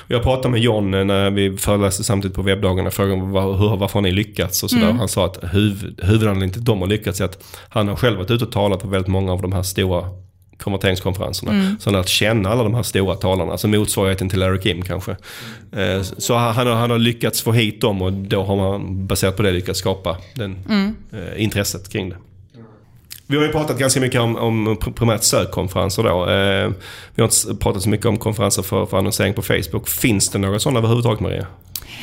Jag 0.09 0.23
pratade 0.23 0.49
med 0.49 0.61
John 0.61 0.95
eh, 0.95 1.05
när 1.05 1.31
vi 1.31 1.57
föreläste 1.57 2.05
samtidigt 2.05 2.35
på 2.37 2.43
webbdagarna 2.43 2.91
frågade 2.91 3.17
hur, 3.21 3.77
varför 3.77 3.95
har 3.95 4.01
ni 4.01 4.13
lyckats 4.13 4.63
och 4.63 4.71
sådär. 4.71 4.93
Han 4.93 5.09
sa 5.09 5.27
att 5.27 5.39
huvud, 5.55 6.01
huvudanledningen 6.03 6.53
till 6.53 6.61
att 6.61 6.67
de 6.67 6.81
har 6.81 6.89
lyckats 6.89 7.21
är 7.21 7.25
att 7.25 7.43
han 7.69 7.89
har 7.89 7.97
själv 7.97 8.17
varit 8.19 8.31
ute 8.31 8.45
och 8.45 8.53
talat 8.53 8.81
på 8.81 8.89
väldigt 8.89 9.09
många 9.09 9.33
av 9.33 9.43
de 9.43 9.53
här 9.53 9.63
stora 9.63 10.05
konverteringskonferenserna. 10.59 11.77
Så 11.81 11.91
han 11.91 11.95
har 11.95 12.03
lärt 12.03 12.09
känna 12.09 12.49
alla 12.51 12.63
de 12.63 12.75
här 12.75 12.83
stora 12.83 13.15
talarna, 13.17 13.53
alltså 13.53 13.69
motsvarigheten 13.69 14.29
till 14.29 14.39
Larry 14.39 14.61
Kim 14.61 14.83
kanske. 14.83 15.17
Eh, 15.73 16.03
Så 16.03 16.35
han 16.35 16.67
har, 16.67 16.75
han 16.75 16.91
har 16.91 16.99
lyckats 16.99 17.43
få 17.43 17.53
hit 17.53 17.81
dem 17.81 18.03
och 18.03 18.13
då 18.13 18.43
har 18.45 18.57
man 18.57 19.07
baserat 19.07 19.37
på 19.37 19.43
det 19.43 19.53
lyckats 19.53 19.79
skapa 19.79 20.17
den, 20.35 20.57
eh, 21.13 21.43
intresset 21.43 21.93
kring 21.93 22.09
det. 22.11 22.17
Vi 23.31 23.37
har 23.37 23.45
ju 23.45 23.53
pratat 23.53 23.79
ganska 23.79 24.01
mycket 24.01 24.21
om, 24.21 24.37
om 24.37 24.77
primärt 24.95 25.23
sökkonferenser 25.23 26.03
då. 26.03 26.31
Eh, 26.31 26.71
vi 27.15 27.23
har 27.23 27.25
inte 27.25 27.65
pratat 27.65 27.83
så 27.83 27.89
mycket 27.89 28.07
om 28.07 28.19
konferenser 28.19 28.63
för, 28.63 28.87
för 28.87 28.99
annonsering 28.99 29.35
på 29.35 29.43
Facebook. 29.43 29.89
Finns 29.89 30.29
det 30.29 30.39
några 30.39 30.59
sådana 30.59 30.79
överhuvudtaget 30.79 31.21
Maria? 31.21 31.47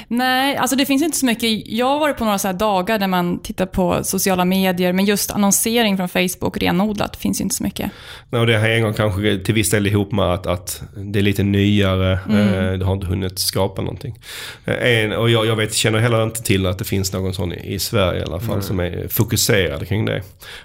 Nej, 0.07 0.55
alltså 0.57 0.75
det 0.75 0.85
finns 0.85 1.03
inte 1.03 1.17
så 1.17 1.25
mycket. 1.25 1.67
Jag 1.67 1.85
har 1.85 1.99
varit 1.99 2.17
på 2.17 2.25
några 2.25 2.37
så 2.37 2.47
här 2.47 2.55
dagar 2.55 2.99
där 2.99 3.07
man 3.07 3.39
tittar 3.39 3.65
på 3.65 4.03
sociala 4.03 4.45
medier, 4.45 4.93
men 4.93 5.05
just 5.05 5.31
annonsering 5.31 5.97
från 5.97 6.09
Facebook 6.09 6.57
renodlat 6.57 7.15
finns 7.15 7.41
ju 7.41 7.43
inte 7.43 7.55
så 7.55 7.63
mycket. 7.63 7.91
Nej, 8.29 8.41
och 8.41 8.47
det 8.47 8.57
hänger 8.57 8.75
en 8.75 8.83
gång 8.83 8.93
kanske 8.93 9.39
till 9.39 9.53
viss 9.53 9.69
del 9.69 9.87
ihop 9.87 10.11
med 10.11 10.33
att, 10.33 10.47
att 10.47 10.81
det 10.95 11.19
är 11.19 11.23
lite 11.23 11.43
nyare. 11.43 12.13
Eh, 12.13 12.79
det 12.79 12.85
har 12.85 12.93
inte 12.93 13.07
hunnit 13.07 13.39
skapa 13.39 13.81
någonting. 13.81 14.19
Eh, 14.65 14.73
en, 14.73 15.13
och 15.13 15.29
jag, 15.29 15.45
jag 15.45 15.55
vet, 15.55 15.73
känner 15.73 15.99
heller 15.99 16.23
inte 16.23 16.43
till 16.43 16.65
att 16.65 16.77
det 16.79 16.85
finns 16.85 17.13
någon 17.13 17.33
sån 17.33 17.53
i, 17.53 17.73
i 17.73 17.79
Sverige 17.79 18.19
i 18.19 18.23
alla 18.23 18.39
fall 18.39 18.61
som 18.61 18.79
är 18.79 19.07
fokuserad 19.07 19.87
kring 19.87 20.05
det. 20.05 20.17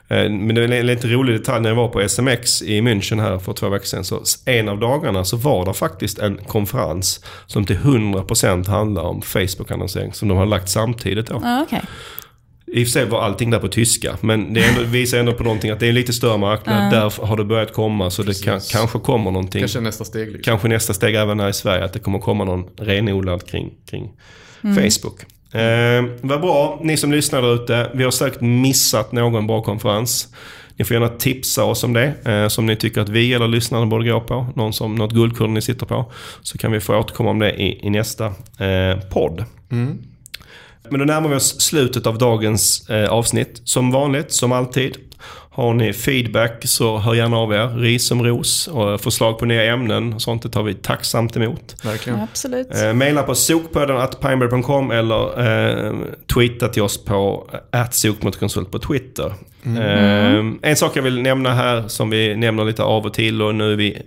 Eh, 0.08 0.30
men 0.30 0.54
det 0.54 0.62
är 0.62 0.72
en 0.72 0.86
lite 0.86 1.08
rolig 1.08 1.34
detalj 1.34 1.62
när 1.62 1.70
jag 1.70 1.76
var 1.76 1.88
på 1.88 2.00
SMX 2.00 2.62
i 2.62 2.80
München 2.80 3.20
här 3.20 3.38
för 3.38 3.52
två 3.52 3.68
veckor 3.68 3.86
sedan. 3.86 4.04
Så 4.04 4.22
en 4.46 4.68
av 4.68 4.80
dagarna 4.80 5.24
så 5.24 5.36
var 5.36 5.64
det 5.64 5.74
faktiskt 5.74 6.18
en 6.18 6.36
konferens 6.36 7.24
som 7.46 7.66
till 7.66 7.76
100% 7.76 8.66
handlar 9.02 9.10
om 9.10 9.22
Facebook-annonsering 9.22 10.12
som 10.12 10.28
de 10.28 10.38
har 10.38 10.46
lagt 10.46 10.68
samtidigt 10.68 11.26
då. 11.26 11.40
Ja, 11.42 11.62
okej. 11.62 11.82
I 12.66 12.82
och 12.82 12.86
för 12.86 12.92
sig 12.92 13.04
var 13.04 13.22
allting 13.22 13.50
där 13.50 13.58
på 13.58 13.68
tyska, 13.68 14.16
men 14.20 14.54
det 14.54 14.64
ändå, 14.64 14.82
visar 14.90 15.18
ändå 15.18 15.32
på 15.32 15.44
någonting 15.44 15.70
att 15.70 15.80
det 15.80 15.86
är 15.86 15.88
en 15.88 15.94
lite 15.94 16.12
större 16.12 16.38
marknad. 16.38 16.92
Där 16.92 17.26
har 17.26 17.36
det 17.36 17.44
börjat 17.44 17.72
komma, 17.72 18.10
så 18.10 18.22
det 18.22 18.44
kan, 18.44 18.60
kanske 18.60 18.98
kommer 18.98 19.30
någonting. 19.30 19.60
Kanske 19.60 19.80
nästa 19.80 20.04
steg 20.04 20.26
liksom. 20.26 20.42
Kanske 20.42 20.68
nästa 20.68 20.94
steg 20.94 21.14
även 21.14 21.40
här 21.40 21.48
i 21.48 21.52
Sverige, 21.52 21.84
att 21.84 21.92
det 21.92 21.98
kommer 21.98 22.18
komma 22.18 22.44
någon 22.44 22.64
renodlad 22.76 23.46
kring, 23.46 23.72
kring 23.90 24.12
Facebook. 24.62 25.20
Eh, 25.52 26.04
vad 26.20 26.40
bra, 26.40 26.80
ni 26.82 26.96
som 26.96 27.12
lyssnar 27.12 27.42
där 27.42 27.54
ute. 27.54 27.90
Vi 27.94 28.04
har 28.04 28.10
säkert 28.10 28.40
missat 28.40 29.12
någon 29.12 29.46
bra 29.46 29.62
konferens. 29.62 30.28
Ni 30.76 30.84
får 30.84 30.94
gärna 30.94 31.08
tipsa 31.08 31.64
oss 31.64 31.84
om 31.84 31.92
det, 31.92 32.14
eh, 32.24 32.48
som 32.48 32.66
ni 32.66 32.76
tycker 32.76 33.00
att 33.00 33.08
vi 33.08 33.32
eller 33.32 33.48
lyssnarna 33.48 33.86
borde 33.86 34.10
gå 34.10 34.20
på. 34.20 34.46
Någon 34.56 34.72
som, 34.72 34.94
något 34.94 35.12
guldkorn 35.12 35.54
ni 35.54 35.62
sitter 35.62 35.86
på. 35.86 36.12
Så 36.42 36.58
kan 36.58 36.72
vi 36.72 36.80
få 36.80 36.96
återkomma 36.96 37.30
om 37.30 37.38
det 37.38 37.52
i, 37.52 37.86
i 37.86 37.90
nästa 37.90 38.26
eh, 38.58 39.00
podd. 39.10 39.44
Men 40.90 40.98
då 40.98 41.04
närmar 41.04 41.28
vi 41.28 41.34
oss 41.34 41.60
slutet 41.60 42.06
av 42.06 42.18
dagens 42.18 42.90
eh, 42.90 43.08
avsnitt. 43.08 43.60
Som 43.64 43.90
vanligt, 43.90 44.32
som 44.32 44.52
alltid, 44.52 44.96
Har 45.54 45.74
ni 45.74 45.92
feedback 45.92 46.62
så 46.64 46.98
hör 46.98 47.14
gärna 47.14 47.36
av 47.36 47.52
er. 47.52 47.68
Ris 47.68 48.06
som 48.06 48.24
ros 48.24 48.68
och 48.68 49.00
förslag 49.00 49.38
på 49.38 49.44
nya 49.44 49.72
ämnen. 49.72 50.20
Sånt 50.20 50.42
det 50.42 50.48
tar 50.48 50.62
vi 50.62 50.74
tacksamt 50.74 51.36
emot. 51.36 51.76
Verkligen. 51.84 52.20
Absolut. 52.20 52.82
Eh, 52.82 52.92
maila 52.92 53.22
på 53.22 53.34
sokpodden.pineberry.com 53.34 54.90
eller 54.90 55.46
eh, 55.46 55.92
tweeta 56.34 56.68
till 56.68 56.82
oss 56.82 57.04
på 57.04 57.50
sokmotkonsult 57.90 58.70
på 58.70 58.78
Twitter. 58.78 59.32
Eh, 59.64 60.44
en 60.62 60.76
sak 60.76 60.96
jag 60.96 61.02
vill 61.02 61.22
nämna 61.22 61.54
här 61.54 61.88
som 61.88 62.10
vi 62.10 62.36
nämner 62.36 62.64
lite 62.64 62.82
av 62.82 63.06
och 63.06 63.14
till 63.14 63.42
och 63.42 63.54
nu 63.54 63.72
är 63.72 63.76
vi 63.76 64.02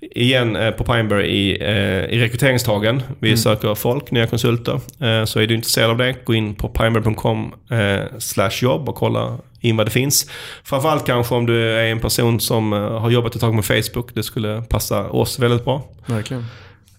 igen 0.00 0.56
eh, 0.56 0.70
på 0.70 0.84
Pineberry 0.84 1.26
i, 1.26 1.62
eh, 1.62 2.04
i 2.04 2.20
rekryteringstagen. 2.20 3.02
Vi 3.18 3.36
söker 3.36 3.74
folk, 3.74 4.10
nya 4.10 4.26
konsulter. 4.26 4.80
Eh, 5.00 5.24
så 5.24 5.40
är 5.40 5.46
du 5.46 5.54
intresserad 5.54 5.90
av 5.90 5.96
det, 5.98 6.24
gå 6.24 6.34
in 6.34 6.54
på 6.54 6.68
pineberry.com 6.68 7.52
eh, 7.70 8.18
slash 8.18 8.62
jobb 8.62 8.88
och 8.88 8.94
kolla 8.94 9.38
in 9.60 9.76
vad 9.76 9.86
det 9.86 9.90
finns. 9.90 10.26
Framförallt 10.64 11.06
kanske 11.06 11.34
om 11.34 11.46
du 11.46 11.70
är 11.72 11.84
en 11.84 12.00
person 12.00 12.40
som 12.40 12.72
eh, 12.72 12.78
har 12.78 13.10
jobbat 13.10 13.34
ett 13.34 13.40
tag 13.40 13.54
med 13.54 13.64
Facebook. 13.64 14.14
Det 14.14 14.22
skulle 14.22 14.62
passa 14.62 15.08
oss 15.10 15.38
väldigt 15.38 15.64
bra. 15.64 15.82
Verkligen. 16.06 16.44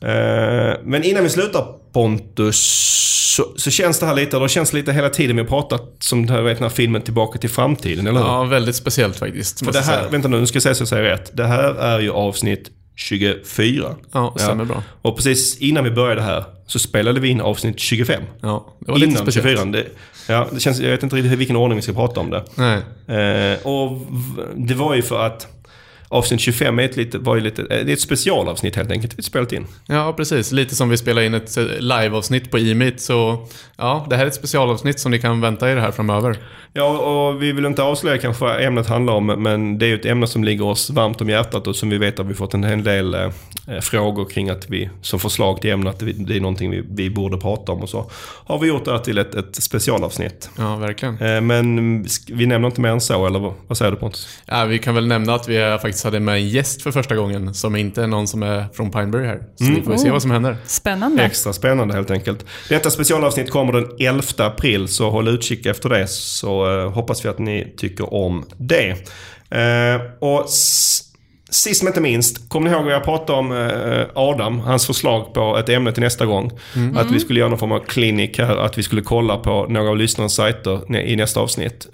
Eh, 0.02 0.78
Men 0.84 1.04
innan 1.04 1.24
vi 1.24 1.30
slutar 1.30 1.66
Pontus, 1.94 2.88
så, 3.36 3.44
så 3.56 3.72
känns 3.72 4.00
det 4.00 4.06
här 4.06 4.16
lite, 4.16 4.38
och 4.38 4.44
det 4.44 4.50
känns 4.50 4.74
lite 4.74 4.94
hela 4.94 5.10
tiden 5.10 5.36
vi 5.36 5.42
har 5.42 5.50
pratat 5.50 5.96
som 6.00 6.26
du 6.26 6.42
vet 6.42 6.58
den 6.58 6.64
här 6.64 6.76
filmen 6.76 7.02
Tillbaka 7.02 7.40
till 7.40 7.50
framtiden, 7.50 8.08
eller 8.08 8.20
hur? 8.20 8.28
Ja, 8.28 8.44
väldigt 8.44 8.76
speciellt 8.76 9.20
faktiskt. 9.20 9.66
För 9.66 9.72
det 9.72 9.80
här, 9.80 9.98
säga. 9.98 10.10
vänta 10.10 10.28
nu, 10.28 10.40
nu 10.40 10.46
ska 10.48 10.56
jag 10.56 10.64
säga 10.64 10.76
så 10.76 10.82
jag 10.82 10.88
säger 10.88 11.04
rätt. 11.04 11.38
Det 11.38 11.46
här 11.46 11.74
är 11.74 12.00
ju 12.00 12.12
avsnitt 12.12 12.72
24. 12.96 13.96
Ja, 14.12 14.36
stämmer 14.38 14.66
bra. 14.66 14.84
Och 15.02 15.16
precis 15.16 15.58
innan 15.58 15.84
vi 15.84 15.92
började 15.92 16.22
här 16.22 16.44
så 16.68 16.80
spelade 16.80 17.20
vi 17.20 17.28
in 17.30 17.42
avsnitt 17.42 17.80
25. 17.80 18.22
Ja, 18.42 18.66
det 18.80 18.92
var 18.92 18.98
lite 19.00 19.12
innan 19.12 19.22
speciellt. 19.24 19.60
24. 19.60 19.66
Det, 19.72 19.88
ja, 20.32 20.48
det 20.52 20.60
känns, 20.60 20.80
jag 20.80 20.92
vet 20.92 21.04
inte 21.04 21.16
riktigt 21.16 21.32
i 21.34 21.36
vilken 21.36 21.56
ordning 21.56 21.76
vi 21.76 21.82
ska 21.82 21.94
prata 21.94 22.20
om 22.20 22.30
det. 22.30 22.44
Nej. 22.56 22.78
Eh, 23.18 23.68
och 23.68 24.02
det 24.56 24.74
var 24.74 24.96
ju 24.96 25.02
för 25.02 25.26
att 25.26 25.48
avsnitt 26.12 26.40
25 26.42 26.80
är 26.80 26.84
ett, 26.84 26.98
lite, 26.98 27.18
var 27.18 27.36
ju 27.36 27.42
lite, 27.42 27.62
eh, 27.62 27.68
det 27.68 27.92
är 27.92 27.94
ett 27.94 28.02
specialavsnitt 28.02 28.76
helt 28.76 28.92
enkelt 28.92 29.20
vi 29.20 29.24
spelat 29.24 29.52
in. 29.52 29.68
Ja, 29.86 30.14
precis. 30.18 30.52
Lite 30.52 30.76
som 30.76 30.90
vi 30.90 30.98
spelar 30.98 31.22
in 31.22 31.34
ett 31.34 31.58
eh, 31.58 31.64
liveavsnitt 31.80 32.52
på 32.52 32.60
E-meet. 32.60 33.02
Så 33.02 33.48
ja, 33.78 34.06
det 34.10 34.16
här 34.16 34.24
är 34.24 34.28
ett 34.28 34.36
specialavsnitt 34.36 35.00
som 35.00 35.12
ni 35.12 35.20
kan 35.20 35.42
vänta 35.42 35.72
er 35.72 35.78
här 35.78 35.92
framöver. 35.92 36.38
Ja, 36.74 36.98
och 36.98 37.44
vi 37.44 37.52
vill 37.52 37.66
inte 37.66 37.84
avslöja 37.84 38.18
kanske 38.18 38.44
vad 38.44 38.62
ämnet 38.62 38.88
handlar 38.88 39.14
om, 39.14 39.26
men 39.26 39.78
det 39.78 39.86
är 39.86 39.88
ju 39.88 39.96
ett 39.96 40.06
ämne 40.06 40.28
som 40.28 40.44
ligger 40.44 40.66
oss 40.66 40.90
varmt 40.90 41.22
om 41.22 41.30
hjärtat 41.30 41.68
och 41.68 41.76
som 41.76 41.90
vi 41.90 41.98
vet 41.98 42.20
att 42.20 42.26
vi 42.26 42.34
fått 42.34 42.54
en 42.54 42.64
hel 42.64 42.84
del 42.84 43.14
eh, 43.14 43.30
frågor 43.82 44.26
kring 44.26 44.50
att 44.50 44.70
vi, 44.70 44.90
som 45.02 45.20
förslag 45.20 45.62
till 45.62 45.72
ämne, 45.72 45.90
att 45.90 46.02
vi, 46.02 46.14
det 46.14 46.36
är 46.36 46.42
någonting 46.42 46.72
vi, 46.72 46.84
vi 46.90 47.10
borde 47.10 47.38
prata 47.38 47.72
om 47.72 47.82
och 47.82 47.90
så. 47.90 48.12
Har 48.46 48.60
vi 48.60 48.68
gjort 48.68 48.86
det 48.86 48.92
här 48.92 49.00
till 49.00 49.18
ett, 49.18 49.36
ett 49.36 49.56
specialavsnitt. 49.56 50.50
Ja, 50.58 50.76
verkligen. 50.76 51.18
Eh, 51.22 51.42
men 51.42 52.06
vi 52.28 52.46
nämner 52.46 52.68
inte 52.68 52.82
mer 52.82 52.90
än 52.90 53.02
så, 53.02 53.26
eller 53.26 53.40
vad, 53.40 53.54
vad 53.68 53.78
säger 53.78 53.92
du 53.92 53.98
Pontus? 53.98 54.40
Ja, 54.46 54.66
vi 54.66 54.80
kan 54.80 54.96
väl 54.96 55.08
nämna 55.08 55.36
att 55.36 55.50
vi 55.50 55.62
eh, 55.62 55.78
faktiskt 55.78 56.01
hade 56.04 56.20
med 56.20 56.36
en 56.36 56.50
gäst 56.50 56.82
för 56.82 56.92
första 56.92 57.16
gången 57.16 57.54
som 57.54 57.76
inte 57.76 58.04
är 58.04 58.08
någon 58.08 58.28
som 58.28 58.44
är 58.44 58.66
från 58.74 58.92
Pineberry 58.92 59.26
här. 59.28 59.42
Så 59.56 59.64
Mm. 59.64 59.76
vi 59.76 59.82
får 59.82 59.98
se 59.98 60.12
vad 60.12 60.22
som 60.22 60.32
händer. 60.32 60.58
Spännande. 60.66 61.24
Extra 61.24 61.54
spännande 61.54 61.94
helt 61.94 62.12
enkelt. 62.12 62.46
Detta 62.70 62.90
specialavsnitt 62.90 63.50
kommer 63.50 63.74
den 63.74 63.88
11 64.00 64.22
april, 64.46 64.88
så 64.88 65.10
håll 65.10 65.28
utkik 65.28 65.66
efter 65.66 65.90
det. 65.90 66.08
Så 66.08 66.80
eh, 66.82 66.92
hoppas 66.92 67.26
vi 67.26 67.30
att 67.30 67.40
ni 67.40 67.74
tycker 67.78 68.14
om 68.14 68.46
det. 68.58 68.90
Eh, 69.50 70.02
och 70.20 70.50
sist 71.50 71.84
men 71.84 71.88
inte 71.90 72.02
minst, 72.02 72.50
kommer 72.50 72.70
ni 72.70 72.76
ihåg 72.76 72.86
vad 72.86 72.94
jag 72.94 73.04
pratade 73.04 73.40
om 73.40 73.52
eh, 73.52 74.06
Adam, 74.16 74.60
hans 74.60 74.88
förslag 74.88 75.34
på 75.34 75.58
ett 75.58 75.70
ämne 75.70 75.92
till 75.92 76.04
nästa 76.04 76.26
gång? 76.26 76.52
Att 76.96 77.12
vi 77.12 77.20
skulle 77.20 77.40
göra 77.40 77.50
någon 77.50 77.60
form 77.60 77.72
av 77.72 77.80
klinik 77.80 78.40
här, 78.40 78.58
att 78.58 78.78
vi 78.78 78.84
skulle 78.84 79.02
kolla 79.02 79.38
på 79.38 79.66
några 79.70 79.90
av 79.90 79.98
lyssnarnas 79.98 80.34
sajter 80.36 80.96
i 80.96 81.16
nästa 81.16 81.40
avsnitt. 81.40 81.88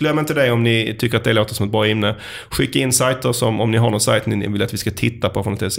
Glöm 0.00 0.18
inte 0.18 0.34
det 0.34 0.50
om 0.50 0.62
ni 0.62 0.96
tycker 0.98 1.16
att 1.16 1.24
det 1.24 1.32
låter 1.32 1.54
som 1.54 1.66
ett 1.66 1.72
bra 1.72 1.86
ämne. 1.86 2.16
Skicka 2.50 2.78
in 2.78 2.92
sajter 2.92 3.32
som, 3.32 3.60
om 3.60 3.70
ni 3.70 3.78
har 3.78 3.90
någon 3.90 4.00
sajt 4.00 4.26
ni 4.26 4.48
vill 4.48 4.62
att 4.62 4.74
vi 4.74 4.78
ska 4.78 4.90
titta 4.90 5.28
på 5.28 5.42
från 5.42 5.54
ett 5.54 5.72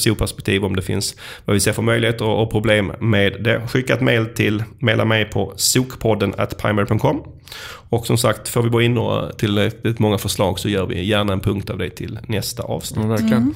SEO-perspektiv, 0.00 0.64
om 0.64 0.76
det 0.76 0.82
finns 0.82 1.16
vad 1.44 1.54
vi 1.54 1.60
ser 1.60 1.72
för 1.72 1.82
möjligheter 1.82 2.24
och, 2.24 2.42
och 2.42 2.50
problem 2.50 2.92
med 3.00 3.36
det. 3.40 3.68
Skicka 3.68 3.94
ett 3.94 4.00
mail 4.00 4.26
till, 4.26 4.64
maila 4.78 5.04
mig 5.04 5.24
på 5.24 5.52
sokpodden 5.56 6.34
at 6.38 6.58
primary.com. 6.58 7.22
Och 7.88 8.06
som 8.06 8.18
sagt, 8.18 8.48
får 8.48 8.62
vi 8.62 8.70
bara 8.70 8.82
in 8.82 8.94
några 8.94 9.32
tillräckligt 9.32 9.98
många 9.98 10.18
förslag 10.18 10.58
så 10.58 10.68
gör 10.68 10.86
vi 10.86 11.04
gärna 11.04 11.32
en 11.32 11.40
punkt 11.40 11.70
av 11.70 11.78
det 11.78 11.90
till 11.90 12.18
nästa 12.26 12.62
avsnitt. 12.62 13.04
Ja, 13.04 13.08
verkligen. 13.08 13.54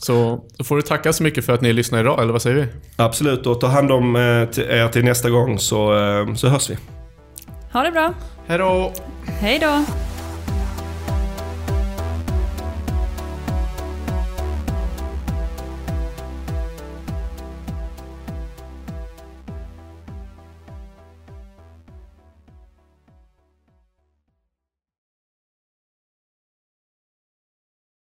Så 0.00 0.44
då 0.58 0.64
får 0.64 0.76
du 0.76 0.82
tacka 0.82 1.12
så 1.12 1.22
mycket 1.22 1.44
för 1.44 1.52
att 1.52 1.60
ni 1.60 1.72
lyssnar 1.72 2.00
idag, 2.00 2.22
eller 2.22 2.32
vad 2.32 2.42
säger 2.42 2.56
vi? 2.56 2.66
Absolut, 2.96 3.46
och 3.46 3.60
ta 3.60 3.66
hand 3.66 3.92
om 3.92 4.16
eh, 4.16 4.44
till 4.44 4.64
er 4.64 4.88
till 4.88 5.04
nästa 5.04 5.30
gång 5.30 5.58
så, 5.58 5.98
eh, 5.98 6.34
så 6.34 6.48
hörs 6.48 6.70
vi. 6.70 6.76
Ha 7.72 7.82
det 7.82 7.90
bra. 7.90 8.14
Hej 8.48 8.58
då! 8.58 8.92
Hej 9.40 9.58
då. 9.58 9.84